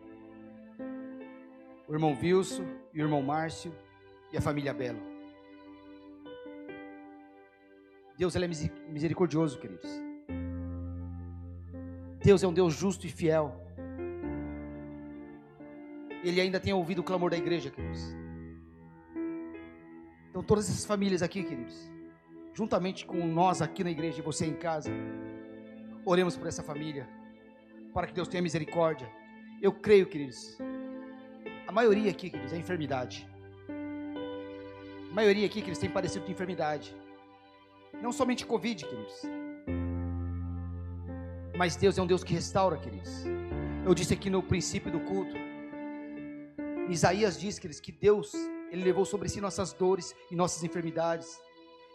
o 1.86 1.92
irmão 1.92 2.16
Wilson 2.20 2.64
e 2.94 3.02
o 3.02 3.04
irmão 3.04 3.22
Márcio 3.22 3.74
e 4.32 4.36
a 4.36 4.40
família 4.40 4.72
Belo. 4.72 5.00
Deus 8.16 8.34
ele 8.36 8.44
é 8.44 8.48
misericordioso, 8.88 9.58
queridos. 9.58 9.90
Deus 12.22 12.42
é 12.42 12.46
um 12.46 12.52
Deus 12.52 12.72
justo 12.72 13.06
e 13.06 13.10
fiel. 13.10 13.60
Ele 16.22 16.40
ainda 16.40 16.60
tem 16.60 16.72
ouvido 16.72 17.00
o 17.00 17.04
clamor 17.04 17.30
da 17.30 17.36
igreja, 17.36 17.70
queridos. 17.70 18.00
Então, 20.30 20.42
todas 20.42 20.70
essas 20.70 20.84
famílias 20.84 21.22
aqui, 21.22 21.42
queridos, 21.42 21.90
juntamente 22.54 23.04
com 23.04 23.26
nós 23.26 23.60
aqui 23.60 23.84
na 23.84 23.90
igreja 23.90 24.20
e 24.20 24.22
você 24.22 24.46
em 24.46 24.54
casa, 24.54 24.90
oremos 26.04 26.36
por 26.36 26.46
essa 26.46 26.62
família, 26.62 27.08
para 27.92 28.06
que 28.06 28.14
Deus 28.14 28.28
tenha 28.28 28.42
misericórdia. 28.42 29.10
Eu 29.60 29.72
creio, 29.72 30.06
queridos, 30.06 30.56
a 31.66 31.72
maioria 31.72 32.10
aqui, 32.10 32.30
queridos, 32.30 32.52
é 32.52 32.56
enfermidade. 32.56 33.28
A 35.10 35.14
maioria 35.14 35.46
aqui, 35.46 35.60
queridos, 35.60 35.78
tem 35.78 35.90
padecido 35.90 36.24
de 36.24 36.32
enfermidade. 36.32 36.94
Não 38.02 38.12
somente 38.12 38.44
Covid, 38.44 38.84
queridos. 38.84 39.22
Mas 41.56 41.76
Deus 41.76 41.96
é 41.96 42.02
um 42.02 42.06
Deus 42.06 42.24
que 42.24 42.34
restaura, 42.34 42.76
queridos. 42.76 43.24
Eu 43.86 43.94
disse 43.94 44.12
aqui 44.12 44.28
no 44.28 44.42
princípio 44.42 44.90
do 44.90 45.00
culto. 45.00 45.36
Isaías 46.88 47.38
diz, 47.38 47.58
queridos, 47.58 47.80
que 47.80 47.92
Deus, 47.92 48.34
Ele 48.70 48.84
levou 48.84 49.04
sobre 49.04 49.28
si 49.28 49.40
nossas 49.40 49.72
dores 49.72 50.14
e 50.30 50.36
nossas 50.36 50.62
enfermidades. 50.64 51.40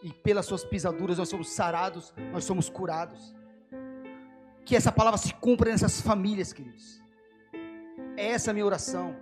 E 0.02 0.12
pelas 0.12 0.46
suas 0.46 0.64
pisaduras 0.64 1.18
nós 1.18 1.28
somos 1.28 1.50
sarados, 1.50 2.12
nós 2.32 2.44
somos 2.44 2.68
curados. 2.68 3.34
Que 4.64 4.74
essa 4.74 4.90
palavra 4.90 5.18
se 5.18 5.32
cumpra 5.34 5.70
nessas 5.70 6.00
famílias, 6.00 6.52
queridos. 6.52 7.00
Essa 8.16 8.50
é 8.50 8.52
a 8.52 8.54
minha 8.54 8.66
oração. 8.66 9.14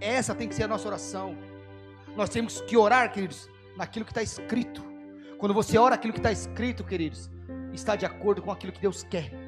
Essa 0.00 0.34
tem 0.34 0.48
que 0.48 0.54
ser 0.54 0.64
a 0.64 0.68
nossa 0.68 0.86
oração. 0.86 1.36
Nós 2.16 2.28
temos 2.28 2.60
que 2.62 2.76
orar, 2.76 3.12
queridos, 3.12 3.48
naquilo 3.76 4.04
que 4.04 4.10
está 4.10 4.22
escrito. 4.22 4.84
Quando 5.38 5.54
você 5.54 5.78
ora 5.78 5.94
aquilo 5.94 6.12
que 6.12 6.18
está 6.18 6.32
escrito, 6.32 6.84
queridos, 6.84 7.30
está 7.72 7.94
de 7.94 8.04
acordo 8.04 8.42
com 8.42 8.50
aquilo 8.50 8.72
que 8.72 8.80
Deus 8.80 9.04
quer. 9.04 9.47